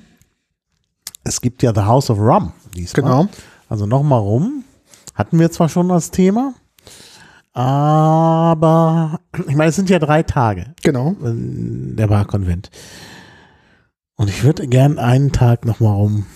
es 1.25 1.41
gibt 1.41 1.63
ja 1.63 1.75
The 1.75 1.83
House 1.83 2.11
of 2.11 2.19
Rum 2.19 2.53
diesmal. 2.75 3.03
Genau. 3.03 3.29
Also 3.69 3.87
nochmal 3.87 4.21
rum. 4.21 4.65
Hatten 5.15 5.39
wir 5.39 5.51
zwar 5.51 5.69
schon 5.69 5.89
das 5.89 6.11
Thema, 6.11 6.55
aber 7.53 9.21
ich 9.47 9.55
meine, 9.55 9.69
es 9.71 9.77
sind 9.77 9.89
ja 9.89 10.01
drei 10.01 10.25
Tage, 10.25 10.75
Genau. 10.83 11.15
der 11.21 12.09
Barkonvent. 12.09 12.71
Und 14.17 14.29
ich 14.29 14.43
würde 14.43 14.67
gern 14.67 14.99
einen 14.99 15.31
Tag 15.31 15.65
nochmal 15.65 15.95
rum 15.95 16.27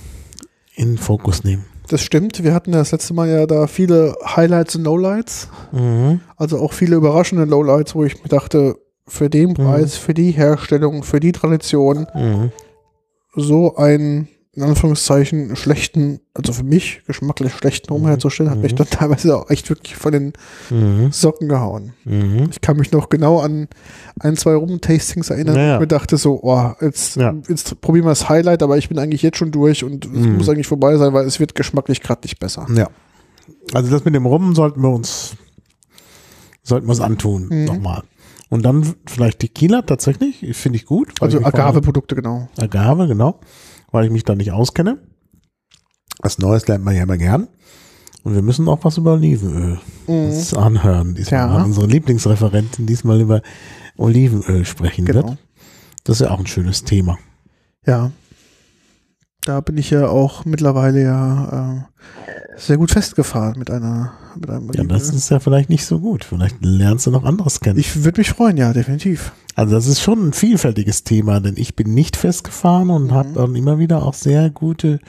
in 0.77 0.91
den 0.93 0.99
Fokus 0.99 1.43
nehmen. 1.43 1.65
Das 1.89 2.03
stimmt. 2.03 2.43
Wir 2.45 2.53
hatten 2.55 2.73
das 2.73 2.93
letzte 2.93 3.15
Mal 3.15 3.29
ja 3.29 3.47
da 3.47 3.67
viele 3.67 4.15
Highlights 4.25 4.77
und 4.77 4.85
Lowlights. 4.85 5.49
Mhm. 5.73 6.21
Also 6.37 6.59
auch 6.59 6.73
viele 6.73 6.97
überraschende 6.97 7.45
Lowlights, 7.45 7.95
wo 7.95 8.05
ich 8.05 8.23
mir 8.23 8.29
dachte, 8.29 8.77
für 9.07 9.31
den 9.31 9.55
Preis, 9.55 9.97
für 9.97 10.13
die 10.13 10.33
Herstellung, 10.33 11.03
für 11.03 11.19
die 11.19 11.33
Tradition, 11.33 12.07
Mhm. 12.15 12.53
so 13.35 13.77
einen, 13.77 14.29
in 14.59 14.65
Anführungszeichen, 14.65 15.55
schlechten, 15.57 16.21
also 16.35 16.53
für 16.53 16.65
mich 16.65 17.03
geschmacklich 17.07 17.53
schlechten 17.53 17.93
Rum 17.93 18.07
herzustellen, 18.07 18.51
hat 18.51 18.59
mich 18.61 18.75
dann 18.75 18.87
teilweise 18.91 19.37
auch 19.37 19.49
echt 19.51 19.69
wirklich 19.71 19.95
von 19.97 20.13
den 20.13 20.33
Mhm. 20.71 21.13
Socken 21.13 21.49
gehauen. 21.49 21.93
Mhm. 22.05 22.49
Ich 22.51 22.61
kann 22.61 22.77
mich 22.77 22.91
noch 22.93 23.09
genau 23.09 23.39
an 23.41 23.69
ein, 24.21 24.37
zwei 24.37 24.55
Rum-Tastings 24.55 25.31
erinnern, 25.31 25.55
Ja, 25.57 25.63
wo 25.63 25.67
ja. 25.69 25.75
ich 25.77 25.81
mir 25.81 25.87
dachte 25.87 26.17
so, 26.17 26.41
oh, 26.43 26.73
jetzt, 26.81 27.17
Ja. 27.17 27.35
jetzt 27.49 27.81
probieren 27.81 28.05
wir 28.07 28.11
das 28.11 28.29
Highlight, 28.29 28.63
aber 28.63 28.77
ich 28.79 28.89
bin 28.89 28.99
eigentlich 28.99 29.23
jetzt 29.23 29.39
schon 29.39 29.51
durch 29.53 29.85
und 29.85 30.05
es 30.05 30.11
Mhm. 30.11 30.37
muss 30.39 30.49
eigentlich 30.49 30.67
vorbei 30.67 30.97
sein, 30.97 31.13
weil 31.13 31.25
es 31.27 31.39
wird 31.41 31.55
geschmacklich 31.55 32.01
gerade 32.03 32.23
nicht 32.25 32.39
besser. 32.41 32.67
Ja. 32.75 32.89
Also 33.73 33.91
das 33.91 34.05
mit 34.05 34.15
dem 34.15 34.27
Rum 34.27 34.55
sollten 34.55 34.83
wir 34.83 34.91
uns 34.91 35.37
sollten 36.63 36.87
wir 36.87 36.91
uns 36.91 37.01
antun 37.01 37.49
Mhm. 37.49 37.65
nochmal. 37.65 38.03
Und 38.51 38.63
dann 38.65 38.95
vielleicht 39.07 39.41
Tequila 39.41 39.83
tatsächlich, 39.83 40.45
finde 40.57 40.77
ich 40.77 40.87
gut. 40.87 41.13
Also 41.21 41.39
Agave-Produkte, 41.45 42.15
genau. 42.15 42.49
Agave, 42.59 43.07
genau, 43.07 43.41
weil 43.91 44.05
ich 44.07 44.11
mich 44.11 44.25
da 44.25 44.35
nicht 44.35 44.53
auskenne. 44.53 44.99
Was 46.21 46.39
Neues 46.39 46.67
lernt 46.67 46.85
man 46.85 46.95
ja 46.97 47.03
immer 47.03 47.17
gern. 47.19 47.49
Und 48.25 48.35
wir 48.35 48.43
müssen 48.43 48.69
auch 48.69 48.81
was 48.83 48.99
über 48.99 49.13
Olivenöl 49.15 49.79
uns 50.07 50.53
anhören. 50.53 51.15
Diesmal 51.15 51.49
Mhm. 51.49 51.55
Ja. 51.55 51.65
unsere 51.65 51.87
Lieblingsreferentin 51.87 52.87
diesmal 52.87 53.21
über 53.21 53.43
Olivenöl 53.97 54.65
sprechen 54.65 55.05
Genau. 55.05 55.29
wird. 55.29 55.39
Das 56.05 56.21
ist 56.21 56.27
ja 56.27 56.33
auch 56.33 56.39
ein 56.41 56.47
schönes 56.47 56.85
Thema. 56.85 57.19
Ja. 57.87 58.11
Da 59.43 59.61
bin 59.61 59.79
ich 59.79 59.91
ja 59.91 60.09
auch 60.09 60.45
mittlerweile 60.45 61.03
ja 61.03 61.85
äh, 61.87 62.59
sehr 62.59 62.77
gut 62.77 62.91
festgefahren 62.91 63.59
mit 63.59 63.71
einer 63.71 64.13
mit 64.35 64.51
einem 64.51 64.71
Ja, 64.73 64.85
das 64.85 65.09
ist 65.11 65.31
ja 65.31 65.41
vielleicht 65.41 65.71
nicht 65.71 65.87
so 65.87 66.01
gut. 66.01 66.25
Vielleicht 66.25 66.57
lernst 66.61 67.07
du 67.07 67.11
noch 67.11 67.25
anderes 67.25 67.61
kennen. 67.61 67.79
Ich 67.79 68.05
würde 68.05 68.21
mich 68.21 68.31
freuen, 68.31 68.57
ja, 68.57 68.73
definitiv. 68.73 69.33
Also 69.55 69.75
das 69.75 69.87
ist 69.87 70.01
schon 70.01 70.29
ein 70.29 70.33
vielfältiges 70.33 71.03
Thema, 71.05 71.41
denn 71.41 71.55
ich 71.57 71.75
bin 71.77 71.95
nicht 71.95 72.17
festgefahren 72.17 72.91
und 72.91 73.13
habe 73.13 73.31
dann 73.33 73.55
immer 73.57 73.79
wieder 73.79 74.05
auch 74.05 74.15
sehr 74.15 74.51
gute, 74.51 75.01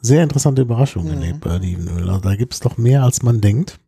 sehr 0.00 0.22
interessante 0.22 0.62
Überraschungen 0.62 1.14
erlebt 1.14 1.40
bei 1.40 1.54
Olivenöl. 1.56 2.08
Also 2.08 2.20
da 2.20 2.36
gibt 2.36 2.54
es 2.54 2.60
doch 2.60 2.76
mehr, 2.78 3.02
als 3.04 3.22
man 3.22 3.40
denkt. 3.40 3.80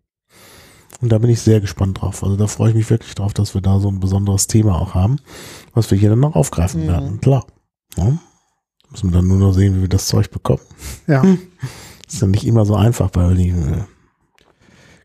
Und 1.01 1.11
da 1.12 1.18
bin 1.18 1.30
ich 1.30 1.41
sehr 1.41 1.61
gespannt 1.61 2.01
drauf. 2.01 2.22
Also 2.22 2.36
da 2.36 2.47
freue 2.47 2.70
ich 2.70 2.76
mich 2.76 2.91
wirklich 2.91 3.14
drauf, 3.14 3.32
dass 3.34 3.55
wir 3.55 3.61
da 3.61 3.78
so 3.80 3.88
ein 3.88 4.01
besonderes 4.01 4.47
Thema 4.49 4.76
auch 4.80 4.95
haben, 4.95 5.16
was 5.74 5.91
wir 5.91 5.99
hier 5.99 6.11
dann 6.11 6.20
noch 6.20 6.34
aufgreifen 6.36 6.82
Mhm. 6.84 6.88
werden. 6.88 7.20
Klar. 7.20 7.47
Ja. 7.97 8.18
Müssen 8.91 9.11
wir 9.11 9.18
dann 9.18 9.28
nur 9.28 9.38
noch 9.38 9.53
sehen, 9.53 9.76
wie 9.76 9.82
wir 9.82 9.88
das 9.88 10.07
Zeug 10.07 10.30
bekommen. 10.30 10.61
Ja, 11.07 11.22
Ist 12.09 12.20
ja 12.22 12.26
nicht 12.26 12.45
immer 12.47 12.64
so 12.66 12.74
einfach 12.74 13.11
bei 13.11 13.24
Olivenöl. 13.26 13.84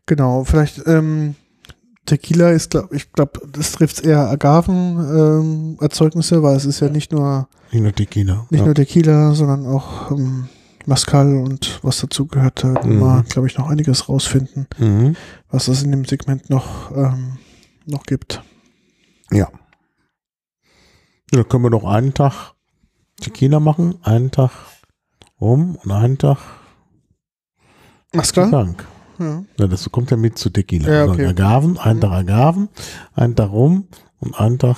genau. 0.06 0.42
Vielleicht 0.44 0.82
ähm, 0.86 1.36
Tequila 2.04 2.50
ist, 2.50 2.70
glaub, 2.70 2.92
ich 2.92 3.12
glaube, 3.12 3.40
das 3.52 3.72
trifft 3.72 4.04
eher 4.04 4.28
Agaven-Erzeugnisse, 4.30 6.42
weil 6.42 6.56
es 6.56 6.64
ist 6.64 6.80
ja 6.80 6.88
nicht 6.88 7.12
nur 7.12 7.48
Nicht 7.72 7.82
nur 7.82 7.92
Tequila. 7.92 8.46
nicht 8.50 8.60
ja. 8.60 8.66
nur 8.66 8.74
Tequila, 8.74 9.34
sondern 9.34 9.66
auch 9.66 10.10
ähm, 10.12 10.48
Mascal 10.86 11.36
und 11.36 11.80
was 11.82 12.00
dazu 12.00 12.26
gehört. 12.26 12.62
Da 12.64 12.68
Mhm. 12.84 12.98
mal, 13.00 13.22
glaube 13.24 13.48
ich, 13.48 13.56
noch 13.58 13.68
einiges 13.68 14.08
rausfinden, 14.08 14.66
Mhm. 14.78 15.16
was 15.50 15.68
es 15.68 15.82
in 15.82 15.90
dem 15.90 16.04
Segment 16.04 16.48
noch, 16.50 16.90
ähm, 16.96 17.38
noch 17.86 18.04
gibt. 18.04 18.42
Ja. 19.32 19.48
Dann 21.30 21.48
können 21.48 21.64
wir 21.64 21.70
doch 21.70 21.84
einen 21.84 22.14
Tag 22.14 22.52
Tequila 23.20 23.60
machen, 23.60 23.96
einen 24.02 24.30
Tag 24.30 24.50
rum 25.40 25.76
und 25.82 25.90
einen 25.90 26.18
Tag 26.18 26.38
Mascal? 28.14 28.50
Tank. 28.50 28.86
Ja. 29.18 29.42
Ja, 29.58 29.66
das 29.66 29.90
kommt 29.90 30.10
ja 30.10 30.16
mit 30.16 30.38
zu 30.38 30.50
Tequila. 30.50 30.90
Ja, 30.92 31.00
Also 31.02 31.12
okay. 31.14 31.26
Agaven, 31.26 31.78
einen 31.78 31.96
Mhm. 31.98 32.02
Tag 32.02 32.12
Agaven, 32.12 32.68
einen 33.14 33.36
Tag 33.36 33.50
rum 33.50 33.88
und 34.20 34.38
einen 34.38 34.58
Tag 34.58 34.76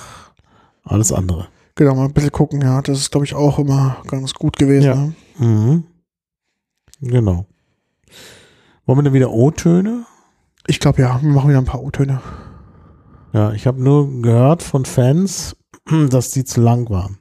alles 0.83 1.11
andere. 1.11 1.47
Genau, 1.75 1.95
mal 1.95 2.05
ein 2.05 2.13
bisschen 2.13 2.31
gucken, 2.31 2.61
ja. 2.61 2.81
Das 2.81 2.97
ist, 2.97 3.11
glaube 3.11 3.25
ich, 3.25 3.35
auch 3.35 3.59
immer 3.59 3.97
ganz 4.07 4.33
gut 4.33 4.57
gewesen. 4.57 4.85
Ja. 4.85 4.95
Ne? 4.95 5.13
Mhm. 5.37 5.83
Genau. 7.01 7.45
Wollen 8.85 8.99
wir 8.99 9.03
dann 9.03 9.13
wieder 9.13 9.31
O-Töne? 9.31 10.05
Ich 10.67 10.79
glaube, 10.79 11.01
ja, 11.01 11.21
wir 11.21 11.29
machen 11.29 11.49
wieder 11.49 11.59
ein 11.59 11.65
paar 11.65 11.81
O-Töne. 11.81 12.21
Ja, 13.33 13.51
ich 13.53 13.67
habe 13.67 13.81
nur 13.81 14.21
gehört 14.21 14.63
von 14.63 14.85
Fans, 14.85 15.55
dass 16.09 16.31
die 16.31 16.43
zu 16.43 16.61
lang 16.61 16.89
waren. 16.89 17.19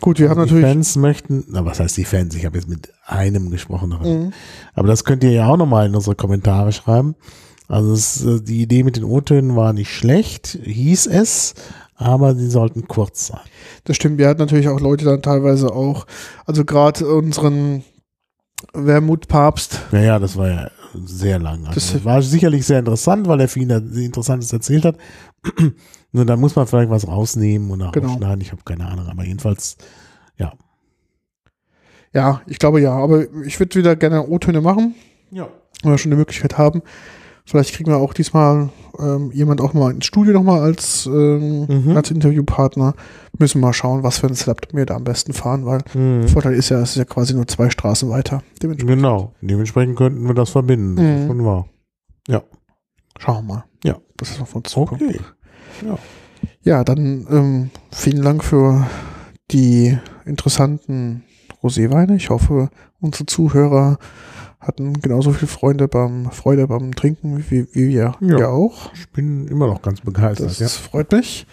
Gut, 0.00 0.18
wir 0.20 0.30
haben 0.30 0.36
die 0.44 0.46
natürlich. 0.54 0.64
Fans 0.64 0.96
möchten, 0.96 1.44
na 1.48 1.64
was 1.64 1.80
heißt 1.80 1.96
die 1.96 2.04
Fans? 2.04 2.34
Ich 2.34 2.46
habe 2.46 2.56
jetzt 2.56 2.68
mit 2.68 2.92
einem 3.06 3.50
gesprochen. 3.50 3.90
Mhm. 4.02 4.32
Aber 4.74 4.86
das 4.88 5.04
könnt 5.04 5.24
ihr 5.24 5.32
ja 5.32 5.48
auch 5.48 5.56
nochmal 5.56 5.86
in 5.86 5.94
unsere 5.94 6.14
Kommentare 6.14 6.72
schreiben. 6.72 7.14
Also 7.66 7.92
es, 7.92 8.24
äh, 8.24 8.40
die 8.40 8.62
Idee 8.62 8.82
mit 8.84 8.96
den 8.96 9.04
O-Tönen 9.04 9.56
war 9.56 9.72
nicht 9.72 9.90
schlecht, 9.92 10.58
hieß 10.62 11.06
es, 11.08 11.54
aber 11.96 12.32
die 12.34 12.46
sollten 12.46 12.86
kurz 12.88 13.26
sein. 13.26 13.40
Das 13.84 13.96
stimmt, 13.96 14.18
wir 14.18 14.28
hatten 14.28 14.40
natürlich 14.40 14.68
auch 14.68 14.80
Leute 14.80 15.04
dann 15.04 15.20
teilweise 15.20 15.72
auch, 15.72 16.06
also 16.46 16.64
gerade 16.64 17.06
unseren 17.06 17.84
Wermut-Papst, 18.72 19.80
Naja, 19.92 20.18
das 20.18 20.36
war 20.36 20.48
ja 20.48 20.70
sehr 21.04 21.38
lang. 21.38 21.60
Also 21.66 21.74
Das- 21.74 21.92
das 21.92 22.04
war 22.04 22.22
sicherlich 22.22 22.64
sehr 22.64 22.78
interessant, 22.78 23.28
weil 23.28 23.40
er 23.40 23.48
viel 23.48 23.70
Interessantes 23.70 24.52
erzählt 24.52 24.84
hat. 24.84 24.96
Nur 26.12 26.24
da 26.24 26.36
muss 26.36 26.56
man 26.56 26.66
vielleicht 26.66 26.90
was 26.90 27.06
rausnehmen 27.06 27.70
und 27.70 27.92
Genau. 27.92 28.08
rausschneiden. 28.08 28.40
Ich 28.40 28.52
habe 28.52 28.62
keine 28.64 28.86
Ahnung, 28.86 29.06
aber 29.08 29.24
jedenfalls, 29.24 29.76
ja. 30.38 30.52
ja, 32.14 32.40
ich 32.46 32.58
glaube 32.58 32.80
ja, 32.80 32.92
aber 32.92 33.26
ich 33.44 33.58
würde 33.60 33.78
wieder 33.78 33.94
gerne 33.96 34.26
O-Töne 34.26 34.60
machen, 34.60 34.94
Ja. 35.30 35.48
wenn 35.82 35.90
wir 35.92 35.98
schon 35.98 36.10
die 36.10 36.16
Möglichkeit 36.16 36.56
haben. 36.58 36.82
Vielleicht 37.44 37.74
kriegen 37.74 37.90
wir 37.90 37.96
auch 37.96 38.12
diesmal 38.12 38.68
ähm, 38.98 39.30
jemand 39.32 39.60
auch 39.62 39.72
mal 39.72 39.90
ins 39.92 40.04
Studio 40.06 40.34
nochmal 40.34 40.60
als, 40.60 41.06
ähm, 41.06 41.66
Mhm. 41.66 41.96
als 41.96 42.10
Interviewpartner. 42.10 42.94
Müssen 43.38 43.60
wir 43.60 43.68
mal 43.68 43.72
schauen, 43.72 44.02
was 44.02 44.18
für 44.18 44.26
ein 44.26 44.34
Setup 44.34 44.60
wir 44.72 44.84
da 44.84 44.96
am 44.96 45.04
besten 45.04 45.32
fahren, 45.32 45.64
weil 45.64 45.80
Mhm. 45.94 46.22
der 46.22 46.28
Vorteil 46.28 46.54
ist 46.54 46.68
ja, 46.68 46.80
es 46.80 46.90
ist 46.90 46.96
ja 46.96 47.04
quasi 47.04 47.32
nur 47.34 47.46
zwei 47.46 47.70
Straßen 47.70 48.10
weiter. 48.10 48.42
Dementsprechend 48.62 48.96
Genau. 49.02 49.32
Dementsprechend 49.40 49.96
könnten 49.96 50.26
wir 50.26 50.34
das 50.34 50.50
verbinden. 50.50 50.96
Das 50.96 51.04
Mhm. 51.22 51.26
schon 51.26 51.44
wahr. 51.44 51.68
schauen 53.20 53.46
wir 53.48 53.54
mal. 53.54 53.64
Ja. 53.82 53.96
Das 54.16 54.30
ist 54.30 54.38
noch 54.38 54.46
von 54.46 54.62
Zukunft. 54.64 55.02
Okay. 55.02 55.18
Ja, 56.62 56.84
dann 56.84 57.26
ähm, 57.30 57.70
vielen 57.90 58.22
Dank 58.22 58.44
für 58.44 58.86
die 59.50 59.96
interessanten 60.24 61.24
Roséweine. 61.62 62.16
Ich 62.16 62.30
hoffe, 62.30 62.68
unsere 63.00 63.26
Zuhörer 63.26 63.98
hatten 64.60 65.00
genauso 65.00 65.32
viel 65.32 65.48
Freude 65.48 65.88
beim, 65.88 66.30
Freude 66.30 66.66
beim 66.66 66.94
Trinken 66.94 67.38
wie, 67.50 67.66
wie 67.72 67.88
wir, 67.88 68.14
Ja. 68.20 68.48
auch. 68.48 68.92
Ich 68.94 69.08
bin 69.10 69.46
immer 69.48 69.66
noch 69.66 69.82
ganz 69.82 70.00
begeistert. 70.00 70.48
Das 70.50 70.58
ja. 70.58 70.68
freut 70.68 71.10
mich. 71.12 71.46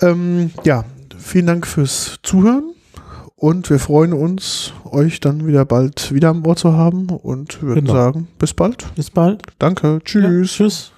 Ähm, 0.00 0.50
ja, 0.64 0.84
vielen 1.18 1.46
Dank 1.46 1.66
fürs 1.66 2.18
Zuhören 2.22 2.74
und 3.36 3.70
wir 3.70 3.78
freuen 3.78 4.12
uns, 4.12 4.72
euch 4.84 5.20
dann 5.20 5.46
wieder 5.46 5.64
bald 5.64 6.12
wieder 6.12 6.30
am 6.30 6.44
Ohr 6.46 6.56
zu 6.56 6.72
haben 6.72 7.08
und 7.08 7.62
würden 7.62 7.84
Genau. 7.86 7.92
sagen, 7.94 8.28
bis 8.38 8.52
bald. 8.52 8.92
Bis 8.94 9.10
bald. 9.10 9.42
Danke, 9.58 10.00
tschüss. 10.04 10.24
Ja, 10.24 10.42
tschüss. 10.42 10.92